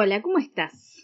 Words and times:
Hola, 0.00 0.22
¿cómo 0.22 0.38
estás? 0.38 1.02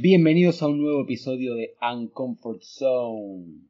Bienvenidos 0.00 0.62
a 0.62 0.68
un 0.68 0.80
nuevo 0.80 1.02
episodio 1.02 1.56
de 1.56 1.74
Uncomfort 1.82 2.62
Zone. 2.62 3.64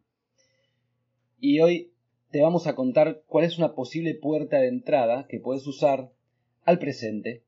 Y 1.41 1.61
hoy 1.61 1.95
te 2.31 2.43
vamos 2.43 2.67
a 2.67 2.75
contar 2.75 3.23
cuál 3.29 3.47
es 3.47 3.57
una 3.57 3.75
posible 3.75 4.15
puerta 4.15 4.59
de 4.59 4.69
entrada 4.69 5.27
que 5.27 5.41
puedes 5.41 5.67
usar 5.67 6.13
al 6.67 6.79
presente. 6.79 7.45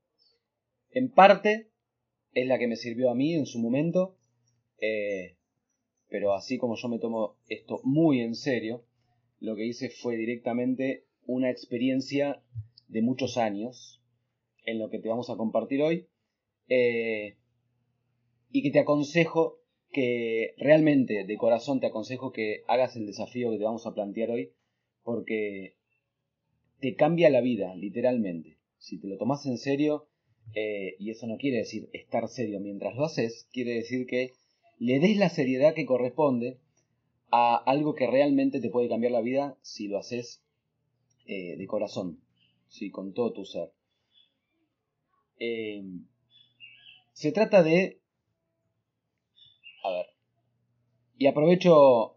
En 0.91 1.10
parte 1.10 1.69
es 2.32 2.46
la 2.46 2.59
que 2.59 2.69
me 2.69 2.77
sirvió 2.77 3.10
a 3.10 3.15
mí 3.15 3.34
en 3.34 3.45
su 3.45 3.59
momento, 3.59 4.16
eh, 4.80 5.37
pero 6.09 6.32
así 6.32 6.57
como 6.57 6.77
yo 6.77 6.88
me 6.88 6.98
tomo 6.98 7.37
esto 7.51 7.82
muy 7.84 8.23
en 8.23 8.34
serio, 8.34 8.82
lo 9.41 9.57
que 9.57 9.66
hice 9.66 9.91
fue 9.91 10.16
directamente 10.16 11.05
una 11.27 11.51
experiencia 11.51 12.43
de 12.87 13.02
muchos 13.02 13.37
años 13.37 14.01
en 14.65 14.79
lo 14.79 14.88
que 14.88 15.01
te 15.01 15.10
vamos 15.10 15.29
a 15.29 15.37
compartir 15.37 15.82
hoy 15.82 16.09
eh, 16.68 17.36
y 18.50 18.62
que 18.62 18.70
te 18.70 18.80
aconsejo 18.80 19.59
que 19.90 20.54
realmente 20.59 21.24
de 21.24 21.36
corazón 21.36 21.80
te 21.80 21.86
aconsejo 21.86 22.32
que 22.32 22.62
hagas 22.68 22.96
el 22.96 23.06
desafío 23.06 23.50
que 23.50 23.59
te 23.59 23.64
vamos 23.64 23.86
a 23.86 23.95
plantear 23.95 24.30
hoy 24.30 24.52
porque 25.02 25.76
te 26.80 26.95
cambia 26.95 27.30
la 27.30 27.40
vida 27.40 27.74
literalmente 27.74 28.59
si 28.76 29.00
te 29.00 29.09
lo 29.09 29.16
tomas 29.16 29.46
en 29.46 29.56
serio 29.56 30.09
eh, 30.54 30.95
y 30.98 31.10
eso 31.10 31.26
no 31.26 31.38
quiere 31.38 31.59
decir 31.59 31.88
estar 31.92 32.28
serio 32.28 32.60
mientras 32.60 32.95
lo 32.96 33.04
haces 33.04 33.48
quiere 33.52 33.74
decir 33.74 34.06
que 34.06 34.32
le 34.78 35.00
des 35.00 35.16
la 35.16 35.28
seriedad 35.28 35.74
que 35.74 35.87
corresponde 35.87 36.59
a 37.30 37.56
algo 37.56 37.95
que 37.95 38.06
realmente 38.06 38.60
te 38.60 38.71
puede 38.71 38.88
cambiar 38.88 39.12
la 39.12 39.21
vida 39.21 39.56
si 39.62 39.88
lo 39.88 39.98
haces 39.98 40.43
eh, 41.26 41.56
de 41.56 41.66
corazón, 41.66 42.23
¿sí? 42.68 42.90
con 42.90 43.12
todo 43.12 43.32
tu 43.32 43.45
ser. 43.45 43.71
Se 47.19 47.33
trata 47.33 47.65
de... 47.65 48.01
A 49.83 49.91
ver. 49.91 50.07
Y 51.16 51.27
aprovecho 51.27 52.16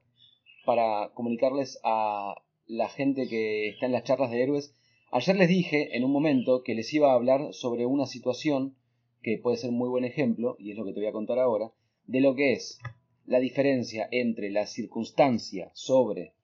para 0.64 1.10
comunicarles 1.16 1.80
a 1.84 2.36
la 2.68 2.88
gente 2.88 3.28
que 3.28 3.70
está 3.70 3.88
en 3.88 3.94
las 3.94 4.04
charlas 4.04 4.30
de 4.30 4.44
héroes. 4.44 4.76
Ayer 5.12 5.36
les 5.38 5.50
dije 5.50 5.98
en 5.98 6.04
un 6.04 6.12
momento 6.12 6.62
que 6.62 6.76
les 6.76 6.94
iba 6.94 7.12
a 7.12 7.16
hablar 7.16 7.52
sobre 7.52 7.88
una 7.88 8.06
situación 8.06 8.78
que 9.24 9.40
puede 9.40 9.58
ser 9.58 9.72
muy 9.72 9.90
buen 9.90 10.06
ejemplo, 10.06 10.56
y 10.60 10.70
es 10.70 10.78
lo 10.78 10.86
que 10.86 10.94
te 10.94 11.00
voy 11.00 11.10
a 11.10 11.14
contar 11.14 11.40
ahora, 11.40 11.74
de 12.06 12.22
lo 12.22 12.36
que 12.36 12.54
es 12.54 12.78
la 13.26 13.40
diferencia 13.40 14.08
entre 14.12 14.52
la 14.52 14.68
circunstancia 14.68 15.72
sobre 15.74 16.36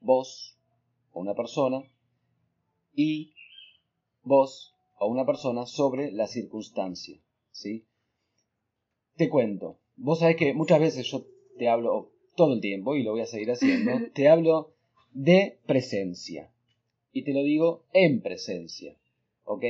vos 0.00 0.56
o 1.12 1.20
una 1.20 1.34
persona 1.34 1.82
y 2.94 3.34
vos 4.22 4.74
o 4.98 5.08
una 5.08 5.26
persona 5.26 5.66
sobre 5.66 6.10
la 6.10 6.26
circunstancia. 6.26 7.20
¿sí? 7.58 7.84
Te 9.18 9.28
cuento, 9.28 9.80
vos 9.96 10.20
sabés 10.20 10.36
que 10.36 10.54
muchas 10.54 10.78
veces 10.78 11.04
yo 11.10 11.26
te 11.58 11.68
hablo 11.68 12.12
todo 12.36 12.54
el 12.54 12.60
tiempo 12.60 12.94
y 12.94 13.02
lo 13.02 13.10
voy 13.10 13.22
a 13.22 13.26
seguir 13.26 13.50
haciendo, 13.50 13.90
te 14.14 14.28
hablo 14.28 14.74
de 15.12 15.58
presencia 15.66 16.52
y 17.10 17.24
te 17.24 17.32
lo 17.32 17.42
digo 17.42 17.84
en 17.92 18.22
presencia, 18.22 18.96
¿ok? 19.42 19.64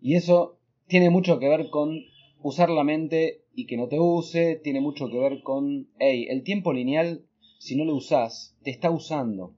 Y 0.00 0.14
eso 0.14 0.60
tiene 0.86 1.10
mucho 1.10 1.40
que 1.40 1.48
ver 1.48 1.70
con 1.70 2.04
usar 2.40 2.70
la 2.70 2.84
mente 2.84 3.42
y 3.52 3.66
que 3.66 3.76
no 3.76 3.88
te 3.88 3.98
use, 3.98 4.60
tiene 4.62 4.80
mucho 4.80 5.10
que 5.10 5.18
ver 5.18 5.42
con, 5.42 5.88
hey, 5.98 6.28
el 6.30 6.44
tiempo 6.44 6.72
lineal, 6.72 7.26
si 7.58 7.74
no 7.74 7.84
lo 7.84 7.96
usás, 7.96 8.56
te 8.62 8.70
está 8.70 8.92
usando. 8.92 9.56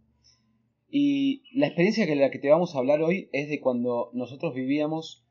Y 0.89 1.43
la 1.53 1.67
experiencia 1.67 2.07
que 2.07 2.17
la 2.17 2.31
que 2.31 2.39
te 2.39 2.49
vamos 2.49 2.75
a 2.75 2.79
hablar 2.79 3.03
hoy 3.03 3.29
es 3.33 3.51
de 3.51 3.61
cuando 3.61 4.09
nosotros 4.15 4.55
vivíamos 4.55 5.27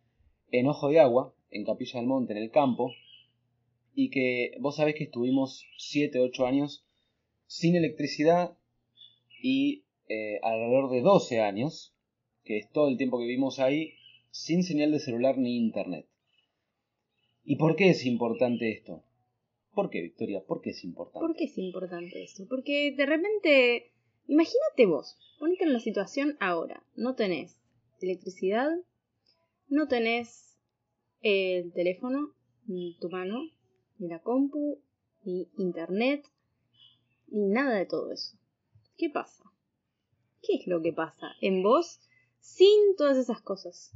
en 0.51 0.67
Ojo 0.67 0.89
de 0.89 0.99
Agua, 0.99 1.33
en 1.49 1.65
Capilla 1.65 1.99
del 1.99 2.07
Monte, 2.07 2.33
en 2.33 2.37
el 2.39 2.51
campo, 2.51 2.91
y 3.93 4.09
que 4.09 4.55
vos 4.59 4.77
sabés 4.77 4.95
que 4.95 5.05
estuvimos 5.05 5.65
7, 5.77 6.19
8 6.19 6.45
años 6.45 6.85
sin 7.47 7.75
electricidad 7.75 8.57
y 9.41 9.83
eh, 10.07 10.39
alrededor 10.43 10.89
de 10.91 11.01
12 11.01 11.41
años, 11.41 11.93
que 12.43 12.57
es 12.57 12.69
todo 12.71 12.87
el 12.87 12.97
tiempo 12.97 13.19
que 13.19 13.25
vivimos 13.25 13.59
ahí, 13.59 13.93
sin 14.29 14.63
señal 14.63 14.91
de 14.91 14.99
celular 14.99 15.37
ni 15.37 15.57
internet. 15.57 16.07
¿Y 17.43 17.57
por 17.57 17.75
qué 17.75 17.89
es 17.89 18.05
importante 18.05 18.71
esto? 18.71 19.03
¿Por 19.73 19.89
qué, 19.89 20.01
Victoria? 20.01 20.43
¿Por 20.45 20.61
qué 20.61 20.71
es 20.71 20.83
importante? 20.83 21.19
¿Por 21.19 21.35
qué 21.35 21.45
es 21.45 21.57
importante 21.57 22.23
esto? 22.23 22.45
Porque 22.49 22.93
de 22.95 23.05
repente, 23.05 23.91
imagínate 24.27 24.85
vos, 24.85 25.17
ponete 25.39 25.63
en 25.63 25.73
la 25.73 25.79
situación 25.79 26.37
ahora. 26.39 26.83
No 26.95 27.15
tenés 27.15 27.57
electricidad, 28.01 28.69
no 29.69 29.87
tenés 29.87 30.57
el 31.21 31.71
teléfono 31.73 32.33
en 32.67 32.97
tu 32.99 33.09
mano, 33.09 33.49
ni 34.01 34.07
la 34.09 34.19
compu, 34.19 34.81
ni 35.23 35.47
internet, 35.57 36.25
ni 37.27 37.47
nada 37.47 37.75
de 37.75 37.85
todo 37.85 38.11
eso. 38.11 38.35
¿Qué 38.97 39.09
pasa? 39.09 39.43
¿Qué 40.41 40.55
es 40.55 40.67
lo 40.67 40.81
que 40.81 40.91
pasa 40.91 41.27
en 41.39 41.61
vos 41.61 42.01
sin 42.39 42.95
todas 42.97 43.15
esas 43.17 43.41
cosas? 43.41 43.91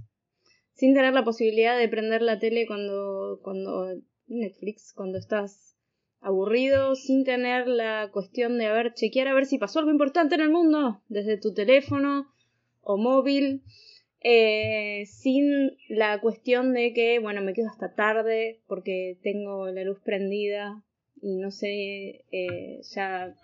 Sin 0.74 0.94
tener 0.94 1.14
la 1.14 1.26
posibilidad 1.26 1.78
de 1.78 1.90
prender 1.90 2.22
la 2.22 2.38
tele 2.38 2.68
cuando, 2.68 3.40
cuando 3.42 4.00
Netflix, 4.28 4.94
cuando 4.94 5.18
estás 5.18 5.76
aburrido, 6.22 6.96
sin 6.96 7.24
tener 7.24 7.68
la 7.68 8.12
cuestión 8.12 8.60
de 8.60 8.68
a 8.68 8.74
ver, 8.74 8.94
chequear 8.94 9.28
a 9.28 9.34
ver 9.34 9.48
si 9.48 9.58
pasó 9.58 9.80
algo 9.80 9.92
importante 9.92 10.36
en 10.36 10.42
el 10.42 10.50
mundo 10.52 11.02
desde 11.08 11.38
tu 11.38 11.54
teléfono 11.54 12.28
o 12.82 12.98
móvil, 12.98 13.64
eh, 14.28 15.06
sin 15.06 15.78
la 15.88 16.20
cuestión 16.20 16.74
de 16.74 16.94
que, 16.94 17.20
bueno, 17.20 17.44
me 17.44 17.54
quedo 17.54 17.68
hasta 17.68 17.94
tarde 17.94 18.60
porque 18.66 19.20
tengo 19.22 19.68
la 19.68 19.84
luz 19.84 20.00
prendida 20.04 20.84
y 21.22 21.38
no 21.38 21.52
sé 21.52 22.26
eh, 22.32 22.80
ya 22.96 23.36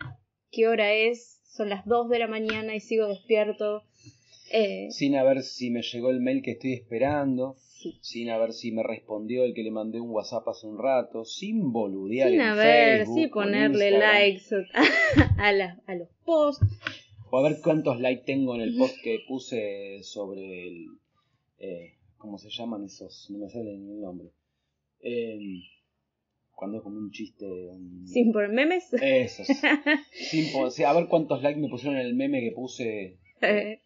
qué 0.49 0.67
hora 0.67 0.91
es, 0.91 1.39
son 1.45 1.69
las 1.69 1.85
2 1.85 2.09
de 2.09 2.17
la 2.17 2.27
mañana 2.27 2.73
y 2.73 2.79
sigo 2.79 3.05
despierto. 3.07 3.83
Eh, 4.51 4.87
sin 4.89 5.13
ver 5.13 5.43
si 5.43 5.69
me 5.69 5.83
llegó 5.83 6.09
el 6.09 6.19
mail 6.19 6.41
que 6.41 6.53
estoy 6.53 6.73
esperando, 6.73 7.57
sin 8.01 8.29
ver 8.29 8.51
si 8.51 8.71
me 8.71 8.81
respondió 8.81 9.43
el 9.43 9.53
que 9.53 9.61
le 9.61 9.69
mandé 9.69 10.01
un 10.01 10.09
WhatsApp 10.09 10.47
hace 10.47 10.65
un 10.65 10.79
rato, 10.79 11.25
sin 11.25 11.71
boludear. 11.71 12.29
Sin 12.31 12.39
ver, 12.39 13.05
sin 13.05 13.29
ponerle 13.29 13.91
likes 13.91 14.45
a, 15.37 15.77
a 15.85 15.95
los 15.95 16.09
posts. 16.25 16.65
O 17.31 17.37
a 17.37 17.43
ver 17.43 17.61
cuántos 17.63 17.99
likes 18.01 18.25
tengo 18.25 18.55
en 18.55 18.61
el 18.61 18.75
post 18.75 18.97
que 19.01 19.19
puse 19.27 20.03
sobre 20.03 20.67
el... 20.67 20.87
Eh, 21.59 21.93
¿Cómo 22.17 22.37
se 22.37 22.49
llaman 22.49 22.83
esos? 22.83 23.29
No 23.31 23.39
me 23.39 23.49
sale 23.49 23.77
ni 23.77 23.93
el 23.93 24.01
nombre. 24.01 24.29
Em, 24.99 25.61
cuando 26.51 26.77
es 26.77 26.83
como 26.83 26.99
un 26.99 27.09
chiste. 27.09 27.47
¿Sin 28.05 28.31
poner 28.31 28.49
memes? 28.49 28.93
Eso. 28.93 29.43
sin, 30.11 30.85
a 30.85 30.93
ver 30.93 31.07
cuántos 31.07 31.41
likes 31.41 31.59
me 31.59 31.69
pusieron 31.69 31.97
en 31.99 32.05
el 32.05 32.13
meme 32.13 32.41
que 32.41 32.51
puse. 32.51 33.17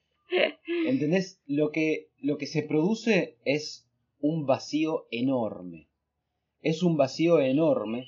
¿Entendés? 0.87 1.39
Lo 1.45 1.71
que, 1.71 2.09
lo 2.19 2.37
que 2.37 2.47
se 2.47 2.63
produce 2.63 3.37
es 3.45 3.87
un 4.19 4.45
vacío 4.45 5.05
enorme. 5.11 5.87
Es 6.61 6.83
un 6.83 6.97
vacío 6.97 7.39
enorme 7.39 8.07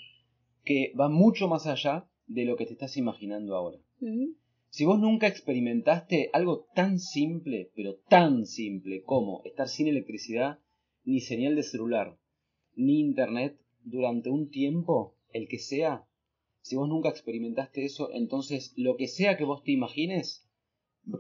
que 0.66 0.92
va 1.00 1.10
mucho 1.10 1.48
más 1.48 1.68
allá 1.68 2.10
de 2.26 2.44
lo 2.44 2.58
que 2.58 2.66
te 2.66 2.74
estás 2.74 2.98
imaginando 2.98 3.56
ahora. 3.56 3.78
Si 4.70 4.86
vos 4.86 5.00
nunca 5.00 5.28
experimentaste 5.28 6.30
algo 6.34 6.68
tan 6.76 7.00
simple, 7.00 7.72
pero 7.76 7.96
tan 8.10 8.46
simple 8.46 9.04
como 9.04 9.42
estar 9.46 9.68
sin 9.68 9.88
electricidad, 9.88 10.60
ni 11.04 11.22
señal 11.22 11.56
de 11.56 11.64
celular, 11.64 12.18
ni 12.76 13.00
internet 13.00 13.58
durante 13.84 14.30
un 14.30 14.50
tiempo, 14.50 15.16
el 15.32 15.48
que 15.48 15.60
sea, 15.60 16.06
si 16.62 16.76
vos 16.76 16.90
nunca 16.90 17.10
experimentaste 17.10 17.86
eso, 17.86 18.12
entonces 18.12 18.74
lo 18.76 18.98
que 18.98 19.08
sea 19.08 19.38
que 19.38 19.46
vos 19.46 19.64
te 19.64 19.72
imagines 19.72 20.48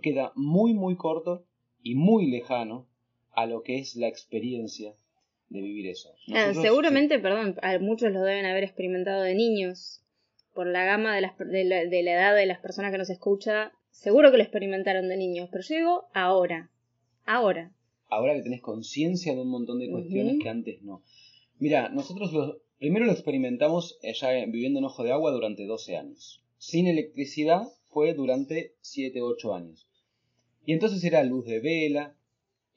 queda 0.01 0.33
muy 0.35 0.73
muy 0.73 0.95
corto 0.95 1.45
y 1.81 1.95
muy 1.95 2.29
lejano 2.29 2.87
a 3.31 3.45
lo 3.45 3.61
que 3.61 3.77
es 3.79 3.95
la 3.95 4.07
experiencia 4.07 4.95
de 5.49 5.61
vivir 5.61 5.87
eso. 5.87 6.09
seguramente, 6.61 7.19
perdón, 7.19 7.55
muchos 7.81 8.11
lo 8.11 8.21
deben 8.21 8.45
haber 8.45 8.63
experimentado 8.63 9.21
de 9.21 9.35
niños, 9.35 10.03
por 10.57 10.65
la 10.65 10.85
gama 10.85 11.13
de, 11.13 11.21
las, 11.21 11.37
de, 11.37 11.63
la, 11.65 12.13
edad 12.13 12.35
de 12.35 12.47
las 12.47 12.59
personas 12.59 12.91
que 12.91 12.97
nos 12.97 13.11
escucha, 13.11 13.73
seguro 13.91 14.31
que 14.31 14.37
lo 14.37 14.43
experimentaron 14.43 15.07
de 15.07 15.15
niños, 15.15 15.49
pero 15.51 15.63
yo 15.63 15.75
digo 15.75 16.05
ahora, 16.15 16.71
ahora. 17.27 17.71
Ahora 18.09 18.33
que 18.33 18.41
tenés 18.41 18.61
conciencia 18.61 19.35
de 19.35 19.41
un 19.41 19.49
montón 19.49 19.77
de 19.77 19.91
cuestiones 19.91 20.39
que 20.41 20.49
antes 20.49 20.81
no. 20.81 21.03
Mira, 21.59 21.89
nosotros 21.89 22.33
lo, 22.33 22.59
primero 22.79 23.05
lo 23.05 23.11
experimentamos 23.11 23.99
ya 24.19 24.31
viviendo 24.47 24.79
en 24.79 24.85
Ojo 24.85 25.03
de 25.03 25.11
Agua 25.11 25.29
durante 25.29 25.67
12 25.67 25.95
años. 25.95 26.41
Sin 26.57 26.87
electricidad 26.87 27.67
fue 27.89 28.15
durante 28.15 28.73
7, 28.81 29.21
8 29.21 29.53
años. 29.53 29.87
Y 30.65 30.73
entonces 30.73 31.03
era 31.03 31.23
luz 31.23 31.45
de 31.45 31.59
vela, 31.59 32.15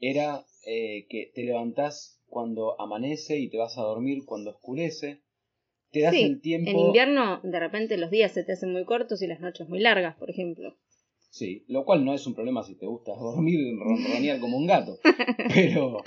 era 0.00 0.44
eh, 0.67 1.06
que 1.09 1.33
te 1.35 1.44
levantás 1.44 2.21
cuando 2.29 2.79
amanece 2.79 3.38
y 3.38 3.49
te 3.49 3.56
vas 3.56 3.79
a 3.79 3.85
dormir 3.85 4.26
cuando 4.26 4.50
oscurece. 4.50 5.23
Te 5.91 6.01
das 6.01 6.15
el 6.15 6.41
tiempo. 6.41 6.71
En 6.71 6.79
invierno, 6.79 7.41
de 7.43 7.59
repente, 7.59 7.97
los 7.97 8.11
días 8.11 8.33
se 8.33 8.45
te 8.45 8.53
hacen 8.53 8.73
muy 8.73 8.85
cortos 8.85 9.23
y 9.23 9.27
las 9.27 9.41
noches 9.41 9.69
muy 9.69 9.81
largas, 9.81 10.17
por 10.17 10.31
ejemplo. 10.31 10.77
Sí, 11.31 11.65
lo 11.69 11.85
cual 11.85 12.05
no 12.05 12.15
es 12.15 12.27
un 12.27 12.35
problema 12.35 12.63
si 12.63 12.75
te 12.75 12.87
gusta 12.87 13.13
dormir 13.17 13.61
y 13.61 13.77
ronronear 13.77 14.41
como 14.41 14.57
un 14.57 14.67
gato. 14.67 14.99
Pero 15.55 16.03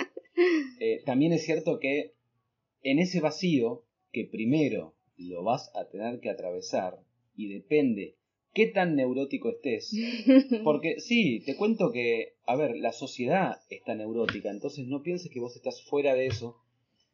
eh, 0.80 1.02
también 1.06 1.34
es 1.34 1.44
cierto 1.44 1.80
que 1.80 2.14
en 2.82 3.00
ese 3.00 3.20
vacío 3.22 3.84
que 4.12 4.26
primero 4.26 4.96
lo 5.18 5.44
vas 5.44 5.72
a 5.76 5.90
tener 5.90 6.20
que 6.20 6.30
atravesar 6.30 7.00
y 7.36 7.48
depende 7.48 8.16
qué 8.54 8.68
tan 8.68 8.96
neurótico 8.96 9.50
estés. 9.50 9.94
Porque 10.64 11.00
sí, 11.00 11.42
te 11.46 11.56
cuento 11.56 11.92
que, 11.92 12.36
a 12.46 12.56
ver, 12.56 12.76
la 12.78 12.92
sociedad 12.92 13.58
está 13.70 13.96
neurótica, 13.96 14.50
entonces 14.52 14.88
no 14.88 15.02
pienses 15.02 15.32
que 15.32 15.40
vos 15.40 15.56
estás 15.56 15.82
fuera 15.84 16.14
de 16.14 16.28
eso 16.28 16.63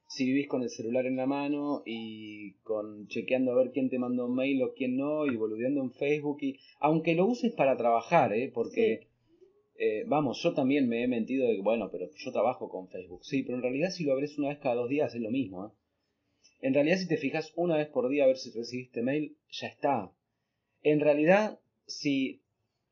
si 0.09 0.25
vivís 0.25 0.47
con 0.47 0.63
el 0.63 0.71
celular 0.71 1.05
en 1.05 1.17
la 1.17 1.27
mano 1.27 1.83
y 1.85 2.53
con 2.63 3.07
chequeando 3.09 3.51
a 3.51 3.55
ver 3.55 3.71
quién 3.71 3.91
te 3.91 3.99
mandó 3.99 4.25
un 4.25 4.33
mail 4.33 4.63
o 4.63 4.73
quién 4.73 4.97
no 4.97 5.27
y 5.27 5.35
boludeando 5.35 5.81
en 5.83 5.91
Facebook 5.91 6.39
y 6.41 6.57
aunque 6.79 7.13
lo 7.13 7.27
uses 7.27 7.53
para 7.53 7.77
trabajar, 7.77 8.33
¿eh? 8.33 8.51
porque 8.51 9.07
eh, 9.75 10.05
vamos, 10.07 10.41
yo 10.41 10.55
también 10.55 10.89
me 10.89 11.03
he 11.03 11.07
mentido 11.07 11.47
de 11.47 11.57
que 11.57 11.61
bueno, 11.61 11.89
pero 11.91 12.09
yo 12.17 12.31
trabajo 12.31 12.69
con 12.69 12.89
Facebook, 12.89 13.23
sí, 13.23 13.43
pero 13.43 13.57
en 13.57 13.61
realidad 13.61 13.91
si 13.91 14.03
lo 14.03 14.13
abres 14.13 14.35
una 14.39 14.49
vez 14.49 14.57
cada 14.57 14.73
dos 14.73 14.89
días 14.89 15.13
es 15.13 15.21
lo 15.21 15.29
mismo, 15.29 15.67
¿eh? 15.67 15.69
En 16.61 16.73
realidad 16.73 16.97
si 16.97 17.07
te 17.07 17.17
fijas 17.17 17.53
una 17.55 17.77
vez 17.77 17.87
por 17.87 18.09
día 18.09 18.23
a 18.23 18.27
ver 18.27 18.37
si 18.37 18.49
recibiste 18.49 19.03
mail, 19.03 19.37
ya 19.51 19.67
está. 19.67 20.11
En 20.81 21.01
realidad 21.01 21.59
si 21.85 22.41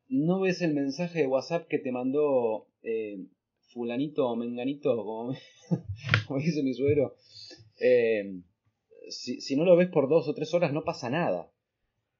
no 0.08 0.38
ves 0.38 0.62
el 0.62 0.72
mensaje 0.72 1.18
de 1.18 1.26
WhatsApp 1.26 1.66
que 1.66 1.80
te 1.80 1.90
mandó 1.90 2.68
eh, 2.84 3.26
fulanito 3.68 4.28
o 4.28 4.36
menganito, 4.36 4.96
como, 6.26 6.40
dice 6.40 6.62
mi 6.62 6.74
suegro, 6.74 7.16
eh, 7.80 8.42
si, 9.10 9.56
no 9.56 9.64
lo 9.64 9.76
ves 9.76 9.88
por 9.88 10.08
dos 10.08 10.28
o 10.28 10.34
tres 10.34 10.52
horas 10.54 10.72
no 10.72 10.84
pasa 10.84 11.10
nada. 11.10 11.52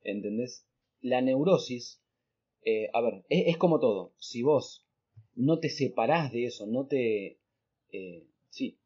¿Entendés? 0.02 0.66
La 1.00 1.20
neurosis, 1.20 2.02
eh, 2.64 2.88
a 2.92 3.00
ver, 3.00 3.24
es, 3.28 3.56
como 3.56 3.80
todo. 3.80 4.14
Si 4.18 4.42
vos 4.42 4.86
no 5.34 5.58
te 5.58 5.68
separás 5.68 6.32
de 6.32 6.46
eso, 6.46 6.66
no 6.66 6.86
te... 6.86 7.40
Eh, 7.92 8.26
sí, 8.50 8.78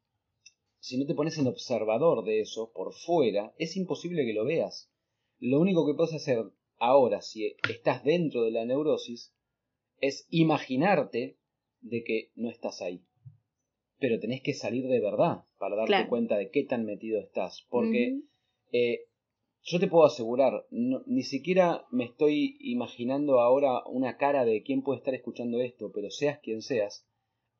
si 0.79 0.99
no 0.99 1.07
te 1.07 1.15
pones 1.15 1.39
en 1.39 1.47
observador 1.47 2.25
de 2.25 2.41
eso 2.41 2.73
por 2.73 2.93
fuera, 2.93 3.55
es 3.59 3.77
imposible 3.77 4.25
que 4.25 4.33
lo 4.33 4.45
veas. 4.45 4.91
Lo 5.39 5.61
único 5.61 5.87
que 5.87 5.95
puedes 5.95 6.15
hacer 6.15 6.45
ahora, 6.79 7.23
si 7.23 7.57
estás 7.69 8.05
dentro 8.05 8.43
de 8.43 8.51
la 8.51 8.65
neurosis, 8.65 9.33
es 10.01 10.27
imaginarte 10.31 11.37
de 11.83 12.03
que 12.05 12.31
no 12.35 12.51
estás 12.51 12.81
ahí. 12.83 13.03
Pero 13.99 14.19
tenés 14.19 14.43
que 14.43 14.55
salir 14.55 14.87
de 14.89 15.01
verdad 15.01 15.45
para 15.59 15.77
darte 15.77 16.09
cuenta 16.09 16.37
de 16.37 16.51
qué 16.51 16.65
tan 16.65 16.85
metido 16.85 17.21
estás. 17.21 17.67
Porque 17.69 18.21
eh, 18.73 19.07
yo 19.65 19.79
te 19.79 19.87
puedo 19.87 20.05
asegurar, 20.05 20.67
ni 20.71 21.23
siquiera 21.23 21.87
me 21.91 22.05
estoy 22.05 22.57
imaginando 22.61 23.41
ahora 23.41 23.85
una 23.87 24.17
cara 24.17 24.45
de 24.45 24.63
quién 24.63 24.83
puede 24.83 24.99
estar 24.99 25.15
escuchando 25.15 25.61
esto, 25.61 25.93
pero 25.95 26.11
seas 26.11 26.41
quien 26.41 26.63
seas, 26.63 27.07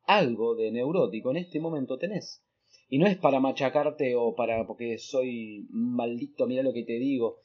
algo 0.05 0.57
de 0.57 0.73
neurótico 0.73 1.31
en 1.31 1.37
este 1.37 1.61
momento 1.61 1.99
tenés. 1.99 2.45
Y 2.89 2.99
no 2.99 3.07
es 3.07 3.17
para 3.17 3.41
machacarte 3.41 4.17
o 4.17 4.35
para 4.35 4.67
porque 4.67 4.99
soy 4.99 5.67
maldito, 5.71 6.47
mira 6.47 6.63
lo 6.63 6.73
que 6.73 6.83
te 6.83 6.99
digo. 6.99 7.39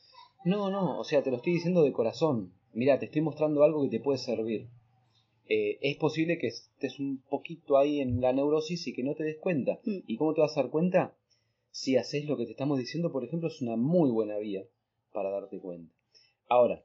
No, 0.43 0.71
no, 0.71 0.99
o 0.99 1.03
sea, 1.03 1.23
te 1.23 1.29
lo 1.29 1.37
estoy 1.37 1.53
diciendo 1.53 1.83
de 1.83 1.93
corazón. 1.93 2.53
Mira, 2.73 2.99
te 2.99 3.05
estoy 3.05 3.21
mostrando 3.21 3.63
algo 3.63 3.83
que 3.83 3.89
te 3.89 3.99
puede 3.99 4.17
servir. 4.17 4.67
Eh, 5.49 5.77
es 5.81 5.97
posible 5.97 6.37
que 6.37 6.47
estés 6.47 6.99
un 6.99 7.21
poquito 7.29 7.77
ahí 7.77 8.01
en 8.01 8.21
la 8.21 8.33
neurosis 8.33 8.87
y 8.87 8.93
que 8.93 9.03
no 9.03 9.15
te 9.15 9.23
des 9.23 9.37
cuenta. 9.37 9.79
Mm. 9.83 9.99
¿Y 10.07 10.17
cómo 10.17 10.33
te 10.33 10.41
vas 10.41 10.57
a 10.57 10.63
dar 10.63 10.71
cuenta? 10.71 11.15
Si 11.71 11.95
haces 11.95 12.25
lo 12.25 12.37
que 12.37 12.45
te 12.45 12.51
estamos 12.51 12.79
diciendo, 12.79 13.11
por 13.11 13.23
ejemplo, 13.23 13.47
es 13.47 13.61
una 13.61 13.75
muy 13.75 14.09
buena 14.09 14.37
vía 14.37 14.63
para 15.13 15.29
darte 15.29 15.59
cuenta. 15.59 15.93
Ahora, 16.49 16.83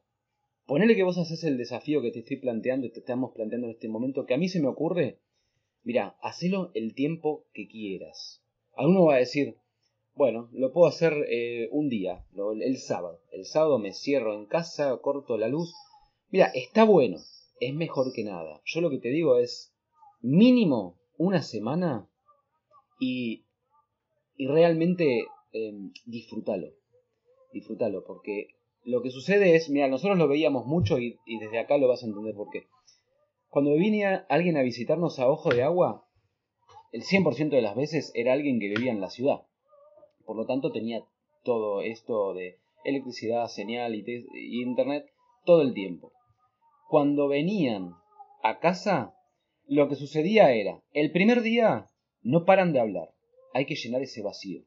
ponele 0.66 0.94
que 0.94 1.02
vos 1.02 1.18
haces 1.18 1.44
el 1.44 1.58
desafío 1.58 2.02
que 2.02 2.10
te 2.10 2.20
estoy 2.20 2.36
planteando 2.36 2.86
y 2.86 2.90
te 2.90 3.00
estamos 3.00 3.32
planteando 3.32 3.66
en 3.66 3.74
este 3.74 3.88
momento, 3.88 4.26
que 4.26 4.34
a 4.34 4.38
mí 4.38 4.48
se 4.48 4.60
me 4.60 4.68
ocurre. 4.68 5.18
Mira, 5.82 6.16
hacelo 6.22 6.70
el 6.74 6.94
tiempo 6.94 7.46
que 7.52 7.66
quieras. 7.66 8.42
Alguno 8.74 9.06
va 9.06 9.16
a 9.16 9.18
decir, 9.18 9.56
bueno, 10.14 10.48
lo 10.52 10.72
puedo 10.72 10.86
hacer 10.86 11.14
eh, 11.28 11.68
un 11.72 11.88
día, 11.88 12.24
el 12.60 12.76
sábado. 12.78 13.20
El 13.32 13.44
sábado 13.46 13.78
me 13.78 13.92
cierro 13.92 14.34
en 14.34 14.46
casa, 14.46 14.96
corto 14.98 15.38
la 15.38 15.48
luz. 15.48 15.74
Mira, 16.30 16.50
está 16.54 16.84
bueno, 16.84 17.18
es 17.66 17.74
mejor 17.74 18.12
que 18.12 18.24
nada. 18.24 18.60
Yo 18.64 18.80
lo 18.80 18.90
que 18.90 18.98
te 18.98 19.08
digo 19.08 19.38
es 19.38 19.72
mínimo 20.20 20.98
una 21.16 21.42
semana 21.42 22.08
y, 22.98 23.44
y 24.36 24.46
realmente 24.48 25.26
eh, 25.52 25.72
disfrútalo. 26.04 26.72
Disfrútalo, 27.52 28.04
porque 28.04 28.48
lo 28.82 29.00
que 29.00 29.10
sucede 29.10 29.54
es, 29.54 29.70
mira, 29.70 29.86
nosotros 29.86 30.18
lo 30.18 30.26
veíamos 30.26 30.66
mucho 30.66 30.98
y, 30.98 31.20
y 31.24 31.38
desde 31.38 31.60
acá 31.60 31.78
lo 31.78 31.86
vas 31.86 32.02
a 32.02 32.06
entender 32.06 32.34
por 32.34 32.50
qué. 32.50 32.66
Cuando 33.48 33.70
venía 33.70 34.26
alguien 34.28 34.56
a 34.56 34.62
visitarnos 34.62 35.20
a 35.20 35.28
Ojo 35.28 35.50
de 35.50 35.62
Agua, 35.62 36.08
el 36.90 37.02
100% 37.02 37.50
de 37.50 37.62
las 37.62 37.76
veces 37.76 38.10
era 38.14 38.32
alguien 38.32 38.58
que 38.58 38.70
vivía 38.70 38.90
en 38.90 39.00
la 39.00 39.10
ciudad. 39.10 39.46
Por 40.24 40.36
lo 40.36 40.46
tanto 40.46 40.72
tenía 40.72 41.04
todo 41.44 41.80
esto 41.82 42.34
de 42.34 42.58
electricidad, 42.84 43.46
señal 43.46 43.94
y, 43.94 44.04
y 44.34 44.62
internet 44.62 45.06
todo 45.44 45.62
el 45.62 45.74
tiempo 45.74 46.12
cuando 46.92 47.26
venían 47.26 47.94
a 48.42 48.58
casa, 48.58 49.14
lo 49.66 49.88
que 49.88 49.94
sucedía 49.94 50.52
era, 50.52 50.82
el 50.92 51.10
primer 51.10 51.40
día 51.40 51.88
no 52.20 52.44
paran 52.44 52.74
de 52.74 52.80
hablar, 52.80 53.14
hay 53.54 53.64
que 53.64 53.76
llenar 53.76 54.02
ese 54.02 54.20
vacío 54.20 54.62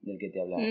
del 0.00 0.18
que 0.18 0.30
te 0.30 0.40
hablaba. 0.40 0.64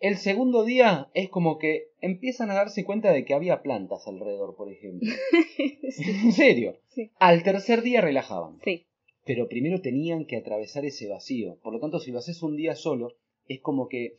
El 0.00 0.16
segundo 0.16 0.64
día 0.64 1.12
es 1.14 1.28
como 1.28 1.58
que 1.58 1.90
empiezan 2.00 2.50
a 2.50 2.54
darse 2.54 2.84
cuenta 2.84 3.12
de 3.12 3.24
que 3.24 3.34
había 3.34 3.62
plantas 3.62 4.08
alrededor, 4.08 4.56
por 4.56 4.68
ejemplo. 4.72 5.08
en 6.24 6.32
serio. 6.32 6.80
Al 7.20 7.44
tercer 7.44 7.82
día 7.82 8.00
relajaban. 8.00 8.58
Sí. 8.64 8.86
Pero 9.24 9.46
primero 9.46 9.80
tenían 9.80 10.26
que 10.26 10.38
atravesar 10.38 10.84
ese 10.84 11.06
vacío. 11.06 11.60
Por 11.62 11.72
lo 11.72 11.78
tanto, 11.78 12.00
si 12.00 12.10
lo 12.10 12.18
haces 12.18 12.42
un 12.42 12.56
día 12.56 12.74
solo, 12.74 13.12
es 13.46 13.60
como 13.60 13.86
que 13.86 14.16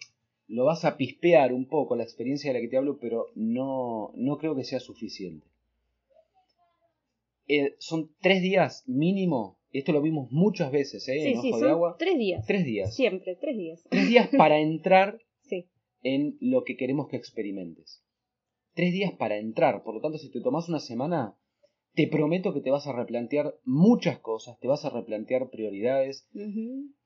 lo 0.48 0.64
vas 0.64 0.86
a 0.86 0.96
pispear 0.96 1.52
un 1.52 1.68
poco 1.68 1.98
la 1.98 2.04
experiencia 2.04 2.50
de 2.50 2.60
la 2.60 2.62
que 2.62 2.70
te 2.70 2.78
hablo, 2.78 2.98
pero 2.98 3.26
no, 3.36 4.14
no 4.16 4.38
creo 4.38 4.56
que 4.56 4.64
sea 4.64 4.80
suficiente. 4.80 5.52
Eh, 7.48 7.76
son 7.80 8.12
tres 8.22 8.42
días 8.42 8.84
mínimo. 8.88 9.60
Esto 9.72 9.94
lo 9.94 10.02
vimos 10.02 10.32
muchas 10.32 10.72
veces, 10.72 11.08
¿eh? 11.08 11.20
Sí, 11.20 11.28
en 11.30 11.42
sí, 11.42 11.52
de 11.52 11.70
Agua. 11.70 11.96
Tres 11.98 12.18
días. 12.18 12.46
Tres 12.46 12.66
días. 12.66 12.96
Siempre, 12.96 13.38
tres 13.40 13.58
días. 13.58 13.84
Tres 13.90 14.08
días 14.08 14.30
para 14.38 14.60
entrar 14.60 15.20
en 16.04 16.38
lo 16.40 16.64
que 16.64 16.76
queremos 16.78 17.08
que 17.08 17.18
experimentes. 17.18 18.04
Tres 18.74 18.94
días 18.94 19.14
para 19.14 19.38
entrar. 19.38 19.84
Por 19.84 19.96
lo 19.96 20.02
tanto, 20.02 20.18
si 20.18 20.32
te 20.32 20.42
tomas 20.42 20.70
una 20.70 20.80
semana, 20.80 21.38
te 21.94 22.08
prometo 22.08 22.54
que 22.54 22.62
te 22.62 22.72
vas 22.72 22.88
a 22.88 22.94
replantear 22.94 23.56
muchas 23.64 24.20
cosas, 24.20 24.58
te 24.60 24.68
vas 24.68 24.86
a 24.86 24.90
replantear 24.90 25.50
prioridades. 25.50 26.28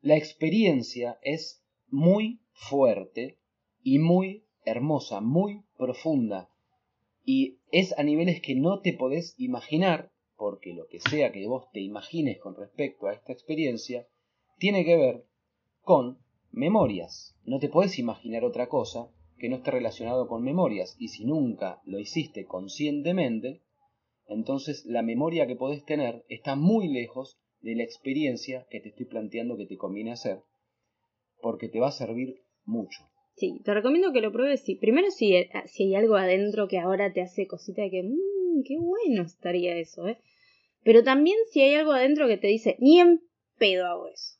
La 0.02 0.16
experiencia 0.16 1.18
es 1.22 1.64
muy 1.88 2.42
fuerte 2.52 3.40
y 3.84 4.00
muy 4.00 4.46
hermosa, 4.64 5.22
muy 5.22 5.64
profunda. 5.78 6.50
Y 7.24 7.58
es 7.72 7.98
a 7.98 8.04
niveles 8.04 8.42
que 8.42 8.56
no 8.56 8.82
te 8.82 8.94
podés 8.94 9.34
imaginar 9.38 10.12
porque 10.38 10.74
lo 10.74 10.88
que 10.88 11.00
sea 11.00 11.32
que 11.32 11.48
vos 11.48 11.70
te 11.72 11.82
imagines 11.82 12.40
con 12.40 12.56
respecto 12.56 13.08
a 13.08 13.14
esta 13.14 13.34
experiencia 13.34 14.08
tiene 14.58 14.86
que 14.86 14.98
ver 14.98 15.26
con 15.82 16.20
memorias. 16.52 17.38
No 17.46 17.60
te 17.60 17.70
puedes 17.70 18.00
imaginar 18.00 18.44
otra 18.44 18.68
cosa 18.68 19.10
que 19.38 19.50
no 19.50 19.58
esté 19.58 19.72
relacionado 19.72 20.28
con 20.28 20.44
memorias 20.44 20.96
y 20.98 21.10
si 21.10 21.26
nunca 21.26 21.82
lo 21.86 22.00
hiciste 22.00 22.46
conscientemente, 22.46 23.62
entonces 24.28 24.86
la 24.86 25.02
memoria 25.02 25.48
que 25.48 25.56
podés 25.56 25.84
tener 25.86 26.26
está 26.30 26.56
muy 26.56 26.88
lejos 26.88 27.38
de 27.62 27.76
la 27.76 27.84
experiencia 27.84 28.66
que 28.70 28.80
te 28.80 28.90
estoy 28.90 29.06
planteando 29.06 29.58
que 29.58 29.66
te 29.66 29.78
conviene 29.78 30.12
hacer, 30.12 30.42
porque 31.42 31.68
te 31.68 31.80
va 31.80 31.90
a 31.90 31.92
servir 31.92 32.42
mucho. 32.64 33.02
Sí, 33.36 33.60
te 33.66 33.74
recomiendo 33.74 34.14
que 34.14 34.22
lo 34.22 34.32
pruebes. 34.32 34.64
Sí. 34.64 34.76
Primero, 34.76 35.12
si, 35.12 35.34
si 35.66 35.84
hay 35.84 35.96
algo 35.96 36.16
adentro 36.16 36.68
que 36.68 36.80
ahora 36.80 37.12
te 37.12 37.22
hace 37.22 37.48
cosita 37.48 37.82
de 37.82 37.90
que, 37.90 38.04
mmm, 38.04 38.35
qué 38.64 38.78
bueno 38.78 39.24
estaría 39.24 39.78
eso, 39.78 40.08
¿eh? 40.08 40.18
Pero 40.84 41.04
también 41.04 41.38
si 41.52 41.62
hay 41.62 41.76
algo 41.76 41.92
adentro 41.92 42.28
que 42.28 42.38
te 42.38 42.48
dice, 42.48 42.78
ni 42.80 43.00
en 43.00 43.22
pedo 43.58 43.88
hago 43.88 44.08
eso. 44.08 44.36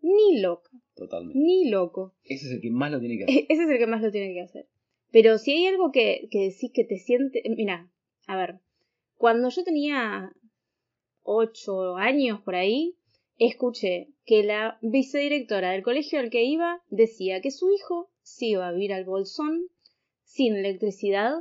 Ni 0.00 0.40
loca. 0.40 0.70
Totalmente. 0.94 1.38
Ni 1.38 1.70
loco. 1.70 2.14
Ese 2.24 2.46
es 2.46 2.52
el 2.52 2.60
que 2.60 2.70
más 2.70 2.90
lo 2.90 3.00
tiene 3.00 3.18
que 3.18 3.24
hacer. 3.24 3.46
Ese 3.48 3.62
es 3.62 3.70
el 3.70 3.78
que 3.78 3.86
más 3.86 4.02
lo 4.02 4.10
tiene 4.10 4.34
que 4.34 4.42
hacer. 4.42 4.66
Pero 5.10 5.38
si 5.38 5.52
hay 5.52 5.66
algo 5.66 5.92
que, 5.92 6.28
que 6.30 6.40
decís 6.50 6.70
que 6.74 6.84
te 6.84 6.98
siente. 6.98 7.42
Mira, 7.56 7.90
a 8.26 8.36
ver. 8.36 8.58
Cuando 9.16 9.48
yo 9.48 9.64
tenía 9.64 10.32
ocho 11.22 11.96
años 11.96 12.40
por 12.42 12.54
ahí, 12.54 12.96
escuché 13.38 14.08
que 14.26 14.42
la 14.42 14.78
vicedirectora 14.82 15.72
del 15.72 15.82
colegio 15.82 16.20
al 16.20 16.30
que 16.30 16.44
iba 16.44 16.82
decía 16.90 17.40
que 17.40 17.50
su 17.50 17.72
hijo 17.72 18.10
se 18.22 18.46
iba 18.46 18.68
a 18.68 18.72
vivir 18.72 18.92
al 18.92 19.04
bolsón 19.04 19.68
sin 20.22 20.56
electricidad 20.56 21.34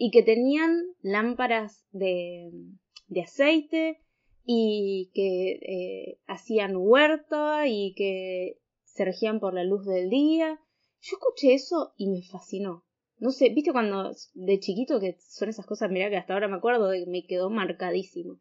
y 0.00 0.12
que 0.12 0.22
tenían 0.22 0.84
lámparas 1.02 1.84
de, 1.90 2.50
de 3.08 3.20
aceite 3.20 3.98
y 4.44 5.10
que 5.12 5.58
eh, 5.60 6.18
hacían 6.28 6.76
huerta 6.76 7.66
y 7.66 7.94
que 7.94 8.60
se 8.84 9.04
regían 9.04 9.40
por 9.40 9.54
la 9.54 9.64
luz 9.64 9.84
del 9.84 10.08
día. 10.08 10.60
Yo 11.02 11.16
escuché 11.16 11.52
eso 11.52 11.94
y 11.96 12.08
me 12.08 12.22
fascinó. 12.22 12.84
No 13.18 13.32
sé, 13.32 13.48
viste 13.48 13.72
cuando 13.72 14.12
de 14.34 14.60
chiquito 14.60 15.00
que 15.00 15.16
son 15.18 15.48
esas 15.48 15.66
cosas, 15.66 15.90
mira 15.90 16.08
que 16.10 16.16
hasta 16.16 16.32
ahora 16.32 16.46
me 16.46 16.56
acuerdo 16.56 16.92
me 17.08 17.26
quedó 17.26 17.50
marcadísimo. 17.50 18.38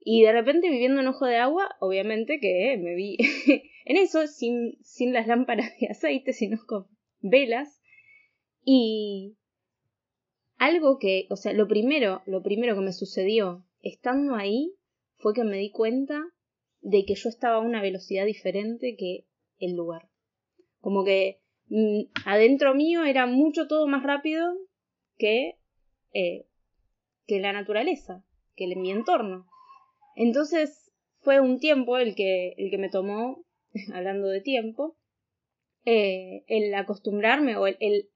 Y 0.00 0.22
de 0.22 0.32
repente 0.32 0.70
viviendo 0.70 1.02
en 1.02 1.08
Ojo 1.08 1.26
de 1.26 1.36
Agua, 1.36 1.76
obviamente 1.80 2.40
que 2.40 2.78
me 2.82 2.94
vi 2.94 3.18
en 3.84 3.96
eso, 3.98 4.26
sin, 4.26 4.78
sin 4.82 5.12
las 5.12 5.26
lámparas 5.26 5.72
de 5.78 5.88
aceite, 5.88 6.32
sino 6.32 6.58
con 6.66 6.86
velas. 7.20 7.82
Y 8.64 9.36
algo 10.58 10.98
que, 10.98 11.26
o 11.30 11.36
sea, 11.36 11.52
lo 11.52 11.68
primero, 11.68 12.22
lo 12.26 12.42
primero 12.42 12.74
que 12.74 12.80
me 12.80 12.92
sucedió 12.92 13.64
estando 13.82 14.34
ahí 14.34 14.74
fue 15.18 15.34
que 15.34 15.44
me 15.44 15.58
di 15.58 15.70
cuenta 15.70 16.22
de 16.80 17.04
que 17.04 17.14
yo 17.14 17.28
estaba 17.28 17.56
a 17.56 17.60
una 17.60 17.82
velocidad 17.82 18.26
diferente 18.26 18.96
que 18.96 19.26
el 19.58 19.74
lugar. 19.74 20.08
Como 20.80 21.04
que 21.04 21.40
mm, 21.68 22.02
adentro 22.24 22.74
mío 22.74 23.04
era 23.04 23.26
mucho 23.26 23.66
todo 23.66 23.86
más 23.86 24.02
rápido 24.02 24.56
que, 25.18 25.58
eh, 26.12 26.46
que 27.26 27.40
la 27.40 27.52
naturaleza, 27.52 28.24
que 28.54 28.66
mi 28.76 28.90
entorno. 28.90 29.46
Entonces 30.14 30.92
fue 31.20 31.40
un 31.40 31.58
tiempo 31.58 31.98
el 31.98 32.14
que, 32.14 32.54
el 32.56 32.70
que 32.70 32.78
me 32.78 32.88
tomó, 32.88 33.44
hablando 33.92 34.28
de 34.28 34.40
tiempo, 34.40 34.96
eh, 35.84 36.44
el 36.48 36.74
acostumbrarme 36.74 37.56
o 37.56 37.66
el, 37.66 38.08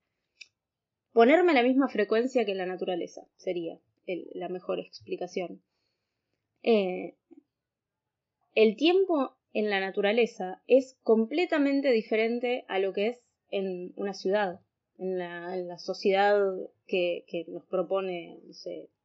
ponerme 1.12 1.52
a 1.52 1.54
la 1.54 1.62
misma 1.62 1.88
frecuencia 1.88 2.44
que 2.44 2.54
la 2.54 2.66
naturaleza, 2.66 3.22
sería 3.36 3.78
la 4.34 4.48
mejor 4.48 4.80
explicación. 4.80 5.62
Eh, 6.62 7.14
el 8.54 8.76
tiempo 8.76 9.36
en 9.52 9.70
la 9.70 9.80
naturaleza 9.80 10.62
es 10.66 10.98
completamente 11.02 11.90
diferente 11.92 12.64
a 12.68 12.78
lo 12.78 12.92
que 12.92 13.08
es 13.08 13.22
en 13.50 13.92
una 13.96 14.14
ciudad, 14.14 14.60
en 14.98 15.18
la, 15.18 15.78
sociedad 15.78 16.40
que, 16.86 17.24
nos 17.48 17.64
propone 17.66 18.40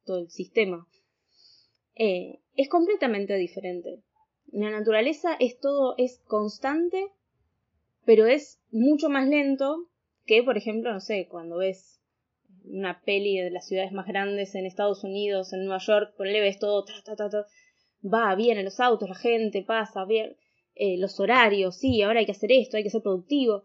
todo 0.04 0.18
el 0.18 0.30
sistema. 0.30 0.86
Eh, 1.94 2.40
es 2.56 2.68
completamente 2.68 3.34
diferente. 3.36 4.02
La 4.52 4.70
naturaleza 4.70 5.36
es 5.40 5.58
todo, 5.58 5.94
es 5.98 6.20
constante, 6.26 7.08
pero 8.04 8.26
es 8.26 8.60
mucho 8.70 9.08
más 9.08 9.28
lento 9.28 9.88
que, 10.24 10.42
por 10.42 10.56
ejemplo, 10.56 10.92
no 10.92 11.00
sé, 11.00 11.26
cuando 11.28 11.58
ves 11.58 11.95
una 12.66 13.02
peli 13.02 13.38
de 13.38 13.50
las 13.50 13.66
ciudades 13.66 13.92
más 13.92 14.06
grandes 14.06 14.54
en 14.54 14.66
Estados 14.66 15.04
Unidos, 15.04 15.52
en 15.52 15.64
Nueva 15.64 15.78
York, 15.78 16.14
le 16.18 16.40
ves 16.40 16.58
todo, 16.58 16.84
va 18.02 18.34
bien 18.34 18.58
en 18.58 18.64
los 18.64 18.80
autos, 18.80 19.08
la 19.08 19.14
gente 19.14 19.62
pasa, 19.62 20.04
bien, 20.04 20.36
eh, 20.74 20.98
los 20.98 21.18
horarios, 21.20 21.76
sí, 21.76 22.02
ahora 22.02 22.20
hay 22.20 22.26
que 22.26 22.32
hacer 22.32 22.52
esto, 22.52 22.76
hay 22.76 22.82
que 22.82 22.90
ser 22.90 23.02
productivo. 23.02 23.64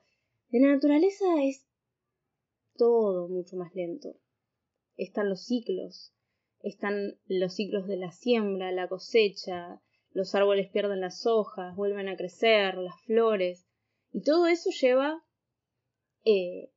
De 0.50 0.60
la 0.60 0.74
naturaleza 0.74 1.26
es 1.44 1.68
todo 2.76 3.28
mucho 3.28 3.58
más 3.58 3.74
lento. 3.76 4.16
Están 4.98 5.30
los 5.30 5.46
ciclos, 5.46 6.14
están 6.62 7.18
los 7.26 7.56
ciclos 7.56 7.88
de 7.88 7.98
la 7.98 8.12
siembra, 8.12 8.72
la 8.72 8.88
cosecha, 8.88 9.82
los 10.14 10.36
árboles 10.36 10.70
pierden 10.70 11.02
las 11.02 11.26
hojas, 11.26 11.76
vuelven 11.76 12.08
a 12.10 12.18
crecer, 12.18 12.78
las 12.78 13.00
flores, 13.06 13.68
y 14.14 14.24
todo 14.24 14.48
eso 14.48 14.70
lleva 14.72 15.24
eh, 16.26 16.72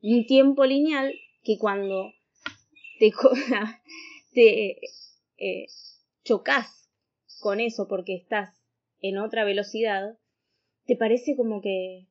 un 0.00 0.26
tiempo 0.26 0.64
lineal 0.64 1.14
que 1.48 1.56
cuando 1.58 2.12
te, 4.34 4.80
eh, 5.38 5.66
chocas 6.22 6.90
con 7.40 7.60
eso 7.60 7.88
porque 7.88 8.16
estás 8.16 8.54
en 9.00 9.16
otra 9.16 9.44
velocidad, 9.44 10.18
te 10.84 10.94
parece 10.94 11.36
como 11.36 11.62
que, 11.62 12.06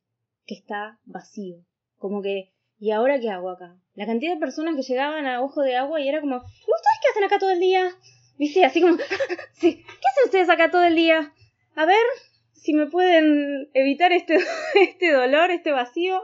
que 0.48 0.56
está 0.56 1.00
vacío, 1.06 1.64
como 2.00 2.24
que 2.24 2.52
¿y 2.80 2.90
ahora 2.90 3.20
qué 3.20 3.30
hago 3.30 3.52
acá? 3.52 3.80
La 3.94 4.08
cantidad 4.08 4.34
de 4.34 4.40
personas 4.40 4.76
que 4.76 4.82
llegaban 4.82 5.28
a 5.28 5.44
ojo 5.44 5.62
de 5.62 5.76
agua 5.76 6.02
y 6.02 6.10
era 6.10 6.20
como, 6.20 6.38
¿ustedes 6.38 7.00
qué 7.04 7.10
hacen 7.12 7.24
acá 7.24 7.38
todo 7.38 7.52
el 7.52 7.60
día? 7.60 7.92
¿Viste? 8.40 8.66
Así 8.66 8.82
como, 8.82 8.98
sí, 9.54 9.76
¿qué 9.76 10.08
hacen 10.14 10.26
ustedes 10.26 10.50
acá 10.50 10.72
todo 10.72 10.84
el 10.84 10.96
día? 10.96 11.32
A 11.76 11.86
ver 11.86 12.04
si 12.54 12.74
me 12.74 12.88
pueden 12.88 13.70
evitar 13.76 14.14
este, 14.14 14.40
este 14.82 15.12
dolor, 15.12 15.52
este 15.52 15.72
vacío. 15.72 16.24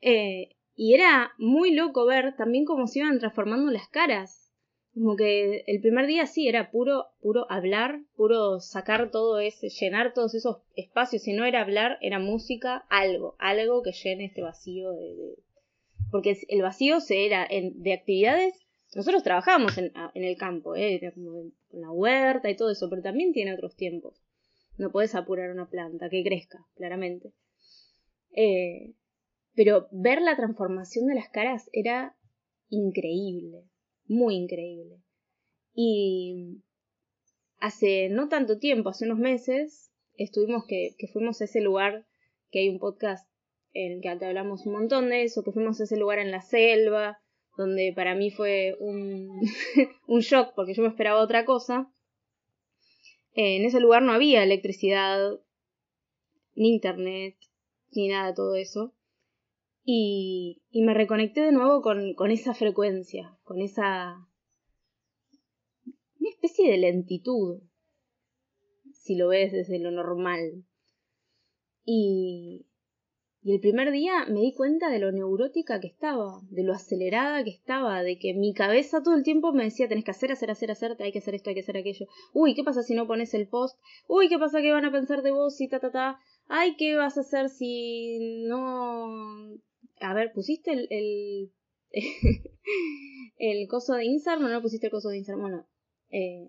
Eh, 0.00 0.54
y 0.82 0.94
era 0.94 1.30
muy 1.38 1.72
loco 1.72 2.04
ver 2.06 2.34
también 2.34 2.64
cómo 2.64 2.88
se 2.88 2.98
iban 2.98 3.20
transformando 3.20 3.70
las 3.70 3.88
caras. 3.88 4.52
Como 4.92 5.14
que 5.14 5.62
el 5.68 5.80
primer 5.80 6.08
día 6.08 6.26
sí 6.26 6.48
era 6.48 6.72
puro, 6.72 7.06
puro 7.20 7.46
hablar, 7.48 8.00
puro 8.16 8.58
sacar 8.58 9.12
todo 9.12 9.38
ese, 9.38 9.68
llenar 9.68 10.12
todos 10.12 10.34
esos 10.34 10.56
espacios. 10.74 11.22
Si 11.22 11.34
no 11.34 11.44
era 11.44 11.60
hablar, 11.60 11.98
era 12.00 12.18
música, 12.18 12.84
algo, 12.90 13.36
algo 13.38 13.84
que 13.84 13.92
llene 13.92 14.24
este 14.24 14.42
vacío 14.42 14.90
de, 14.90 15.36
porque 16.10 16.36
el 16.48 16.62
vacío 16.62 16.98
se 16.98 17.26
era 17.26 17.46
de 17.48 17.92
actividades. 17.92 18.58
Nosotros 18.96 19.22
trabajábamos 19.22 19.78
en, 19.78 19.92
en 20.14 20.24
el 20.24 20.36
campo, 20.36 20.74
¿eh? 20.74 21.00
en 21.14 21.80
la 21.80 21.92
huerta 21.92 22.50
y 22.50 22.56
todo 22.56 22.72
eso, 22.72 22.90
pero 22.90 23.02
también 23.02 23.32
tiene 23.32 23.54
otros 23.54 23.76
tiempos. 23.76 24.20
No 24.78 24.90
puedes 24.90 25.14
apurar 25.14 25.52
una 25.52 25.70
planta 25.70 26.10
que 26.10 26.24
crezca, 26.24 26.66
claramente. 26.74 27.30
Eh, 28.32 28.94
pero 29.54 29.88
ver 29.90 30.22
la 30.22 30.36
transformación 30.36 31.06
de 31.06 31.14
las 31.14 31.28
caras 31.28 31.68
era 31.72 32.16
increíble 32.68 33.64
muy 34.12 34.36
increíble. 34.36 35.02
Y 35.74 36.62
hace 37.58 38.08
no 38.10 38.28
tanto 38.28 38.58
tiempo, 38.58 38.90
hace 38.90 39.06
unos 39.06 39.18
meses, 39.18 39.90
estuvimos 40.16 40.64
que, 40.66 40.94
fuimos 41.12 41.40
a 41.40 41.44
ese 41.44 41.60
lugar, 41.60 42.06
que 42.50 42.60
hay 42.60 42.68
un 42.68 42.78
podcast 42.78 43.28
en 43.72 43.92
el 43.92 44.00
que 44.02 44.08
hablamos 44.08 44.66
un 44.66 44.74
montón 44.74 45.08
de 45.08 45.22
eso, 45.22 45.42
que 45.42 45.52
fuimos 45.52 45.80
a 45.80 45.84
ese 45.84 45.96
lugar 45.96 46.18
en 46.18 46.30
la 46.30 46.42
selva, 46.42 47.18
donde 47.56 47.92
para 47.94 48.14
mí 48.14 48.30
fue 48.30 48.76
un, 48.80 49.40
un 50.06 50.20
shock 50.20 50.54
porque 50.54 50.74
yo 50.74 50.82
me 50.82 50.88
esperaba 50.88 51.22
otra 51.22 51.44
cosa. 51.44 51.90
en 53.34 53.64
ese 53.64 53.80
lugar 53.80 54.02
no 54.02 54.12
había 54.12 54.42
electricidad, 54.42 55.40
ni 56.54 56.74
internet, 56.74 57.36
ni 57.92 58.08
nada 58.08 58.28
de 58.28 58.34
todo 58.34 58.56
eso. 58.56 58.94
Y, 59.84 60.62
y 60.70 60.82
me 60.82 60.94
reconecté 60.94 61.40
de 61.40 61.52
nuevo 61.52 61.82
con, 61.82 62.30
esa 62.30 62.54
frecuencia, 62.54 63.36
con 63.42 63.60
esa... 63.60 64.28
una 65.84 66.30
especie 66.30 66.70
de 66.70 66.78
lentitud, 66.78 67.62
si 68.92 69.16
lo 69.16 69.28
ves 69.28 69.52
desde 69.52 69.80
lo 69.80 69.90
normal. 69.90 70.64
Y, 71.84 72.66
y 73.42 73.54
el 73.54 73.60
primer 73.60 73.90
día 73.90 74.24
me 74.28 74.40
di 74.40 74.54
cuenta 74.54 74.88
de 74.88 75.00
lo 75.00 75.10
neurótica 75.10 75.80
que 75.80 75.88
estaba, 75.88 76.40
de 76.50 76.62
lo 76.62 76.74
acelerada 76.74 77.42
que 77.42 77.50
estaba, 77.50 78.04
de 78.04 78.20
que 78.20 78.34
mi 78.34 78.54
cabeza 78.54 79.02
todo 79.02 79.16
el 79.16 79.24
tiempo 79.24 79.52
me 79.52 79.64
decía, 79.64 79.88
tenés 79.88 80.04
que 80.04 80.12
hacer, 80.12 80.30
hacer, 80.30 80.52
hacer, 80.52 80.70
hacer, 80.70 80.96
hay 81.00 81.10
que 81.10 81.18
hacer 81.18 81.34
esto, 81.34 81.50
hay 81.50 81.54
que 81.54 81.62
hacer 81.62 81.76
aquello. 81.76 82.06
Uy, 82.32 82.54
¿qué 82.54 82.62
pasa 82.62 82.84
si 82.84 82.94
no 82.94 83.08
pones 83.08 83.34
el 83.34 83.48
post? 83.48 83.80
Uy, 84.06 84.28
¿qué 84.28 84.38
pasa 84.38 84.62
que 84.62 84.70
van 84.70 84.84
a 84.84 84.92
pensar 84.92 85.22
de 85.22 85.32
vos 85.32 85.60
y 85.60 85.68
ta, 85.68 85.80
ta, 85.80 85.90
ta? 85.90 86.20
Ay, 86.46 86.76
¿qué 86.76 86.94
vas 86.94 87.18
a 87.18 87.22
hacer 87.22 87.48
si 87.48 88.44
no 88.46 89.58
a 90.02 90.14
ver, 90.14 90.32
¿pusiste 90.32 90.72
el, 90.72 90.86
el, 90.90 91.52
el 93.36 93.68
coso 93.68 93.94
de 93.94 94.04
Instagram 94.04 94.46
o 94.46 94.48
no 94.48 94.62
pusiste 94.62 94.86
el 94.86 94.92
coso 94.92 95.08
de 95.08 95.18
Instagram? 95.18 95.42
Bueno, 95.42 95.66
eh, 96.10 96.48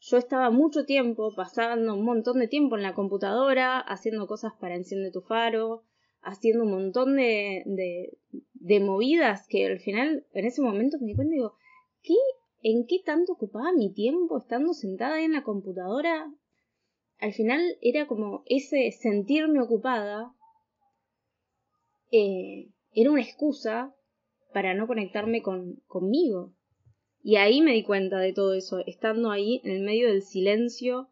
yo 0.00 0.16
estaba 0.16 0.50
mucho 0.50 0.84
tiempo, 0.84 1.34
pasando 1.34 1.94
un 1.94 2.04
montón 2.04 2.38
de 2.38 2.48
tiempo 2.48 2.76
en 2.76 2.82
la 2.82 2.94
computadora, 2.94 3.78
haciendo 3.78 4.26
cosas 4.26 4.52
para 4.58 4.76
encender 4.76 5.12
tu 5.12 5.20
faro, 5.20 5.84
haciendo 6.22 6.64
un 6.64 6.70
montón 6.70 7.16
de, 7.16 7.62
de, 7.66 8.18
de 8.54 8.80
movidas 8.80 9.46
que 9.48 9.66
al 9.66 9.78
final, 9.78 10.26
en 10.32 10.46
ese 10.46 10.62
momento 10.62 10.98
me 11.00 11.08
di 11.08 11.14
cuenta 11.14 11.34
y 11.34 11.38
digo, 11.38 11.54
¿qué, 12.02 12.14
¿en 12.62 12.86
qué 12.86 13.00
tanto 13.04 13.34
ocupaba 13.34 13.72
mi 13.72 13.92
tiempo 13.92 14.38
estando 14.38 14.72
sentada 14.72 15.16
ahí 15.16 15.24
en 15.24 15.32
la 15.32 15.42
computadora? 15.42 16.32
Al 17.18 17.32
final 17.34 17.60
era 17.82 18.06
como 18.06 18.42
ese 18.46 18.90
sentirme 18.92 19.60
ocupada 19.60 20.34
eh, 22.10 22.70
era 22.92 23.10
una 23.10 23.22
excusa 23.22 23.94
para 24.52 24.74
no 24.74 24.86
conectarme 24.86 25.42
con, 25.42 25.76
conmigo. 25.86 26.54
Y 27.22 27.36
ahí 27.36 27.60
me 27.60 27.72
di 27.72 27.82
cuenta 27.82 28.18
de 28.18 28.32
todo 28.32 28.54
eso, 28.54 28.78
estando 28.86 29.30
ahí 29.30 29.60
en 29.64 29.72
el 29.72 29.82
medio 29.82 30.08
del 30.08 30.22
silencio, 30.22 31.10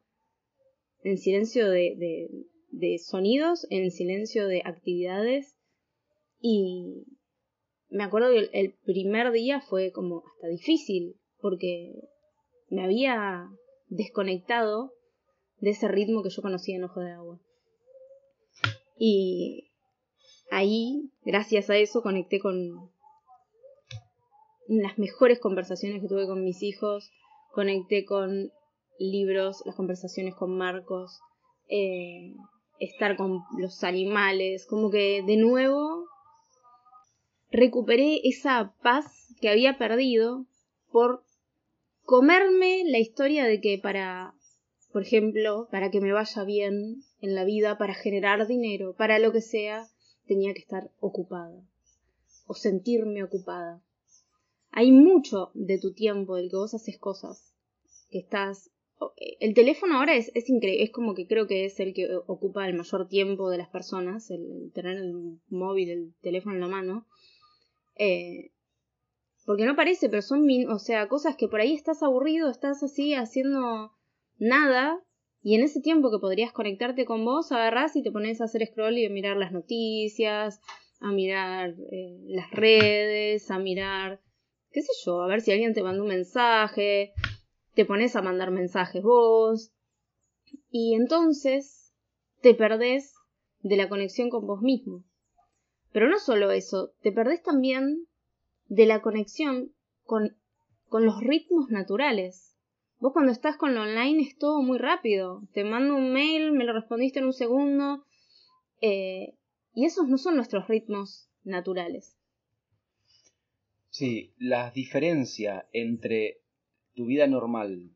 en 1.03 1.13
el 1.13 1.19
silencio 1.19 1.69
de, 1.71 2.29
de, 2.71 2.99
sonidos, 2.99 3.67
en 3.71 3.85
el 3.85 3.91
silencio 3.91 4.49
de 4.49 4.63
actividades. 4.65 5.57
Y 6.41 7.05
me 7.91 8.05
acuerdo 8.05 8.31
que 8.31 8.49
el, 8.53 8.75
primer 8.85 9.33
día 9.33 9.61
fue 9.61 9.93
como 9.93 10.25
hasta 10.35 10.49
difícil, 10.49 11.17
porque 11.41 11.93
me 12.71 12.83
había 12.83 13.49
desconectado 13.89 14.95
de 15.61 15.71
ese 15.71 15.89
ritmo 15.89 16.23
que 16.23 16.31
yo 16.31 16.43
conocía 16.43 16.77
en 16.77 16.85
Ojo 16.85 17.01
de 17.01 17.11
Agua. 17.11 17.41
Y 18.97 19.68
ahí, 20.51 21.11
gracias 21.25 21.71
a 21.71 21.77
eso, 21.77 22.03
conecté 22.03 22.41
con 22.41 22.91
las 24.69 24.99
mejores 24.99 25.39
conversaciones 25.39 26.03
que 26.03 26.09
tuve 26.09 26.27
con 26.27 26.45
mis 26.45 26.63
hijos, 26.63 27.11
conecté 27.53 28.05
con 28.05 28.51
libros, 28.99 29.63
las 29.65 29.75
conversaciones 29.75 30.35
con 30.35 30.57
Marcos, 30.57 31.21
eh, 31.69 32.35
estar 32.79 33.17
con 33.17 33.43
los 33.57 33.83
animales, 33.85 34.67
como 34.67 34.91
que 34.91 35.23
de 35.27 35.37
nuevo 35.37 36.07
recuperé 37.51 38.21
esa 38.25 38.75
paz 38.83 39.35
que 39.41 39.49
había 39.49 39.79
perdido 39.79 40.47
por 40.91 41.25
comerme 42.05 42.85
la 42.87 42.99
historia 42.99 43.45
de 43.45 43.61
que 43.61 43.79
para, 43.79 44.35
por 44.93 45.03
ejemplo, 45.03 45.69
para 45.71 45.91
que 45.91 46.01
me 46.01 46.13
vaya 46.13 46.45
bien 46.45 47.03
en 47.21 47.35
la 47.35 47.45
vida, 47.45 47.79
para 47.79 47.95
generar 47.95 48.47
dinero, 48.47 48.95
para 48.97 49.19
lo 49.19 49.33
que 49.33 49.41
sea, 49.41 49.87
tenía 50.29 50.55
que 50.55 50.61
estar 50.61 50.91
ocupada 51.01 51.61
o 52.47 52.55
sentirme 52.55 53.25
ocupada. 53.25 53.83
Hay 54.71 54.93
mucho 54.93 55.51
de 55.55 55.79
tu 55.79 55.93
tiempo 55.93 56.37
del 56.37 56.51
que 56.51 56.57
vos 56.57 56.75
haces 56.75 56.99
cosas, 56.99 57.55
que 58.11 58.19
estás... 58.19 58.71
El 59.41 59.55
teléfono 59.55 59.97
ahora 59.97 60.17
es, 60.17 60.31
es 60.35 60.49
increíble, 60.51 60.83
es 60.83 60.91
como 60.91 61.15
que 61.15 61.27
creo 61.27 61.47
que 61.47 61.65
es 61.65 61.79
el 61.79 61.95
que 61.95 62.09
ocupa 62.27 62.67
el 62.67 62.75
mayor 62.75 63.09
tiempo 63.09 63.49
de 63.49 63.59
las 63.59 63.69
personas, 63.69 64.31
el, 64.31 64.73
tener 64.75 64.97
el 64.97 65.41
móvil, 65.49 65.91
el 65.91 66.15
teléfono 66.21 66.57
en 66.57 66.61
la 66.61 66.69
mano. 66.69 67.07
Eh, 67.97 68.51
porque 69.47 69.65
no 69.65 69.77
parece, 69.77 70.09
pero 70.09 70.21
son, 70.21 70.47
o 70.69 70.79
sea, 70.79 71.09
cosas 71.09 71.37
que 71.37 71.49
por 71.49 71.61
ahí 71.61 71.75
estás 71.75 72.03
aburrido, 72.03 72.51
estás 72.51 72.83
así 72.83 73.15
haciendo 73.15 73.93
nada, 74.39 75.01
y 75.49 75.55
en 75.55 75.63
ese 75.63 75.81
tiempo 75.81 76.11
que 76.11 76.19
podrías 76.19 76.53
conectarte 76.53 77.07
con 77.07 77.25
vos, 77.25 77.53
agarrás 77.53 77.97
y 77.97 78.03
te 78.03 78.13
pones 78.13 78.43
a 78.43 78.45
hacer 78.45 78.67
scroll 78.67 78.99
y 78.99 79.07
a 79.07 79.09
mirar 79.09 79.39
las 79.39 79.51
noticias, 79.51 80.61
a 81.01 81.11
mirar 81.11 81.71
eh, 81.91 82.19
las 82.27 82.51
redes, 82.51 83.51
a 83.51 83.59
mirar, 83.59 84.21
qué 84.73 84.83
sé 84.83 84.93
yo, 85.07 85.23
a 85.23 85.27
ver 85.27 85.41
si 85.41 85.51
alguien 85.51 85.73
te 85.73 85.83
manda 85.83 86.03
un 86.03 86.11
mensaje, 86.11 87.15
te 87.73 87.87
pones 87.87 88.15
a 88.15 88.21
mandar 88.21 88.51
mensajes 88.51 89.03
vos, 89.03 89.73
y 90.71 90.93
entonces 90.93 91.95
te 92.43 92.53
perdés 92.53 93.15
de 93.61 93.79
la 93.79 93.89
conexión 93.89 94.29
con 94.29 94.47
vos 94.47 94.61
mismo. 94.61 95.03
Pero 95.93 96.11
no 96.11 96.19
solo 96.19 96.51
eso, 96.51 96.93
te 97.01 97.11
perdés 97.11 97.43
también 97.43 98.07
de 98.67 98.85
la 98.85 99.01
conexión 99.01 99.73
con, 100.03 100.37
con 100.89 101.07
los 101.07 101.19
ritmos 101.23 101.71
naturales. 101.71 102.48
Vos 103.01 103.13
cuando 103.13 103.31
estás 103.31 103.57
con 103.57 103.75
lo 103.75 103.83
online 103.83 104.23
es 104.23 104.37
todo 104.39 104.61
muy 104.63 104.79
rápido. 104.79 105.43
Te 105.53 105.65
mando 105.65 105.95
un 105.95 106.13
mail, 106.13 106.53
me 106.53 106.65
lo 106.65 106.73
respondiste 106.73 107.21
en 107.21 107.27
un 107.27 107.33
segundo. 107.33 108.05
Eh, 108.81 109.35
y 109.75 109.85
esos 109.85 110.09
no 110.09 110.19
son 110.19 110.37
nuestros 110.37 110.67
ritmos 110.67 111.29
naturales. 111.45 112.17
Sí, 113.91 114.35
la 114.39 114.71
diferencia 114.71 115.69
entre 115.73 116.41
tu 116.95 117.07
vida 117.07 117.27
normal 117.27 117.91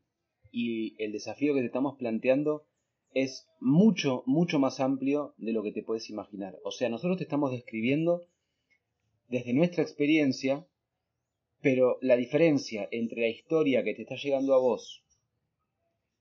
y 0.51 0.95
el 1.03 1.11
desafío 1.11 1.53
que 1.53 1.59
te 1.59 1.65
estamos 1.65 1.97
planteando 1.97 2.65
es 3.13 3.47
mucho, 3.59 4.23
mucho 4.25 4.59
más 4.59 4.79
amplio 4.79 5.33
de 5.37 5.51
lo 5.51 5.63
que 5.63 5.71
te 5.71 5.83
puedes 5.83 6.09
imaginar. 6.09 6.57
O 6.63 6.71
sea, 6.71 6.89
nosotros 6.89 7.17
te 7.17 7.23
estamos 7.23 7.51
describiendo 7.51 8.25
desde 9.27 9.53
nuestra 9.53 9.83
experiencia, 9.83 10.65
pero 11.63 11.97
la 12.01 12.17
diferencia 12.17 12.89
entre 12.91 13.21
la 13.21 13.29
historia 13.29 13.85
que 13.85 13.95
te 13.95 14.01
está 14.01 14.15
llegando 14.15 14.53
a 14.53 14.59
vos 14.59 15.01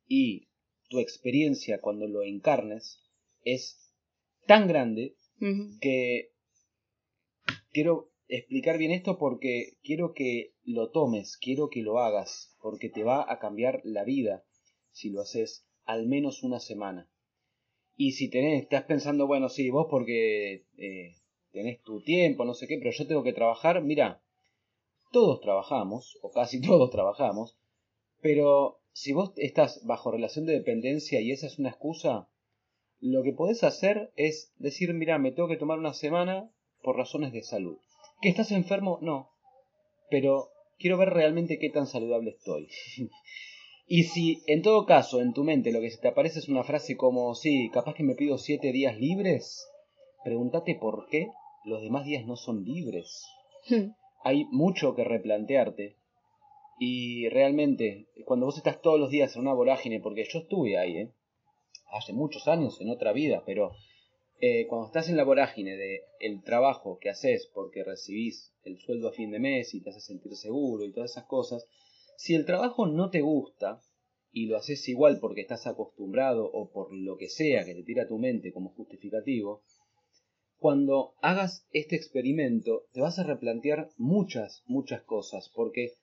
y 0.07 0.49
tu 0.89 1.01
experiencia 1.01 1.81
cuando 1.81 2.07
lo 2.07 2.23
encarnes 2.23 3.03
es 3.45 3.93
tan 4.47 4.69
grande 4.69 5.17
que 5.81 6.31
quiero 7.73 8.13
explicar 8.29 8.79
bien 8.79 8.93
esto 8.93 9.19
porque 9.19 9.79
quiero 9.83 10.15
que 10.15 10.55
lo 10.63 10.91
tomes, 10.91 11.37
quiero 11.37 11.69
que 11.71 11.83
lo 11.83 11.99
hagas, 11.99 12.57
porque 12.63 12.89
te 12.89 13.03
va 13.03 13.27
a 13.31 13.41
cambiar 13.41 13.81
la 13.83 14.05
vida 14.05 14.45
si 14.93 15.11
lo 15.11 15.23
haces 15.23 15.67
al 15.85 16.07
menos 16.07 16.45
una 16.45 16.61
semana. 16.61 17.11
Y 17.97 18.13
si 18.13 18.31
tenés, 18.31 18.63
estás 18.63 18.85
pensando, 18.85 19.27
bueno, 19.27 19.49
sí, 19.49 19.71
vos 19.71 19.89
porque 19.91 20.67
eh, 20.78 21.17
tenés 21.50 21.83
tu 21.83 22.00
tiempo, 22.00 22.45
no 22.45 22.55
sé 22.55 22.69
qué, 22.69 22.78
pero 22.78 22.93
yo 22.93 23.09
tengo 23.09 23.25
que 23.25 23.33
trabajar, 23.33 23.83
mira, 23.83 24.23
todos 25.13 25.41
trabajamos, 25.41 26.19
o 26.23 26.31
casi 26.31 26.61
todos 26.67 26.91
trabajamos, 26.91 27.57
pero 28.21 28.81
si 28.93 29.13
vos 29.13 29.33
estás 29.37 29.85
bajo 29.87 30.11
relación 30.11 30.47
de 30.47 30.55
dependencia 30.55 31.21
y 31.21 31.31
esa 31.31 31.47
es 31.47 31.59
una 31.59 31.71
excusa, 31.71 32.29
lo 33.01 33.23
que 33.23 33.33
podés 33.33 33.65
hacer 33.65 34.13
es 34.17 34.53
decir, 34.59 34.93
mira, 34.95 35.19
me 35.19 35.33
tengo 35.33 35.49
que 35.49 35.57
tomar 35.57 35.79
una 35.79 35.93
semana 35.93 36.51
por 36.83 36.97
razones 36.97 37.33
de 37.33 37.43
salud. 37.43 37.79
¿Que 38.21 38.29
estás 38.29 38.53
enfermo? 38.53 38.99
No. 39.03 39.31
Pero 40.11 40.51
quiero 40.79 40.99
ver 40.99 41.11
realmente 41.11 41.59
qué 41.59 41.71
tan 41.71 41.87
saludable 41.87 42.31
estoy. 42.31 42.69
y 43.87 44.05
si 44.05 44.43
en 44.47 44.63
todo 44.63 44.87
caso 44.87 45.21
en 45.21 45.33
tu 45.33 45.43
mente 45.43 45.73
lo 45.73 45.81
que 45.81 45.91
se 45.91 46.01
te 46.01 46.09
aparece 46.09 46.39
es 46.39 46.49
una 46.49 46.65
frase 46.65 46.97
como, 46.97 47.35
sí, 47.35 47.71
capaz 47.73 47.95
que 47.95 48.05
me 48.05 48.15
pido 48.15 48.39
siete 48.39 48.73
días 48.73 48.97
libres, 48.99 49.67
pregúntate 50.23 50.77
por 50.77 51.09
qué 51.09 51.29
los 51.65 51.83
demás 51.83 52.05
días 52.05 52.27
no 52.27 52.37
son 52.37 52.65
libres. 52.65 53.25
Hay 54.25 54.45
mucho 54.47 54.95
que 54.95 55.04
replantearte. 55.04 55.97
Y 56.78 57.28
realmente, 57.28 58.08
cuando 58.25 58.47
vos 58.47 58.56
estás 58.56 58.80
todos 58.80 58.99
los 58.99 59.11
días 59.11 59.35
en 59.37 59.43
una 59.43 59.52
vorágine, 59.52 60.00
porque 60.00 60.25
yo 60.25 60.41
estuve 60.41 60.78
ahí, 60.78 60.97
¿eh? 60.97 61.13
hace 61.93 62.13
muchos 62.13 62.49
años 62.49 62.80
en 62.80 62.91
otra 62.91 63.13
vida, 63.13 63.43
pero 63.45 63.73
eh, 64.41 64.67
cuando 64.67 64.87
estás 64.87 65.08
en 65.08 65.17
la 65.17 65.25
vorágine 65.25 65.76
de 65.76 66.00
el 66.19 66.43
trabajo 66.43 66.99
que 66.99 67.11
haces 67.11 67.49
porque 67.54 67.85
recibís 67.85 68.52
el 68.65 68.78
sueldo 68.78 69.08
a 69.08 69.13
fin 69.13 69.30
de 69.30 69.39
mes 69.39 69.75
y 69.75 69.80
te 69.80 69.91
hace 69.91 70.00
sentir 70.00 70.35
seguro 70.35 70.85
y 70.85 70.93
todas 70.93 71.13
esas 71.13 71.26
cosas, 71.26 71.67
si 72.17 72.35
el 72.35 72.47
trabajo 72.47 72.87
no 72.87 73.11
te 73.11 73.21
gusta 73.21 73.80
y 74.32 74.47
lo 74.47 74.56
haces 74.56 74.89
igual 74.89 75.19
porque 75.21 75.43
estás 75.43 75.67
acostumbrado 75.67 76.50
o 76.50 76.71
por 76.71 76.93
lo 76.93 77.17
que 77.17 77.28
sea 77.28 77.65
que 77.65 77.75
te 77.75 77.82
tira 77.82 78.08
tu 78.08 78.19
mente 78.19 78.52
como 78.52 78.71
justificativo, 78.71 79.63
cuando 80.63 81.15
hagas 81.21 81.67
este 81.73 81.97
experimento 81.97 82.85
te 82.93 83.01
vas 83.01 83.19
a 83.19 83.25
replantear 83.25 83.91
muchas, 83.99 84.63
muchas 84.67 85.03
cosas, 85.03 85.51
porque 85.57 85.95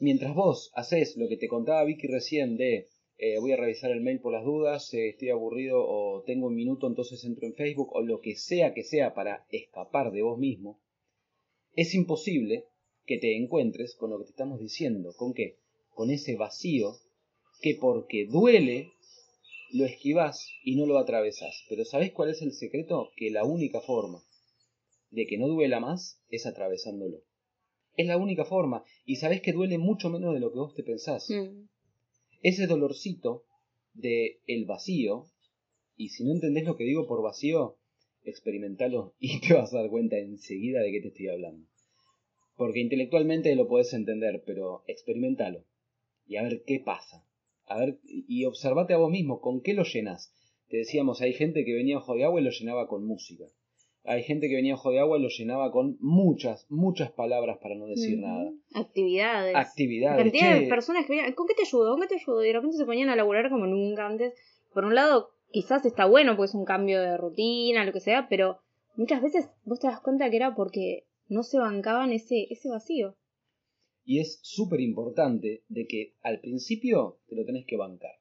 mientras 0.00 0.34
vos 0.34 0.72
haces 0.74 1.16
lo 1.16 1.28
que 1.28 1.36
te 1.36 1.46
contaba 1.46 1.84
Vicky 1.84 2.08
recién 2.08 2.56
de 2.56 2.88
eh, 3.18 3.38
voy 3.38 3.52
a 3.52 3.56
revisar 3.56 3.92
el 3.92 4.00
mail 4.00 4.18
por 4.18 4.32
las 4.32 4.44
dudas, 4.44 4.92
eh, 4.94 5.10
estoy 5.10 5.30
aburrido 5.30 5.78
o 5.78 6.24
tengo 6.24 6.48
un 6.48 6.56
minuto, 6.56 6.88
entonces 6.88 7.24
entro 7.24 7.46
en 7.46 7.54
Facebook 7.54 7.94
o 7.94 8.02
lo 8.02 8.20
que 8.20 8.34
sea 8.34 8.74
que 8.74 8.82
sea 8.82 9.14
para 9.14 9.46
escapar 9.50 10.10
de 10.10 10.22
vos 10.22 10.40
mismo, 10.40 10.80
es 11.76 11.94
imposible 11.94 12.64
que 13.06 13.18
te 13.18 13.36
encuentres 13.36 13.94
con 13.94 14.10
lo 14.10 14.18
que 14.18 14.24
te 14.24 14.30
estamos 14.30 14.58
diciendo. 14.58 15.12
¿Con 15.16 15.34
qué? 15.34 15.58
Con 15.90 16.10
ese 16.10 16.34
vacío 16.34 16.94
que 17.60 17.76
porque 17.80 18.26
duele 18.26 18.93
lo 19.72 19.84
esquivas 19.84 20.48
y 20.62 20.76
no 20.76 20.86
lo 20.86 20.98
atravesas. 20.98 21.64
Pero 21.68 21.84
¿sabés 21.84 22.12
cuál 22.12 22.30
es 22.30 22.42
el 22.42 22.52
secreto? 22.52 23.10
Que 23.16 23.30
la 23.30 23.44
única 23.44 23.80
forma 23.80 24.22
de 25.10 25.26
que 25.26 25.38
no 25.38 25.48
duela 25.48 25.80
más 25.80 26.20
es 26.28 26.46
atravesándolo. 26.46 27.22
Es 27.96 28.06
la 28.06 28.16
única 28.16 28.44
forma. 28.44 28.84
Y 29.04 29.16
sabés 29.16 29.40
que 29.40 29.52
duele 29.52 29.78
mucho 29.78 30.10
menos 30.10 30.34
de 30.34 30.40
lo 30.40 30.52
que 30.52 30.58
vos 30.58 30.74
te 30.74 30.82
pensás. 30.82 31.28
Mm 31.30 31.66
ese 32.44 32.66
dolorcito 32.66 33.46
de 33.94 34.42
el 34.46 34.66
vacío, 34.66 35.30
y 35.96 36.10
si 36.10 36.24
no 36.24 36.32
entendés 36.32 36.64
lo 36.64 36.76
que 36.76 36.84
digo 36.84 37.06
por 37.06 37.22
vacío, 37.22 37.78
experimentalo 38.22 39.14
y 39.18 39.40
te 39.40 39.54
vas 39.54 39.72
a 39.72 39.78
dar 39.78 39.90
cuenta 39.90 40.18
enseguida 40.18 40.80
de 40.80 40.92
qué 40.92 41.00
te 41.00 41.08
estoy 41.08 41.28
hablando. 41.28 41.66
Porque 42.56 42.80
intelectualmente 42.80 43.56
lo 43.56 43.66
puedes 43.66 43.94
entender, 43.94 44.42
pero 44.44 44.84
experimentalo 44.86 45.64
y 46.26 46.36
a 46.36 46.42
ver 46.42 46.62
qué 46.66 46.80
pasa. 46.80 47.26
A 47.66 47.78
ver, 47.78 47.98
y 48.04 48.44
observate 48.44 48.94
a 48.94 48.98
vos 48.98 49.10
mismo, 49.10 49.40
¿con 49.40 49.60
qué 49.60 49.74
lo 49.74 49.84
llenas? 49.84 50.32
Te 50.68 50.78
decíamos, 50.78 51.20
hay 51.20 51.32
gente 51.32 51.64
que 51.64 51.74
venía 51.74 51.96
a 51.96 51.98
Ojo 51.98 52.14
de 52.14 52.24
Agua 52.24 52.40
y 52.40 52.44
lo 52.44 52.50
llenaba 52.50 52.88
con 52.88 53.06
música. 53.06 53.44
Hay 54.06 54.22
gente 54.22 54.48
que 54.48 54.56
venía 54.56 54.74
a 54.74 54.76
Ojo 54.76 54.90
de 54.90 55.00
Agua 55.00 55.18
y 55.18 55.22
lo 55.22 55.28
llenaba 55.28 55.70
con 55.72 55.96
muchas, 56.00 56.66
muchas 56.68 57.10
palabras 57.10 57.58
para 57.62 57.74
no 57.74 57.86
decir 57.86 58.18
nada. 58.18 58.52
Actividades. 58.74 59.56
Actividades. 59.56 60.22
Cantidad 60.22 60.60
de 60.60 60.66
personas 60.66 61.06
que 61.06 61.14
venían, 61.14 61.32
¿con 61.32 61.46
qué 61.46 61.54
te 61.54 61.62
ayudo? 61.62 61.92
¿Con 61.92 62.02
qué 62.02 62.08
te 62.08 62.16
ayudo? 62.16 62.44
Y 62.44 62.48
de 62.48 62.52
repente 62.52 62.76
se 62.76 62.84
ponían 62.84 63.08
a 63.08 63.16
laburar 63.16 63.48
como 63.48 63.66
nunca 63.66 64.06
antes. 64.06 64.34
Por 64.74 64.84
un 64.84 64.94
lado, 64.94 65.30
quizás 65.50 65.86
está 65.86 66.04
bueno 66.04 66.36
porque 66.36 66.50
es 66.50 66.54
un 66.54 66.66
cambio 66.66 67.00
de 67.00 67.16
rutina, 67.16 67.84
lo 67.84 67.92
que 67.92 68.00
sea, 68.00 68.28
pero 68.28 68.58
muchas 68.96 69.22
veces 69.22 69.48
vos 69.64 69.80
te 69.80 69.86
das 69.86 70.00
cuenta 70.00 70.28
que 70.28 70.36
era 70.36 70.54
porque 70.54 71.04
no 71.28 71.42
se 71.42 71.58
bancaban 71.58 72.12
ese, 72.12 72.46
ese 72.50 72.68
vacío. 72.68 73.14
Y 74.04 74.20
es 74.20 74.38
súper 74.42 74.80
importante 74.80 75.64
de 75.68 75.86
que 75.86 76.14
al 76.22 76.40
principio 76.40 77.20
te 77.26 77.36
lo 77.36 77.44
tenés 77.44 77.64
que 77.66 77.76
bancar, 77.76 78.16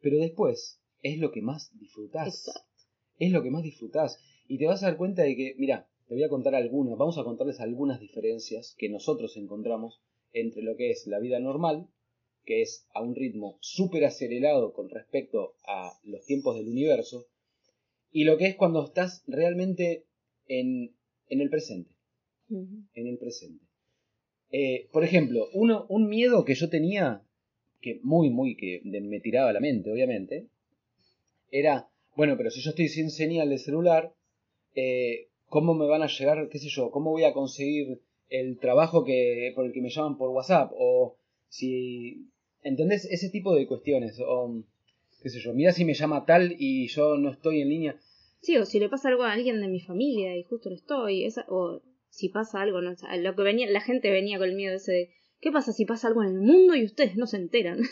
pero 0.00 0.18
después 0.18 0.80
es 1.02 1.18
lo 1.18 1.30
que 1.30 1.42
más 1.42 1.70
disfrutás. 1.78 2.48
Exacto. 2.48 2.84
Es 3.18 3.30
lo 3.32 3.42
que 3.42 3.50
más 3.50 3.62
disfrutás. 3.62 4.18
Y 4.48 4.58
te 4.58 4.66
vas 4.66 4.82
a 4.82 4.86
dar 4.86 4.96
cuenta 4.96 5.22
de 5.22 5.36
que, 5.36 5.54
mira, 5.58 5.88
te 6.08 6.14
voy 6.14 6.24
a 6.24 6.28
contar 6.28 6.54
algunas, 6.54 6.98
vamos 6.98 7.18
a 7.18 7.24
contarles 7.24 7.60
algunas 7.60 8.00
diferencias 8.00 8.74
que 8.76 8.88
nosotros 8.88 9.36
encontramos 9.36 10.02
entre 10.32 10.62
lo 10.62 10.76
que 10.76 10.90
es 10.90 11.06
la 11.06 11.20
vida 11.20 11.38
normal, 11.38 11.88
que 12.44 12.62
es 12.62 12.88
a 12.94 13.02
un 13.02 13.14
ritmo 13.14 13.58
súper 13.60 14.04
acelerado 14.04 14.72
con 14.72 14.88
respecto 14.88 15.54
a 15.66 15.92
los 16.02 16.24
tiempos 16.24 16.56
del 16.56 16.68
universo, 16.68 17.26
y 18.10 18.24
lo 18.24 18.38
que 18.38 18.46
es 18.46 18.56
cuando 18.56 18.84
estás 18.84 19.22
realmente 19.28 20.06
en, 20.46 20.96
en 21.28 21.40
el 21.40 21.48
presente. 21.48 21.94
En 22.48 23.06
el 23.06 23.18
presente. 23.18 23.69
Eh, 24.52 24.88
por 24.92 25.04
ejemplo, 25.04 25.46
uno, 25.54 25.86
un 25.88 26.08
miedo 26.08 26.44
que 26.44 26.54
yo 26.54 26.68
tenía, 26.68 27.22
que 27.80 28.00
muy, 28.02 28.30
muy, 28.30 28.56
que 28.56 28.80
me 28.84 29.20
tiraba 29.20 29.52
la 29.52 29.60
mente, 29.60 29.92
obviamente, 29.92 30.46
era, 31.50 31.88
bueno, 32.16 32.36
pero 32.36 32.50
si 32.50 32.60
yo 32.60 32.70
estoy 32.70 32.88
sin 32.88 33.10
señal 33.10 33.48
de 33.48 33.58
celular, 33.58 34.12
eh, 34.74 35.28
cómo 35.46 35.74
me 35.74 35.86
van 35.86 36.02
a 36.02 36.08
llegar, 36.08 36.48
qué 36.48 36.58
sé 36.58 36.68
yo, 36.68 36.90
cómo 36.90 37.10
voy 37.10 37.24
a 37.24 37.32
conseguir 37.32 38.00
el 38.28 38.58
trabajo 38.58 39.04
que, 39.04 39.52
por 39.54 39.66
el 39.66 39.72
que 39.72 39.80
me 39.80 39.90
llaman 39.90 40.18
por 40.18 40.30
WhatsApp, 40.30 40.72
o 40.74 41.16
si 41.48 42.30
¿Entendés? 42.62 43.06
Ese 43.06 43.30
tipo 43.30 43.54
de 43.54 43.66
cuestiones. 43.66 44.20
O, 44.20 44.62
qué 45.22 45.28
sé 45.28 45.40
yo, 45.40 45.52
mira 45.52 45.72
si 45.72 45.84
me 45.84 45.94
llama 45.94 46.24
tal 46.24 46.54
y 46.58 46.88
yo 46.88 47.16
no 47.16 47.30
estoy 47.30 47.62
en 47.62 47.68
línea. 47.68 47.96
Sí, 48.40 48.56
o 48.56 48.64
si 48.64 48.80
le 48.80 48.88
pasa 48.88 49.08
algo 49.08 49.22
a 49.24 49.32
alguien 49.32 49.60
de 49.60 49.68
mi 49.68 49.80
familia 49.80 50.36
y 50.36 50.42
justo 50.44 50.70
no 50.70 50.76
estoy, 50.76 51.24
esa, 51.24 51.44
o 51.48 51.82
si 52.10 52.28
pasa 52.28 52.60
algo, 52.60 52.80
no, 52.80 52.94
lo 53.18 53.36
que 53.36 53.42
venía, 53.42 53.70
la 53.70 53.80
gente 53.80 54.10
venía 54.10 54.38
con 54.38 54.48
el 54.48 54.56
miedo 54.56 54.76
ese 54.76 54.92
de 54.92 55.10
¿qué 55.40 55.50
pasa 55.50 55.72
si 55.72 55.84
pasa 55.84 56.08
algo 56.08 56.22
en 56.22 56.30
el 56.30 56.40
mundo 56.40 56.74
y 56.76 56.84
ustedes 56.84 57.16
no 57.16 57.26
se 57.26 57.38
enteran? 57.38 57.80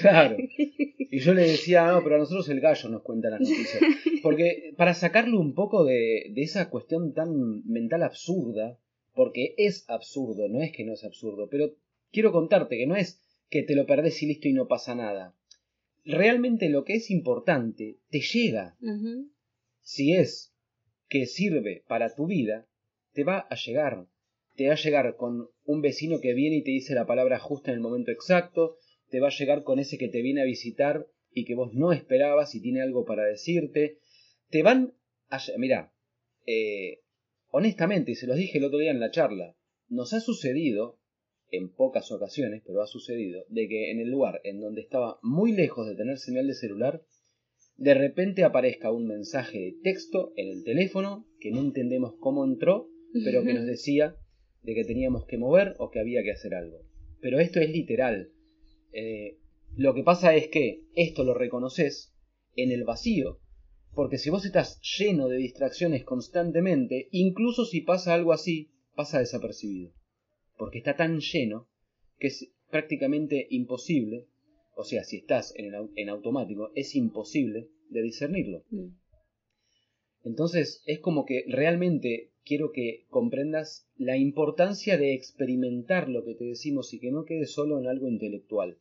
Claro. 0.00 0.36
Y 0.38 1.18
yo 1.18 1.34
le 1.34 1.42
decía, 1.42 1.86
no, 1.86 2.02
pero 2.02 2.14
a 2.14 2.18
nosotros 2.20 2.48
el 2.48 2.60
gallo 2.60 2.88
nos 2.88 3.02
cuenta 3.02 3.28
las 3.28 3.40
noticias. 3.40 3.82
Porque 4.22 4.72
para 4.78 4.94
sacarle 4.94 5.36
un 5.36 5.52
poco 5.54 5.84
de, 5.84 6.30
de 6.32 6.42
esa 6.42 6.70
cuestión 6.70 7.12
tan 7.12 7.66
mental 7.66 8.02
absurda, 8.02 8.78
porque 9.14 9.54
es 9.58 9.84
absurdo, 9.90 10.48
no 10.48 10.62
es 10.62 10.72
que 10.72 10.84
no 10.84 10.94
es 10.94 11.04
absurdo, 11.04 11.48
pero 11.50 11.74
quiero 12.12 12.32
contarte 12.32 12.78
que 12.78 12.86
no 12.86 12.96
es 12.96 13.20
que 13.50 13.62
te 13.62 13.74
lo 13.74 13.84
perdés 13.84 14.22
y 14.22 14.26
listo 14.26 14.48
y 14.48 14.54
no 14.54 14.68
pasa 14.68 14.94
nada. 14.94 15.34
Realmente 16.04 16.70
lo 16.70 16.84
que 16.84 16.94
es 16.94 17.10
importante 17.10 17.98
te 18.10 18.20
llega. 18.20 18.78
Si 19.82 20.14
es 20.14 20.54
que 21.08 21.26
sirve 21.26 21.84
para 21.88 22.14
tu 22.14 22.26
vida, 22.26 22.66
te 23.12 23.24
va 23.24 23.46
a 23.50 23.54
llegar. 23.54 24.06
Te 24.56 24.66
va 24.66 24.74
a 24.74 24.76
llegar 24.76 25.16
con 25.16 25.48
un 25.64 25.80
vecino 25.80 26.20
que 26.20 26.34
viene 26.34 26.56
y 26.56 26.64
te 26.64 26.70
dice 26.70 26.94
la 26.94 27.06
palabra 27.06 27.38
justa 27.38 27.70
en 27.70 27.76
el 27.76 27.82
momento 27.82 28.10
exacto, 28.10 28.76
te 29.08 29.20
va 29.20 29.28
a 29.28 29.36
llegar 29.36 29.62
con 29.62 29.78
ese 29.78 29.98
que 29.98 30.08
te 30.08 30.22
viene 30.22 30.42
a 30.42 30.44
visitar 30.44 31.06
y 31.32 31.44
que 31.44 31.54
vos 31.54 31.72
no 31.74 31.92
esperabas 31.92 32.54
y 32.54 32.60
tiene 32.60 32.82
algo 32.82 33.04
para 33.04 33.24
decirte. 33.24 33.98
Te 34.48 34.62
van 34.62 34.94
a... 35.28 35.38
Mira, 35.56 35.92
eh, 36.46 37.00
honestamente, 37.50 38.12
y 38.12 38.14
se 38.14 38.26
los 38.26 38.36
dije 38.36 38.58
el 38.58 38.64
otro 38.64 38.78
día 38.78 38.90
en 38.90 39.00
la 39.00 39.10
charla, 39.10 39.56
nos 39.88 40.12
ha 40.12 40.20
sucedido, 40.20 40.98
en 41.50 41.72
pocas 41.72 42.10
ocasiones, 42.12 42.62
pero 42.64 42.80
ha 42.80 42.86
sucedido, 42.86 43.44
de 43.48 43.68
que 43.68 43.90
en 43.90 44.00
el 44.00 44.08
lugar 44.08 44.40
en 44.44 44.60
donde 44.60 44.82
estaba 44.82 45.18
muy 45.22 45.52
lejos 45.52 45.88
de 45.88 45.96
tener 45.96 46.18
señal 46.18 46.46
de 46.46 46.54
celular, 46.54 47.02
de 47.76 47.94
repente 47.94 48.44
aparezca 48.44 48.92
un 48.92 49.06
mensaje 49.06 49.58
de 49.58 49.76
texto 49.82 50.32
en 50.36 50.48
el 50.48 50.64
teléfono 50.64 51.26
que 51.40 51.50
no 51.50 51.60
entendemos 51.60 52.14
cómo 52.20 52.44
entró, 52.44 52.88
pero 53.24 53.42
que 53.42 53.54
nos 53.54 53.66
decía 53.66 54.16
de 54.62 54.74
que 54.74 54.84
teníamos 54.84 55.26
que 55.26 55.38
mover 55.38 55.74
o 55.78 55.90
que 55.90 56.00
había 56.00 56.22
que 56.22 56.32
hacer 56.32 56.54
algo. 56.54 56.82
Pero 57.20 57.40
esto 57.40 57.60
es 57.60 57.70
literal. 57.70 58.30
Eh, 58.92 59.38
lo 59.76 59.94
que 59.94 60.02
pasa 60.02 60.34
es 60.34 60.48
que 60.48 60.84
esto 60.94 61.24
lo 61.24 61.34
reconoces 61.34 62.14
en 62.56 62.72
el 62.72 62.84
vacío, 62.84 63.40
porque 63.94 64.18
si 64.18 64.30
vos 64.30 64.44
estás 64.44 64.80
lleno 64.98 65.28
de 65.28 65.36
distracciones 65.36 66.04
constantemente, 66.04 67.08
incluso 67.10 67.64
si 67.64 67.80
pasa 67.80 68.14
algo 68.14 68.32
así, 68.32 68.70
pasa 68.94 69.18
desapercibido. 69.18 69.92
Porque 70.56 70.78
está 70.78 70.96
tan 70.96 71.20
lleno 71.20 71.68
que 72.18 72.28
es 72.28 72.52
prácticamente 72.70 73.46
imposible, 73.50 74.28
o 74.76 74.84
sea, 74.84 75.04
si 75.04 75.18
estás 75.18 75.52
en, 75.56 75.72
en 75.96 76.08
automático, 76.08 76.70
es 76.74 76.94
imposible 76.94 77.68
de 77.88 78.02
discernirlo. 78.02 78.64
Mm. 78.70 78.88
Entonces 80.24 80.82
es 80.86 81.00
como 81.00 81.24
que 81.24 81.44
realmente 81.48 82.29
quiero 82.44 82.72
que 82.72 83.06
comprendas 83.10 83.86
la 83.96 84.16
importancia 84.16 84.98
de 84.98 85.14
experimentar 85.14 86.08
lo 86.08 86.24
que 86.24 86.34
te 86.34 86.44
decimos 86.44 86.92
y 86.94 86.98
que 86.98 87.10
no 87.10 87.24
quede 87.24 87.46
solo 87.46 87.78
en 87.78 87.86
algo 87.86 88.08
intelectual. 88.08 88.78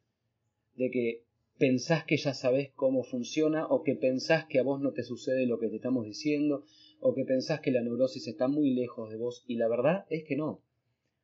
De 0.76 0.90
que 0.92 1.24
pensás 1.58 2.06
que 2.06 2.18
ya 2.18 2.34
sabes 2.34 2.72
cómo 2.74 3.04
funciona 3.04 3.68
o 3.68 3.84
que 3.84 3.96
pensás 3.96 4.46
que 4.46 4.60
a 4.60 4.64
vos 4.64 4.82
no 4.82 4.94
te 4.94 5.04
sucede 5.04 5.46
lo 5.46 5.60
que 5.60 5.68
te 5.68 5.76
estamos 5.76 6.06
diciendo 6.06 6.64
o 7.02 7.14
que 7.14 7.26
pensás 7.26 7.60
que 7.62 7.72
la 7.72 7.82
neurosis 7.82 8.28
está 8.28 8.48
muy 8.48 8.72
lejos 8.74 9.10
de 9.10 9.18
vos 9.18 9.44
y 9.48 9.56
la 9.56 9.68
verdad 9.68 10.06
es 10.10 10.24
que 10.24 10.36
no. 10.36 10.62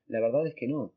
La 0.08 0.20
verdad 0.20 0.46
es 0.46 0.54
que 0.54 0.68
no. 0.68 0.94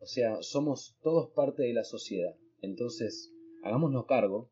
O 0.00 0.06
sea, 0.06 0.42
somos 0.42 0.96
todos 1.02 1.30
parte 1.30 1.62
de 1.62 1.72
la 1.72 1.84
sociedad. 1.84 2.36
Entonces, 2.60 3.32
hagámonos 3.62 4.06
cargo 4.06 4.50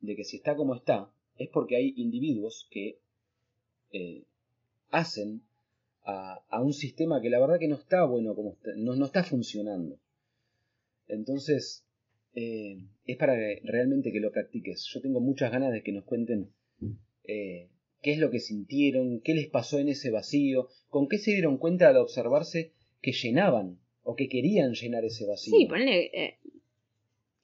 de 0.00 0.14
que 0.14 0.24
si 0.24 0.36
está 0.36 0.56
como 0.56 0.74
está, 0.74 1.10
es 1.36 1.48
porque 1.48 1.76
hay 1.76 1.94
individuos 1.96 2.68
que 2.70 3.00
eh, 3.92 4.24
hacen 4.90 5.42
a, 6.04 6.60
un 6.62 6.72
sistema 6.72 7.20
que 7.20 7.30
la 7.30 7.40
verdad 7.40 7.58
que 7.58 7.68
no 7.68 7.76
está 7.76 8.04
bueno, 8.04 8.34
como 8.34 8.56
no, 8.76 8.94
no 8.94 9.06
está 9.06 9.24
funcionando. 9.24 9.98
Entonces, 11.06 11.84
eh, 12.34 12.78
es 13.06 13.16
para 13.16 13.34
realmente 13.62 14.12
que 14.12 14.20
lo 14.20 14.32
practiques. 14.32 14.84
Yo 14.92 15.00
tengo 15.00 15.20
muchas 15.20 15.50
ganas 15.50 15.72
de 15.72 15.82
que 15.82 15.92
nos 15.92 16.04
cuenten 16.04 16.50
eh, 17.24 17.68
qué 18.02 18.12
es 18.12 18.18
lo 18.18 18.30
que 18.30 18.40
sintieron, 18.40 19.20
qué 19.20 19.34
les 19.34 19.48
pasó 19.48 19.78
en 19.78 19.88
ese 19.88 20.10
vacío, 20.10 20.68
con 20.88 21.08
qué 21.08 21.18
se 21.18 21.32
dieron 21.32 21.58
cuenta 21.58 21.88
al 21.88 21.96
observarse 21.96 22.72
que 23.00 23.12
llenaban 23.12 23.78
o 24.02 24.14
que 24.14 24.28
querían 24.28 24.74
llenar 24.74 25.04
ese 25.04 25.26
vacío. 25.26 25.56
Sí, 25.56 25.66
ponle 25.66 26.10
eh, 26.12 26.38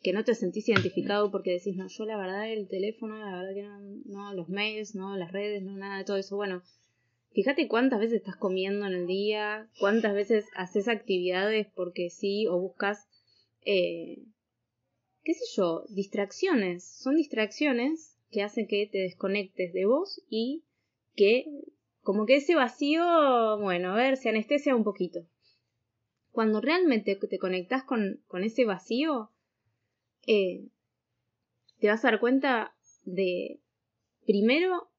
que 0.03 0.12
no 0.12 0.25
te 0.25 0.35
sentís 0.35 0.68
identificado 0.68 1.31
porque 1.31 1.53
decís, 1.53 1.77
no, 1.77 1.87
yo 1.88 2.05
la 2.05 2.16
verdad 2.16 2.51
el 2.51 2.68
teléfono, 2.68 3.18
la 3.18 3.37
verdad 3.38 3.55
que 3.55 3.62
no, 3.62 3.81
no, 4.07 4.35
los 4.35 4.49
mails, 4.49 4.94
no, 4.94 5.16
las 5.16 5.33
redes, 5.33 5.62
no, 5.62 5.77
nada 5.77 5.99
de 5.99 6.05
todo 6.05 6.16
eso. 6.16 6.37
Bueno, 6.37 6.62
fíjate 7.33 7.69
cuántas 7.69 8.01
veces 8.01 8.19
estás 8.19 8.37
comiendo 8.37 8.87
en 8.87 8.93
el 8.93 9.07
día, 9.07 9.69
cuántas 9.79 10.14
veces 10.14 10.47
haces 10.55 10.88
actividades 10.88 11.69
porque 11.75 12.11
sí 12.11 12.47
o 12.47 12.59
buscas 12.59 13.09
eh, 13.62 14.23
qué 15.23 15.35
sé 15.35 15.45
yo, 15.57 15.85
distracciones. 15.88 16.85
Son 16.85 17.16
distracciones 17.16 18.16
que 18.31 18.43
hacen 18.43 18.66
que 18.66 18.88
te 18.90 18.99
desconectes 18.99 19.73
de 19.73 19.87
vos 19.87 20.23
y 20.29 20.64
que 21.14 21.47
como 22.03 22.27
que 22.27 22.37
ese 22.37 22.55
vacío, 22.55 23.03
bueno, 23.59 23.93
a 23.93 23.97
ver, 23.97 24.16
se 24.16 24.31
anestesia 24.31 24.75
un 24.75 24.85
poquito. 24.85 25.27
Cuando 26.33 26.61
realmente 26.61 27.16
te 27.16 27.38
conectas 27.38 27.85
con, 27.85 28.23
con 28.27 28.45
ese 28.45 28.64
vacío, 28.64 29.31
eh, 30.27 30.69
te 31.81 31.88
vas 31.88 32.05
a 32.05 32.11
dar 32.11 32.21
cuenta 32.21 32.75
de, 33.05 33.61
primero, 34.27 34.90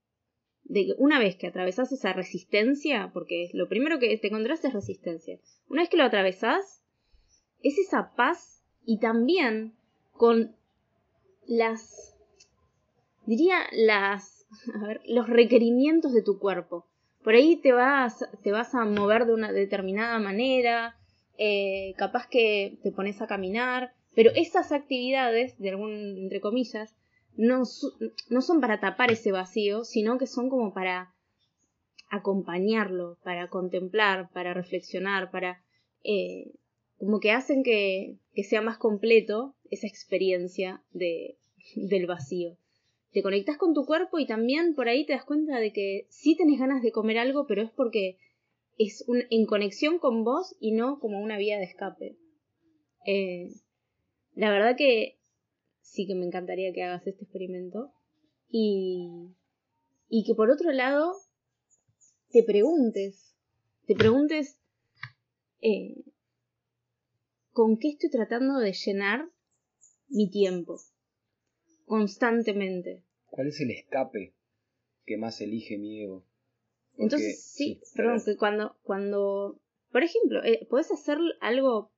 de 0.71 0.85
que 0.85 0.93
una 0.97 1.19
vez 1.19 1.35
que 1.35 1.47
atravesás 1.47 1.91
esa 1.91 2.13
resistencia, 2.13 3.11
porque 3.13 3.49
lo 3.53 3.67
primero 3.67 3.99
que 3.99 4.17
te 4.17 4.27
encontrás 4.27 4.63
es 4.63 4.73
resistencia, 4.73 5.37
una 5.67 5.81
vez 5.81 5.89
que 5.89 5.97
lo 5.97 6.05
atravesás, 6.05 6.81
es 7.61 7.77
esa 7.77 8.15
paz 8.15 8.63
y 8.85 8.99
también 8.99 9.73
con 10.13 10.55
las, 11.45 12.15
diría, 13.25 13.57
las, 13.73 14.47
a 14.73 14.87
ver, 14.87 15.01
los 15.05 15.27
requerimientos 15.27 16.13
de 16.13 16.23
tu 16.23 16.39
cuerpo. 16.39 16.87
Por 17.21 17.35
ahí 17.35 17.57
te 17.57 17.73
vas, 17.73 18.25
te 18.41 18.51
vas 18.53 18.73
a 18.73 18.85
mover 18.85 19.25
de 19.25 19.33
una 19.33 19.51
determinada 19.51 20.19
manera, 20.19 20.95
eh, 21.37 21.93
capaz 21.97 22.27
que 22.27 22.79
te 22.81 22.93
pones 22.93 23.21
a 23.21 23.27
caminar, 23.27 23.93
pero 24.15 24.31
esas 24.35 24.71
actividades, 24.71 25.59
de 25.59 25.69
algún, 25.69 26.17
entre 26.17 26.39
comillas, 26.39 26.95
no, 27.35 27.63
no 28.29 28.41
son 28.41 28.61
para 28.61 28.79
tapar 28.79 29.11
ese 29.11 29.31
vacío, 29.31 29.83
sino 29.83 30.17
que 30.17 30.27
son 30.27 30.49
como 30.49 30.73
para 30.73 31.13
acompañarlo, 32.09 33.17
para 33.23 33.49
contemplar, 33.49 34.29
para 34.33 34.53
reflexionar, 34.53 35.31
para 35.31 35.63
eh, 36.03 36.51
como 36.97 37.19
que 37.19 37.31
hacen 37.31 37.63
que, 37.63 38.17
que 38.33 38.43
sea 38.43 38.61
más 38.61 38.77
completo 38.77 39.55
esa 39.69 39.87
experiencia 39.87 40.83
de, 40.91 41.37
del 41.75 42.05
vacío. 42.05 42.57
Te 43.11 43.23
conectas 43.23 43.57
con 43.57 43.73
tu 43.73 43.85
cuerpo 43.85 44.19
y 44.19 44.27
también 44.27 44.75
por 44.75 44.87
ahí 44.87 45.05
te 45.05 45.13
das 45.13 45.25
cuenta 45.25 45.59
de 45.59 45.73
que 45.73 46.05
sí 46.09 46.35
tenés 46.35 46.59
ganas 46.59 46.81
de 46.81 46.91
comer 46.91 47.17
algo, 47.17 47.45
pero 47.47 47.61
es 47.61 47.71
porque 47.71 48.17
es 48.77 49.05
en 49.29 49.45
conexión 49.45 49.99
con 49.99 50.23
vos 50.23 50.55
y 50.59 50.71
no 50.71 50.99
como 50.99 51.19
una 51.19 51.37
vía 51.37 51.57
de 51.57 51.65
escape. 51.65 52.17
Eh, 53.05 53.49
la 54.33 54.49
verdad 54.49 54.75
que 54.77 55.17
sí 55.91 56.07
que 56.07 56.15
me 56.15 56.25
encantaría 56.25 56.71
que 56.73 56.83
hagas 56.83 57.05
este 57.05 57.23
experimento 57.23 57.91
y, 58.49 59.35
y 60.07 60.23
que 60.23 60.33
por 60.35 60.49
otro 60.49 60.71
lado 60.71 61.13
te 62.29 62.43
preguntes, 62.43 63.35
te 63.87 63.95
preguntes 63.95 64.57
eh, 65.61 66.05
con 67.51 67.77
qué 67.77 67.89
estoy 67.89 68.09
tratando 68.09 68.59
de 68.59 68.71
llenar 68.71 69.29
mi 70.07 70.29
tiempo. 70.29 70.79
Constantemente. 71.85 73.03
¿Cuál 73.25 73.47
es 73.47 73.59
el 73.59 73.71
escape 73.71 74.33
que 75.05 75.17
más 75.17 75.41
elige 75.41 75.77
mi 75.77 76.03
ego? 76.03 76.25
Entonces, 76.97 77.43
sí, 77.43 77.81
perdón, 77.95 78.21
que 78.23 78.37
cuando, 78.37 78.77
cuando, 78.83 79.59
por 79.91 80.03
ejemplo, 80.03 80.41
eh, 80.43 80.65
puedes 80.69 80.89
hacer 80.91 81.17
algo, 81.41 81.91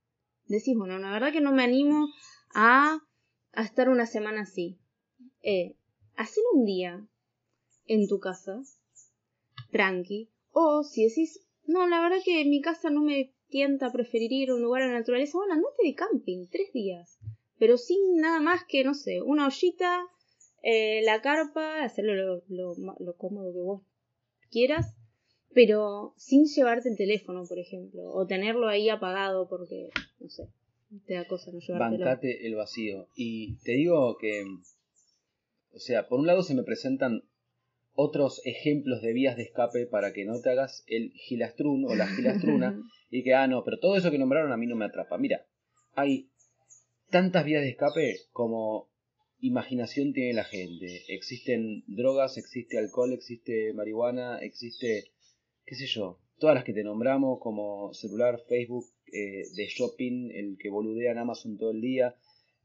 decís, 0.48 0.76
bueno, 0.76 0.98
la 0.98 1.12
verdad 1.12 1.32
que 1.32 1.42
no 1.42 1.52
me 1.52 1.64
animo 1.64 2.08
a, 2.56 3.00
a 3.54 3.64
estar 3.64 3.90
una 3.90 4.06
semana 4.06 4.42
así. 4.42 4.80
Eh, 5.42 5.76
hacer 6.16 6.44
un 6.54 6.66
día 6.66 7.08
en 7.86 8.08
tu 8.08 8.20
casa, 8.20 8.62
tranqui, 9.72 10.30
o 10.52 10.84
si 10.84 11.06
decís, 11.06 11.46
no, 11.66 11.88
la 11.88 12.02
verdad 12.02 12.18
que 12.24 12.46
mi 12.46 12.62
casa 12.62 12.90
no 12.90 13.02
me 13.02 13.34
tienta 13.48 13.92
preferir 13.92 14.32
ir 14.32 14.50
a 14.50 14.56
un 14.56 14.62
lugar 14.62 14.84
a 14.84 14.88
la 14.88 15.00
naturaleza, 15.00 15.38
bueno, 15.38 15.54
andate 15.54 15.84
de 15.84 15.96
camping, 15.96 16.48
tres 16.50 16.72
días. 16.74 17.20
Pero 17.60 17.78
sin 17.78 18.16
nada 18.18 18.40
más 18.40 18.64
que, 18.68 18.84
no 18.84 18.94
sé, 18.94 19.22
una 19.22 19.48
ollita, 19.48 20.06
eh, 20.64 21.02
la 21.04 21.22
carpa, 21.22 21.84
hacerlo 21.84 22.16
lo, 22.16 22.76
lo, 23.00 23.18
cómodo 23.18 23.54
que 23.54 23.60
vos 23.60 23.82
quieras, 24.50 24.96
pero 25.54 26.14
sin 26.18 26.46
llevarte 26.46 26.90
el 26.90 26.98
teléfono, 26.98 27.44
por 27.48 27.60
ejemplo, 27.60 28.12
o 28.12 28.26
tenerlo 28.26 28.68
ahí 28.68 28.90
apagado 28.90 29.48
porque, 29.48 29.90
no 30.20 30.30
sé, 30.30 30.48
te 31.06 31.16
da 31.16 31.26
cosa 31.26 31.52
no 31.52 31.60
llevártelo. 31.60 32.06
Bancate 32.06 32.48
el 32.48 32.56
vacío. 32.56 33.10
Y 33.16 33.58
te 33.64 33.74
digo 33.74 34.18
que, 34.18 34.44
o 35.74 35.80
sea, 35.80 36.08
por 36.08 36.20
un 36.20 36.28
lado 36.28 36.44
se 36.44 36.56
me 36.56 36.64
presentan 36.64 37.24
otros 37.96 38.42
ejemplos 38.46 39.02
de 39.02 39.14
vías 39.14 39.38
de 39.38 39.44
escape 39.44 39.86
para 39.86 40.14
que 40.14 40.26
no 40.26 40.42
te 40.42 40.50
hagas 40.50 40.84
el 40.88 41.12
gilastrún 41.14 41.86
o 41.86 41.96
la 41.96 42.08
gilastruna 42.08 42.80
y 43.10 43.24
que, 43.24 43.34
ah, 43.34 43.48
no, 43.48 43.64
pero 43.64 43.80
todo 43.80 43.96
eso 43.96 44.12
que 44.12 44.18
nombraron 44.18 44.52
a 44.52 44.58
mí 44.58 44.66
no 44.68 44.76
me 44.76 44.86
atrapa. 44.86 45.18
Mira, 45.18 45.46
hay 45.94 46.30
tantas 47.10 47.46
vías 47.46 47.62
de 47.62 47.70
escape 47.70 48.18
como 48.32 48.90
imaginación 49.40 50.14
tiene 50.14 50.34
la 50.34 50.44
gente. 50.44 51.04
Existen 51.10 51.84
drogas, 51.88 52.38
existe 52.38 52.78
alcohol, 52.78 53.14
existe 53.14 53.74
marihuana, 53.74 54.40
existe, 54.40 55.12
qué 55.66 55.76
sé 55.76 55.86
yo, 55.86 56.20
todas 56.40 56.56
las 56.56 56.64
que 56.64 56.74
te 56.74 56.84
nombramos 56.84 57.40
como 57.40 57.94
celular, 57.94 58.42
Facebook, 58.48 58.86
eh, 59.14 59.44
de 59.56 59.68
shopping, 59.68 60.32
el 60.32 60.58
que 60.58 60.70
boludea 60.70 61.12
en 61.12 61.20
Amazon 61.20 61.58
todo 61.58 61.72
el 61.72 61.82
día. 61.82 62.16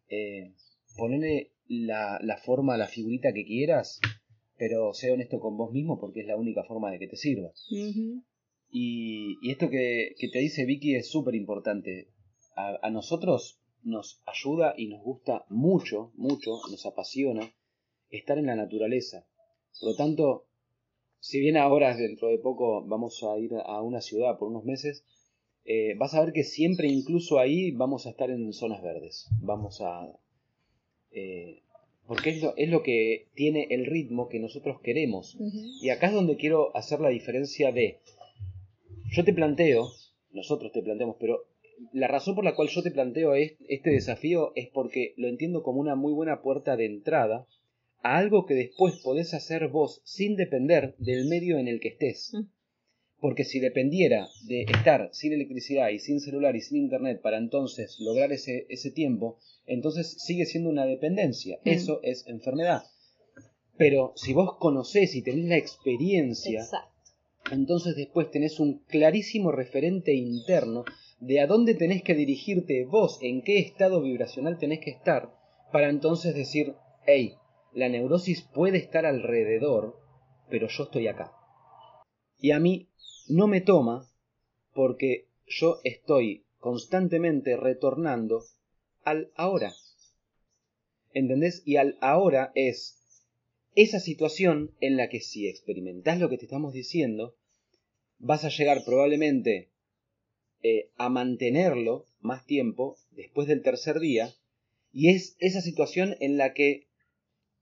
Eh, 0.08 0.54
ponele 0.96 1.52
la, 1.68 2.18
la 2.22 2.38
forma, 2.38 2.76
la 2.76 2.86
figurita 2.86 3.32
que 3.32 3.44
quieras, 3.44 4.00
pero 4.56 4.94
sé 4.94 5.12
honesto 5.12 5.38
con 5.40 5.56
vos 5.56 5.72
mismo 5.72 5.98
porque 6.00 6.20
es 6.20 6.26
la 6.26 6.36
única 6.36 6.64
forma 6.64 6.90
de 6.90 6.98
que 6.98 7.08
te 7.08 7.16
sirva. 7.16 7.50
y, 8.70 9.38
y, 9.42 9.50
esto 9.50 9.70
que, 9.70 10.14
que, 10.18 10.28
te 10.28 10.38
dice 10.38 10.64
Vicky 10.64 10.94
es 10.94 11.10
súper 11.10 11.34
importante. 11.34 12.08
A, 12.56 12.78
a 12.82 12.90
nosotros 12.90 13.60
nos 13.82 14.22
ayuda 14.26 14.74
y 14.76 14.88
nos 14.88 15.02
gusta 15.02 15.44
mucho, 15.48 16.12
mucho, 16.16 16.52
nos 16.70 16.84
apasiona 16.86 17.52
estar 18.10 18.38
en 18.38 18.46
la 18.46 18.56
naturaleza. 18.56 19.26
Por 19.80 19.90
lo 19.90 19.96
tanto, 19.96 20.46
si 21.20 21.40
bien 21.40 21.56
ahora 21.56 21.96
dentro 21.96 22.28
de 22.28 22.38
poco 22.38 22.84
vamos 22.86 23.22
a 23.22 23.38
ir 23.38 23.52
a 23.54 23.82
una 23.82 24.00
ciudad 24.00 24.38
por 24.38 24.48
unos 24.48 24.64
meses, 24.64 25.04
eh, 25.70 25.94
vas 25.98 26.14
a 26.14 26.24
ver 26.24 26.32
que 26.32 26.44
siempre 26.44 26.88
incluso 26.88 27.38
ahí 27.38 27.72
vamos 27.72 28.06
a 28.06 28.10
estar 28.10 28.30
en 28.30 28.54
zonas 28.54 28.82
verdes. 28.82 29.28
Vamos 29.42 29.82
a... 29.82 30.10
Eh, 31.10 31.60
porque 32.06 32.30
es 32.30 32.42
lo, 32.42 32.56
es 32.56 32.70
lo, 32.70 32.82
que 32.82 33.26
tiene 33.34 33.66
el 33.68 33.84
ritmo 33.84 34.30
que 34.30 34.38
nosotros 34.38 34.80
queremos. 34.80 35.36
Y 35.82 35.90
acá 35.90 36.06
es 36.06 36.14
donde 36.14 36.38
quiero 36.38 36.74
hacer 36.74 37.00
la 37.00 37.10
diferencia 37.10 37.70
de... 37.70 37.98
Yo 39.10 39.24
te 39.24 39.34
planteo, 39.34 39.90
nosotros 40.32 40.72
te 40.72 40.80
planteamos, 40.80 41.16
pero 41.20 41.44
la 41.92 42.08
razón 42.08 42.34
por 42.34 42.44
la 42.44 42.54
cual 42.54 42.68
yo 42.68 42.82
te 42.82 42.90
planteo 42.90 43.34
este 43.34 43.90
desafío 43.90 44.52
es 44.54 44.70
porque 44.70 45.12
lo 45.18 45.28
entiendo 45.28 45.62
como 45.62 45.80
una 45.80 45.96
muy 45.96 46.14
buena 46.14 46.40
puerta 46.40 46.78
de 46.78 46.86
entrada 46.86 47.46
a 48.02 48.16
algo 48.16 48.46
que 48.46 48.54
después 48.54 49.02
podés 49.04 49.34
hacer 49.34 49.68
vos 49.68 50.00
sin 50.04 50.34
depender 50.36 50.94
del 50.96 51.28
medio 51.28 51.58
en 51.58 51.68
el 51.68 51.78
que 51.78 51.88
estés. 51.88 52.32
Porque 53.20 53.44
si 53.44 53.58
dependiera 53.58 54.28
de 54.46 54.62
estar 54.62 55.10
sin 55.12 55.32
electricidad 55.32 55.88
y 55.88 55.98
sin 55.98 56.20
celular 56.20 56.54
y 56.54 56.60
sin 56.60 56.78
internet 56.78 57.20
para 57.20 57.38
entonces 57.38 57.96
lograr 57.98 58.32
ese, 58.32 58.66
ese 58.68 58.90
tiempo, 58.90 59.38
entonces 59.66 60.16
sigue 60.18 60.46
siendo 60.46 60.70
una 60.70 60.86
dependencia. 60.86 61.58
Mm. 61.64 61.68
Eso 61.68 62.00
es 62.02 62.26
enfermedad. 62.28 62.84
Pero 63.76 64.12
si 64.16 64.32
vos 64.32 64.56
conocés 64.58 65.14
y 65.14 65.22
tenés 65.22 65.46
la 65.46 65.56
experiencia, 65.56 66.64
entonces 67.52 67.96
después 67.96 68.30
tenés 68.30 68.60
un 68.60 68.80
clarísimo 68.88 69.52
referente 69.52 70.14
interno 70.14 70.84
de 71.20 71.40
a 71.40 71.46
dónde 71.46 71.74
tenés 71.74 72.02
que 72.02 72.14
dirigirte 72.14 72.84
vos, 72.84 73.18
en 73.22 73.42
qué 73.42 73.58
estado 73.58 74.02
vibracional 74.02 74.58
tenés 74.58 74.80
que 74.80 74.90
estar, 74.90 75.32
para 75.72 75.88
entonces 75.90 76.34
decir, 76.34 76.74
hey, 77.06 77.34
la 77.72 77.88
neurosis 77.88 78.42
puede 78.42 78.78
estar 78.78 79.06
alrededor, 79.06 79.96
pero 80.48 80.68
yo 80.68 80.84
estoy 80.84 81.08
acá. 81.08 81.32
Y 82.40 82.52
a 82.52 82.60
mí 82.60 82.88
no 83.28 83.46
me 83.46 83.60
toma 83.60 84.08
porque 84.74 85.26
yo 85.46 85.80
estoy 85.84 86.44
constantemente 86.58 87.56
retornando 87.56 88.44
al 89.02 89.32
ahora. 89.34 89.74
¿Entendés? 91.12 91.62
Y 91.64 91.76
al 91.76 91.96
ahora 92.00 92.52
es 92.54 92.98
esa 93.74 94.00
situación 94.00 94.72
en 94.80 94.96
la 94.96 95.08
que 95.08 95.20
si 95.20 95.48
experimentás 95.48 96.18
lo 96.18 96.28
que 96.28 96.38
te 96.38 96.44
estamos 96.44 96.72
diciendo, 96.72 97.36
vas 98.18 98.44
a 98.44 98.50
llegar 98.50 98.84
probablemente 98.84 99.70
eh, 100.62 100.90
a 100.96 101.08
mantenerlo 101.08 102.06
más 102.20 102.44
tiempo 102.44 102.96
después 103.12 103.46
del 103.46 103.62
tercer 103.62 104.00
día, 104.00 104.34
y 104.92 105.10
es 105.10 105.36
esa 105.38 105.60
situación 105.60 106.16
en 106.18 106.36
la 106.36 106.54
que 106.54 106.87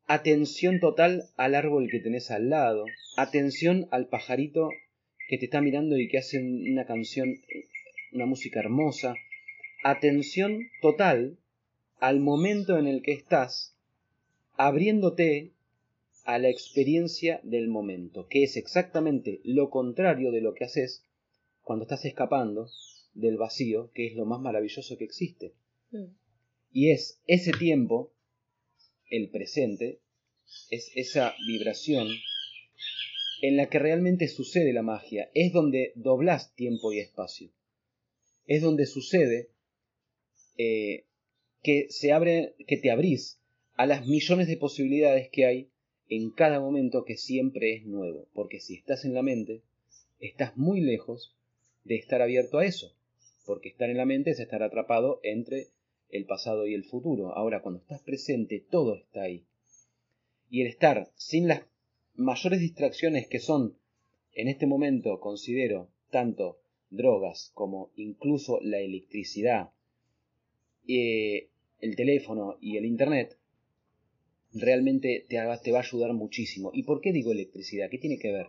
atención 0.06 0.80
total 0.80 1.24
al 1.36 1.54
árbol 1.54 1.88
que 1.90 2.00
tenés 2.00 2.30
al 2.30 2.50
lado, 2.50 2.84
atención 3.16 3.88
al 3.90 4.08
pajarito 4.08 4.70
que 5.28 5.38
te 5.38 5.46
está 5.46 5.60
mirando 5.60 5.98
y 5.98 6.08
que 6.08 6.18
hace 6.18 6.38
una 6.38 6.86
canción, 6.86 7.34
una 8.12 8.26
música 8.26 8.60
hermosa, 8.60 9.14
atención 9.82 10.68
total 10.80 11.38
al 11.98 12.20
momento 12.20 12.78
en 12.78 12.86
el 12.86 13.02
que 13.02 13.12
estás 13.12 13.76
abriéndote 14.56 15.52
a 16.24 16.38
la 16.38 16.48
experiencia 16.48 17.40
del 17.42 17.68
momento, 17.68 18.26
que 18.28 18.42
es 18.42 18.56
exactamente 18.56 19.40
lo 19.44 19.70
contrario 19.70 20.32
de 20.32 20.40
lo 20.40 20.54
que 20.54 20.64
haces 20.64 21.04
cuando 21.62 21.84
estás 21.84 22.04
escapando 22.04 22.68
del 23.14 23.36
vacío, 23.36 23.90
que 23.94 24.06
es 24.06 24.14
lo 24.14 24.24
más 24.26 24.40
maravilloso 24.40 24.96
que 24.98 25.04
existe. 25.04 25.54
Mm. 25.90 26.06
Y 26.72 26.90
es 26.90 27.20
ese 27.26 27.52
tiempo, 27.52 28.12
el 29.10 29.30
presente, 29.30 30.00
es 30.70 30.90
esa 30.94 31.34
vibración 31.46 32.08
en 33.42 33.56
la 33.56 33.68
que 33.68 33.78
realmente 33.78 34.28
sucede 34.28 34.72
la 34.72 34.82
magia, 34.82 35.30
es 35.34 35.52
donde 35.52 35.92
doblas 35.94 36.54
tiempo 36.54 36.92
y 36.92 37.00
espacio. 37.00 37.50
Es 38.46 38.62
donde 38.62 38.86
sucede 38.86 39.50
eh, 40.56 41.04
que 41.62 41.86
se 41.90 42.12
abre, 42.12 42.54
que 42.66 42.76
te 42.76 42.90
abrís 42.90 43.40
a 43.74 43.86
las 43.86 44.06
millones 44.06 44.48
de 44.48 44.56
posibilidades 44.56 45.28
que 45.30 45.44
hay 45.44 45.70
en 46.08 46.30
cada 46.30 46.60
momento 46.60 47.04
que 47.04 47.16
siempre 47.16 47.74
es 47.74 47.84
nuevo. 47.84 48.28
Porque 48.32 48.60
si 48.60 48.76
estás 48.76 49.04
en 49.04 49.14
la 49.14 49.22
mente, 49.22 49.62
estás 50.20 50.56
muy 50.56 50.80
lejos 50.80 51.36
de 51.84 51.96
estar 51.96 52.22
abierto 52.22 52.58
a 52.58 52.64
eso, 52.64 52.94
porque 53.44 53.68
estar 53.68 53.90
en 53.90 53.96
la 53.96 54.06
mente 54.06 54.30
es 54.30 54.40
estar 54.40 54.62
atrapado 54.62 55.20
entre 55.22 55.68
el 56.10 56.24
pasado 56.26 56.66
y 56.66 56.74
el 56.74 56.84
futuro. 56.84 57.34
Ahora, 57.34 57.62
cuando 57.62 57.80
estás 57.80 58.02
presente, 58.02 58.64
todo 58.70 58.96
está 58.96 59.22
ahí. 59.22 59.44
Y 60.48 60.62
el 60.62 60.68
estar 60.68 61.10
sin 61.14 61.48
las 61.48 61.62
mayores 62.14 62.60
distracciones 62.60 63.26
que 63.28 63.40
son, 63.40 63.76
en 64.32 64.48
este 64.48 64.66
momento, 64.66 65.20
considero, 65.20 65.90
tanto 66.10 66.58
drogas 66.90 67.50
como 67.54 67.90
incluso 67.96 68.60
la 68.62 68.78
electricidad, 68.78 69.70
eh, 70.86 71.48
el 71.80 71.96
teléfono 71.96 72.56
y 72.60 72.76
el 72.76 72.84
internet, 72.84 73.38
realmente 74.52 75.26
te, 75.28 75.36
te 75.62 75.72
va 75.72 75.78
a 75.78 75.82
ayudar 75.82 76.12
muchísimo. 76.12 76.70
¿Y 76.72 76.84
por 76.84 77.00
qué 77.00 77.12
digo 77.12 77.32
electricidad? 77.32 77.90
¿Qué 77.90 77.98
tiene 77.98 78.18
que 78.18 78.32
ver? 78.32 78.46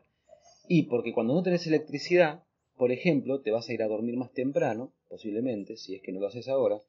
Y 0.68 0.84
porque 0.84 1.14
cuando 1.14 1.34
no 1.34 1.44
tenés 1.44 1.66
electricidad, 1.68 2.44
por 2.78 2.92
ejemplo, 2.92 3.42
te 3.42 3.52
vas 3.52 3.68
a 3.70 3.74
ir 3.74 3.82
a 3.82 3.88
dormir 3.88 4.18
más 4.18 4.32
temprano, 4.34 4.94
posiblemente, 5.10 5.78
si 5.78 5.96
es 5.96 6.02
que 6.02 6.12
no 6.12 6.20
lo 6.20 6.28
haces 6.28 6.48
ahora, 6.48 6.82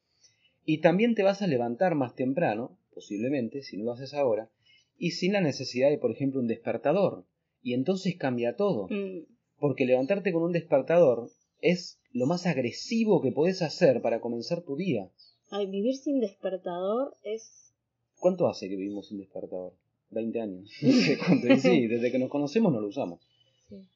y 0.68 0.82
también 0.82 1.14
te 1.14 1.22
vas 1.22 1.40
a 1.40 1.46
levantar 1.46 1.94
más 1.94 2.14
temprano, 2.14 2.76
posiblemente, 2.92 3.62
si 3.62 3.78
no 3.78 3.84
lo 3.84 3.92
haces 3.92 4.12
ahora, 4.12 4.50
y 4.98 5.12
sin 5.12 5.32
la 5.32 5.40
necesidad 5.40 5.88
de, 5.88 5.96
por 5.96 6.10
ejemplo, 6.10 6.40
un 6.40 6.46
despertador. 6.46 7.24
Y 7.62 7.72
entonces 7.72 8.16
cambia 8.18 8.54
todo. 8.54 8.86
Mm. 8.90 9.24
Porque 9.58 9.86
levantarte 9.86 10.30
con 10.30 10.42
un 10.42 10.52
despertador 10.52 11.30
es 11.62 11.98
lo 12.12 12.26
más 12.26 12.44
agresivo 12.44 13.22
que 13.22 13.32
puedes 13.32 13.62
hacer 13.62 14.02
para 14.02 14.20
comenzar 14.20 14.60
tu 14.60 14.76
día. 14.76 15.10
Ay, 15.48 15.70
vivir 15.70 15.96
sin 15.96 16.20
despertador 16.20 17.16
es... 17.22 17.72
¿Cuánto 18.18 18.46
hace 18.46 18.68
que 18.68 18.76
vivimos 18.76 19.08
sin 19.08 19.16
despertador? 19.16 19.72
20 20.10 20.38
años. 20.38 20.70
sí, 21.62 21.86
desde 21.86 22.12
que 22.12 22.18
nos 22.18 22.28
conocemos 22.28 22.74
no 22.74 22.82
lo 22.82 22.88
usamos. 22.88 23.20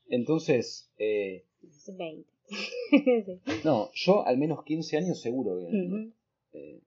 Entonces, 0.08 0.90
eh, 0.96 1.44
20. 1.86 2.30
No, 3.62 3.90
yo 3.92 4.26
al 4.26 4.38
menos 4.38 4.64
15 4.64 4.96
años 4.96 5.20
seguro 5.20 5.58
que 5.58 6.12
eh, 6.54 6.80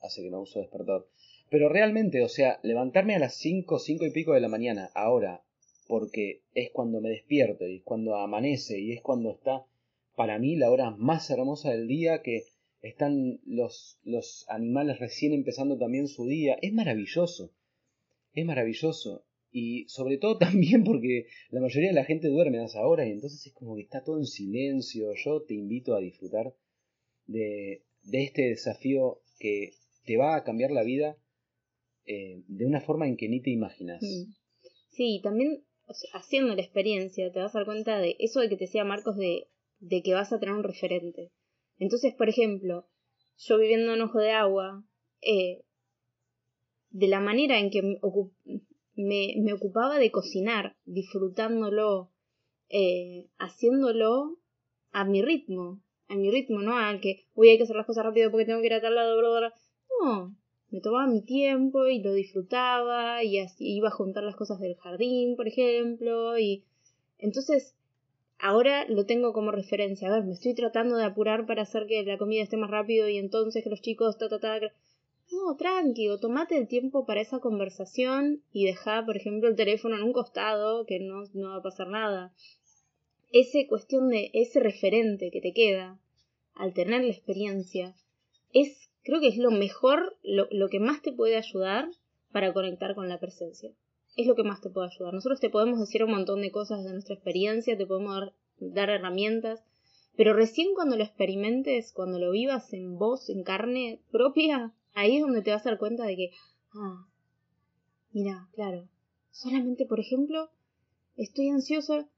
hace 0.00 0.22
que 0.22 0.30
no 0.30 0.40
uso 0.40 0.60
despertador. 0.60 1.08
Pero 1.50 1.68
realmente, 1.68 2.22
o 2.22 2.28
sea, 2.28 2.60
levantarme 2.62 3.16
a 3.16 3.18
las 3.18 3.34
5, 3.34 3.78
5 3.78 4.06
y 4.06 4.10
pico 4.12 4.34
de 4.34 4.40
la 4.40 4.48
mañana, 4.48 4.90
ahora, 4.94 5.42
porque 5.88 6.42
es 6.54 6.70
cuando 6.70 7.00
me 7.00 7.10
despierto 7.10 7.66
y 7.66 7.78
es 7.78 7.82
cuando 7.82 8.16
amanece 8.16 8.78
y 8.78 8.92
es 8.92 9.02
cuando 9.02 9.32
está, 9.32 9.66
para 10.14 10.38
mí, 10.38 10.56
la 10.56 10.70
hora 10.70 10.90
más 10.90 11.28
hermosa 11.30 11.70
del 11.70 11.88
día, 11.88 12.22
que 12.22 12.44
están 12.82 13.40
los, 13.44 13.98
los 14.04 14.46
animales 14.48 14.98
recién 15.00 15.32
empezando 15.32 15.76
también 15.76 16.08
su 16.08 16.26
día, 16.26 16.56
es 16.62 16.72
maravilloso. 16.72 17.50
Es 18.32 18.44
maravilloso. 18.46 19.24
Y 19.52 19.88
sobre 19.88 20.18
todo 20.18 20.38
también 20.38 20.84
porque 20.84 21.26
la 21.50 21.60
mayoría 21.60 21.88
de 21.88 21.94
la 21.94 22.04
gente 22.04 22.28
duerme 22.28 22.60
a 22.60 22.66
esa 22.66 22.86
hora 22.86 23.06
y 23.06 23.10
entonces 23.10 23.46
es 23.46 23.52
como 23.52 23.74
que 23.74 23.82
está 23.82 24.04
todo 24.04 24.18
en 24.18 24.26
silencio. 24.26 25.12
Yo 25.14 25.42
te 25.42 25.54
invito 25.54 25.94
a 25.94 26.00
disfrutar 26.00 26.54
de, 27.26 27.82
de 28.02 28.24
este 28.24 28.42
desafío 28.42 29.20
que 29.38 29.72
te 30.04 30.16
va 30.16 30.36
a 30.36 30.44
cambiar 30.44 30.70
la 30.70 30.82
vida 30.82 31.16
eh, 32.06 32.42
de 32.46 32.66
una 32.66 32.80
forma 32.80 33.06
en 33.06 33.16
que 33.16 33.28
ni 33.28 33.40
te 33.40 33.50
imaginas. 33.50 34.02
Mm. 34.02 34.32
Sí, 34.90 35.20
también 35.22 35.64
haciendo 36.12 36.54
la 36.54 36.62
experiencia 36.62 37.30
te 37.32 37.40
vas 37.40 37.54
a 37.54 37.58
dar 37.58 37.66
cuenta 37.66 37.98
de 37.98 38.16
eso 38.18 38.40
de 38.40 38.48
que 38.48 38.56
te 38.56 38.64
decía 38.64 38.84
Marcos 38.84 39.16
de, 39.16 39.48
de 39.78 40.02
que 40.02 40.14
vas 40.14 40.32
a 40.32 40.38
tener 40.38 40.54
un 40.54 40.64
referente. 40.64 41.30
Entonces, 41.78 42.14
por 42.14 42.28
ejemplo, 42.28 42.86
yo 43.38 43.58
viviendo 43.58 43.94
en 43.94 44.02
Ojo 44.02 44.18
de 44.18 44.32
Agua, 44.32 44.84
eh, 45.22 45.62
de 46.90 47.08
la 47.08 47.20
manera 47.20 47.58
en 47.58 47.70
que 47.70 47.82
me, 47.82 49.34
me, 49.38 49.52
ocupaba 49.52 49.98
de 49.98 50.10
cocinar, 50.10 50.76
disfrutándolo, 50.84 52.12
eh, 52.68 53.28
haciéndolo 53.38 54.38
a 54.92 55.04
mi 55.04 55.22
ritmo, 55.22 55.82
a 56.10 56.16
mi 56.16 56.30
ritmo, 56.30 56.60
no 56.60 56.76
al 56.76 57.00
que, 57.00 57.24
uy, 57.34 57.48
hay 57.48 57.56
que 57.56 57.62
hacer 57.62 57.76
las 57.76 57.86
cosas 57.86 58.04
rápido 58.04 58.30
porque 58.30 58.44
tengo 58.44 58.60
que 58.60 58.66
ir 58.66 58.74
a 58.74 58.80
tal 58.80 58.96
lado, 58.96 59.16
bla, 59.18 59.54
No, 60.00 60.36
me 60.70 60.80
tomaba 60.80 61.06
mi 61.06 61.22
tiempo 61.22 61.86
y 61.86 62.02
lo 62.02 62.12
disfrutaba 62.12 63.22
y 63.22 63.38
así 63.38 63.76
iba 63.76 63.88
a 63.88 63.92
juntar 63.92 64.24
las 64.24 64.36
cosas 64.36 64.60
del 64.60 64.76
jardín, 64.76 65.36
por 65.36 65.46
ejemplo, 65.46 66.36
y 66.38 66.64
entonces 67.18 67.76
ahora 68.40 68.86
lo 68.88 69.06
tengo 69.06 69.32
como 69.32 69.52
referencia. 69.52 70.08
A 70.08 70.14
ver, 70.14 70.24
me 70.24 70.32
estoy 70.32 70.54
tratando 70.54 70.96
de 70.96 71.04
apurar 71.04 71.46
para 71.46 71.62
hacer 71.62 71.86
que 71.86 72.02
la 72.02 72.18
comida 72.18 72.42
esté 72.42 72.56
más 72.56 72.70
rápido 72.70 73.08
y 73.08 73.18
entonces 73.18 73.62
que 73.62 73.70
los 73.70 73.82
chicos, 73.82 74.18
ta, 74.18 74.28
ta, 74.28 74.40
ta. 74.40 74.58
No, 75.32 75.56
tranquilo, 75.56 76.18
tomate 76.18 76.56
el 76.58 76.66
tiempo 76.66 77.06
para 77.06 77.20
esa 77.20 77.38
conversación 77.38 78.42
y 78.52 78.64
deja, 78.64 79.04
por 79.06 79.16
ejemplo, 79.16 79.48
el 79.48 79.54
teléfono 79.54 79.96
en 79.96 80.02
un 80.02 80.12
costado, 80.12 80.86
que 80.86 80.98
no, 80.98 81.22
no 81.34 81.50
va 81.50 81.56
a 81.58 81.62
pasar 81.62 81.86
nada. 81.86 82.32
Ese 83.32 83.66
cuestión 83.66 84.08
de 84.08 84.30
ese 84.34 84.60
referente 84.60 85.30
que 85.30 85.40
te 85.40 85.52
queda 85.52 86.00
al 86.54 86.74
tener 86.74 87.02
la 87.02 87.12
experiencia 87.12 87.94
es, 88.52 88.90
creo 89.02 89.20
que 89.20 89.28
es 89.28 89.36
lo 89.36 89.50
mejor, 89.50 90.18
lo, 90.22 90.46
lo 90.50 90.68
que 90.68 90.80
más 90.80 91.02
te 91.02 91.12
puede 91.12 91.36
ayudar 91.36 91.88
para 92.32 92.52
conectar 92.52 92.94
con 92.94 93.08
la 93.08 93.20
presencia 93.20 93.72
es 94.16 94.26
lo 94.26 94.34
que 94.34 94.42
más 94.42 94.60
te 94.60 94.70
puede 94.70 94.88
ayudar. 94.88 95.14
Nosotros 95.14 95.40
te 95.40 95.50
podemos 95.50 95.78
decir 95.80 96.04
un 96.04 96.10
montón 96.10 96.40
de 96.40 96.50
cosas 96.50 96.84
de 96.84 96.92
nuestra 96.92 97.14
experiencia, 97.14 97.76
te 97.76 97.86
podemos 97.86 98.32
dar, 98.58 98.90
herramientas, 98.90 99.64
pero 100.16 100.34
recién 100.34 100.74
cuando 100.74 100.96
lo 100.96 101.04
experimentes, 101.04 101.92
cuando 101.92 102.18
lo 102.18 102.32
vivas 102.32 102.72
en 102.72 102.98
voz, 102.98 103.28
en 103.30 103.42
carne 103.42 104.02
propia, 104.10 104.74
ahí 104.92 105.16
es 105.16 105.22
donde 105.22 105.42
te 105.42 105.50
vas 105.50 105.64
a 105.66 105.70
dar 105.70 105.78
cuenta 105.78 106.04
de 106.04 106.16
que, 106.16 106.30
ah, 106.74 107.06
mira, 108.12 108.48
claro, 108.52 108.88
solamente, 109.30 109.86
por 109.86 110.00
ejemplo, 110.00 110.50
estoy 111.16 111.48
ansioso, 111.48 112.08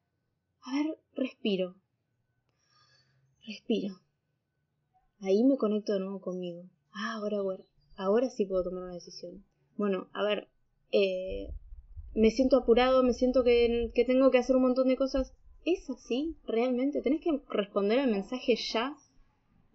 a 0.65 0.73
ver, 0.75 0.99
respiro, 1.15 1.75
respiro. 3.47 3.97
Ahí 5.21 5.45
me 5.45 5.57
conecto 5.57 5.93
de 5.93 6.01
nuevo 6.01 6.21
conmigo. 6.21 6.65
Ah, 6.93 7.15
ahora, 7.15 7.43
bueno, 7.43 7.65
ahora 7.97 8.29
sí 8.29 8.45
puedo 8.45 8.65
tomar 8.65 8.85
una 8.85 8.95
decisión. 8.95 9.45
Bueno, 9.77 10.09
a 10.13 10.25
ver, 10.25 10.49
eh, 10.91 11.53
me 12.15 12.31
siento 12.31 12.57
apurado, 12.57 13.03
me 13.03 13.13
siento 13.13 13.45
que, 13.45 13.91
que 13.95 14.05
tengo 14.05 14.31
que 14.31 14.39
hacer 14.39 14.57
un 14.57 14.63
montón 14.63 14.89
de 14.89 14.97
cosas. 14.97 15.33
¿Es 15.65 15.89
así? 15.91 16.37
¿Realmente? 16.45 17.03
¿Tenés 17.03 17.21
que 17.21 17.41
responder 17.49 18.01
al 18.01 18.11
mensaje 18.11 18.57
ya? 18.57 18.97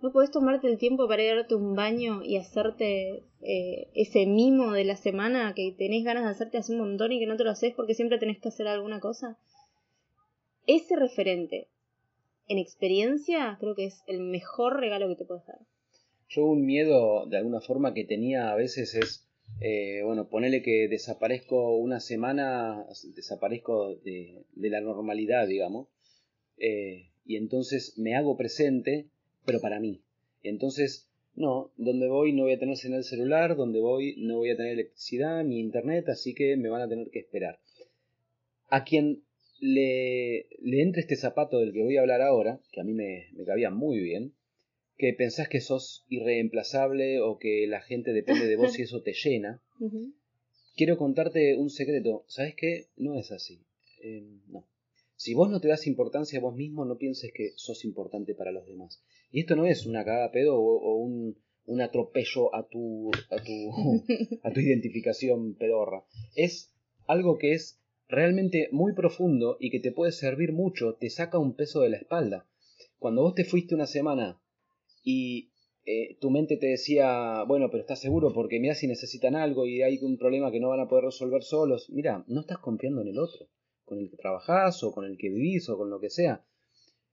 ¿No 0.02 0.12
podés 0.12 0.32
tomarte 0.32 0.68
el 0.68 0.78
tiempo 0.78 1.08
para 1.08 1.24
ir 1.24 1.32
a 1.32 1.36
darte 1.38 1.56
un 1.56 1.76
baño 1.76 2.22
y 2.24 2.38
hacerte 2.38 3.24
eh, 3.42 3.90
ese 3.96 4.28
mimo 4.28 4.74
de 4.74 4.84
la 4.84 4.96
semana 4.96 5.54
que 5.56 5.74
tenés 5.76 6.04
ganas 6.04 6.26
de 6.26 6.32
hacerte 6.32 6.58
hace 6.58 6.74
un 6.74 6.80
montón 6.80 7.14
y 7.14 7.20
que 7.20 7.26
no 7.26 7.38
te 7.38 7.44
lo 7.44 7.52
haces 7.52 7.74
porque 7.74 7.96
siempre 7.96 8.20
tenés 8.20 8.40
que 8.40 8.50
hacer 8.50 8.68
alguna 8.68 9.00
cosa? 9.00 9.38
Ese 10.68 10.96
referente 10.96 11.68
en 12.48 12.60
experiencia 12.60 13.58
creo 13.60 13.74
que 13.74 13.86
es 13.86 14.04
el 14.06 14.20
mejor 14.20 14.80
regalo 14.80 15.08
que 15.08 15.16
te 15.16 15.26
puedes 15.26 15.46
dar. 15.46 15.60
Yo 16.30 16.46
un 16.46 16.66
miedo 16.66 17.26
de 17.26 17.38
alguna 17.38 17.62
forma 17.62 17.94
que 17.94 18.04
tenía 18.04 18.52
a 18.52 18.56
veces 18.56 18.94
es 18.96 19.28
eh, 19.60 20.02
bueno, 20.04 20.30
ponele 20.30 20.62
que 20.62 20.88
desaparezco 20.88 21.78
una 21.78 22.00
semana, 22.00 22.86
desaparezco 23.16 23.96
de, 23.96 24.44
la 24.56 24.82
normalidad, 24.82 25.48
digamos, 25.48 25.88
eh, 26.58 27.10
y 27.26 27.38
entonces 27.38 27.98
me 27.98 28.16
hago 28.16 28.38
presente, 28.38 29.08
pero 29.46 29.60
para 29.60 29.80
mí. 29.80 30.02
Entonces, 30.44 31.10
no, 31.34 31.72
donde 31.78 32.08
voy 32.08 32.34
no 32.34 32.44
voy 32.44 32.54
a 32.54 32.60
tener 32.60 32.78
señal 32.78 33.04
celular, 33.04 33.56
donde 33.56 33.80
voy 33.80 34.16
no 34.18 34.38
voy 34.38 34.52
a 34.52 34.58
tener 34.58 34.74
electricidad 34.74 35.44
ni 35.44 35.60
internet, 35.60 36.08
así 36.10 36.34
que 36.34 36.56
me 36.56 36.70
van 36.70 36.82
a 36.82 36.90
tener 36.90 37.10
que 37.10 37.20
esperar. 37.20 37.60
A 38.70 38.84
quien 38.84 39.24
le, 39.60 40.48
le 40.62 40.82
entre 40.82 41.02
este 41.02 41.16
zapato 41.16 41.60
del 41.60 41.74
que 41.74 41.84
voy 41.84 41.98
a 41.98 42.02
hablar 42.02 42.22
ahora, 42.22 42.62
que 42.72 42.82
a 42.82 42.84
mí 42.84 42.94
me, 42.94 43.28
me 43.34 43.46
cabía 43.46 43.70
muy 43.70 44.00
bien, 44.00 44.34
que 44.98 45.14
pensás 45.14 45.48
que 45.48 45.62
sos 45.62 46.06
irreemplazable 46.10 47.20
o 47.22 47.38
que 47.38 47.68
la 47.68 47.82
gente 47.82 48.14
depende 48.14 48.48
de 48.48 48.56
vos 48.56 48.78
y 48.78 48.82
eso 48.82 49.02
te 49.02 49.14
llena, 49.14 49.62
quiero 50.76 50.98
contarte 50.98 51.56
un 51.56 51.70
secreto. 51.70 52.24
¿Sabes 52.28 52.56
qué? 52.56 52.88
No 52.96 53.16
es 53.16 53.32
así. 53.32 53.62
Eh, 54.02 54.24
no. 54.48 54.68
Si 55.16 55.34
vos 55.34 55.50
no 55.50 55.60
te 55.60 55.68
das 55.68 55.88
importancia 55.88 56.38
a 56.38 56.42
vos 56.42 56.56
mismo, 56.56 56.86
no 56.86 56.98
pienses 56.98 57.32
que 57.34 57.52
sos 57.56 57.84
importante 57.86 58.36
para 58.36 58.52
los 58.52 58.68
demás. 58.68 59.04
Y 59.32 59.42
esto 59.42 59.56
no 59.56 59.66
es 59.66 59.86
una 59.86 60.06
cagada 60.06 60.32
pedo 60.32 60.56
o, 60.60 60.96
un, 60.98 61.36
un, 61.66 61.82
atropello 61.82 62.54
a 62.54 62.68
tu, 62.68 63.10
a 63.32 63.44
tu, 63.44 64.04
a 64.44 64.54
tu 64.54 64.60
identificación 64.60 65.56
pedorra. 65.56 66.06
Es 66.36 66.72
algo 67.08 67.40
que 67.40 67.54
es 67.54 67.82
realmente 68.08 68.70
muy 68.72 68.94
profundo 68.94 69.58
y 69.60 69.70
que 69.70 69.80
te 69.80 69.92
puede 69.92 70.12
servir 70.12 70.54
mucho, 70.54 70.96
te 70.96 71.10
saca 71.10 71.38
un 71.38 71.56
peso 71.56 71.82
de 71.82 71.90
la 71.90 71.98
espalda. 71.98 72.48
Cuando 73.00 73.22
vos 73.22 73.36
te 73.36 73.46
fuiste 73.46 73.76
una 73.76 73.86
semana 73.86 74.42
y 75.04 75.52
eh, 75.86 76.18
tu 76.20 76.30
mente 76.30 76.58
te 76.58 76.68
decía, 76.68 77.44
bueno, 77.44 77.70
pero 77.70 77.82
estás 77.82 78.00
seguro 78.00 78.34
porque 78.34 78.60
mira 78.60 78.76
si 78.76 78.88
necesitan 78.88 79.36
algo 79.36 79.66
y 79.66 79.82
hay 79.82 80.00
un 80.02 80.18
problema 80.18 80.52
que 80.52 80.60
no 80.60 80.70
van 80.70 80.82
a 80.82 80.88
poder 80.88 81.06
resolver 81.06 81.44
solos. 81.44 81.90
Mira, 81.90 82.24
no 82.28 82.42
estás 82.42 82.58
confiando 82.58 83.02
en 83.02 83.10
el 83.10 83.20
otro, 83.20 83.48
con 83.86 84.00
el 84.00 84.10
que 84.10 84.18
trabajás 84.18 84.84
o 84.84 84.92
con 84.92 85.06
el 85.06 85.18
que 85.18 85.30
vivís 85.30 85.70
o 85.70 85.78
con 85.78 85.90
lo 85.90 86.00
que 86.00 86.10
sea. 86.10 86.44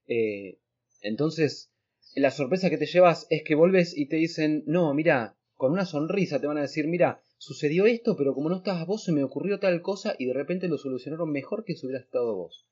Eh, 0.07 0.59
entonces, 1.03 1.73
la 2.15 2.31
sorpresa 2.31 2.71
que 2.71 2.79
te 2.79 2.87
llevas 2.87 3.27
es 3.31 3.43
que 3.43 3.55
volves 3.55 3.97
y 3.97 4.07
te 4.07 4.17
dicen, 4.17 4.65
no, 4.67 4.95
mira, 4.95 5.37
con 5.57 5.73
una 5.73 5.85
sonrisa 5.85 6.41
te 6.41 6.47
van 6.47 6.59
a 6.59 6.63
decir, 6.63 6.87
mira, 6.89 7.23
sucedió 7.39 7.87
esto, 7.87 8.17
pero 8.17 8.35
como 8.35 8.49
no 8.49 8.57
estabas 8.57 8.87
vos, 8.87 9.05
se 9.05 9.13
me 9.13 9.25
ocurrió 9.25 9.59
tal 9.59 9.83
cosa 9.83 10.15
y 10.19 10.27
de 10.27 10.35
repente 10.35 10.69
lo 10.69 10.79
solucionaron 10.79 11.31
mejor 11.31 11.65
que 11.65 11.75
si 11.75 11.87
hubiera 11.87 12.03
estado 12.03 12.35
vos. 12.35 12.67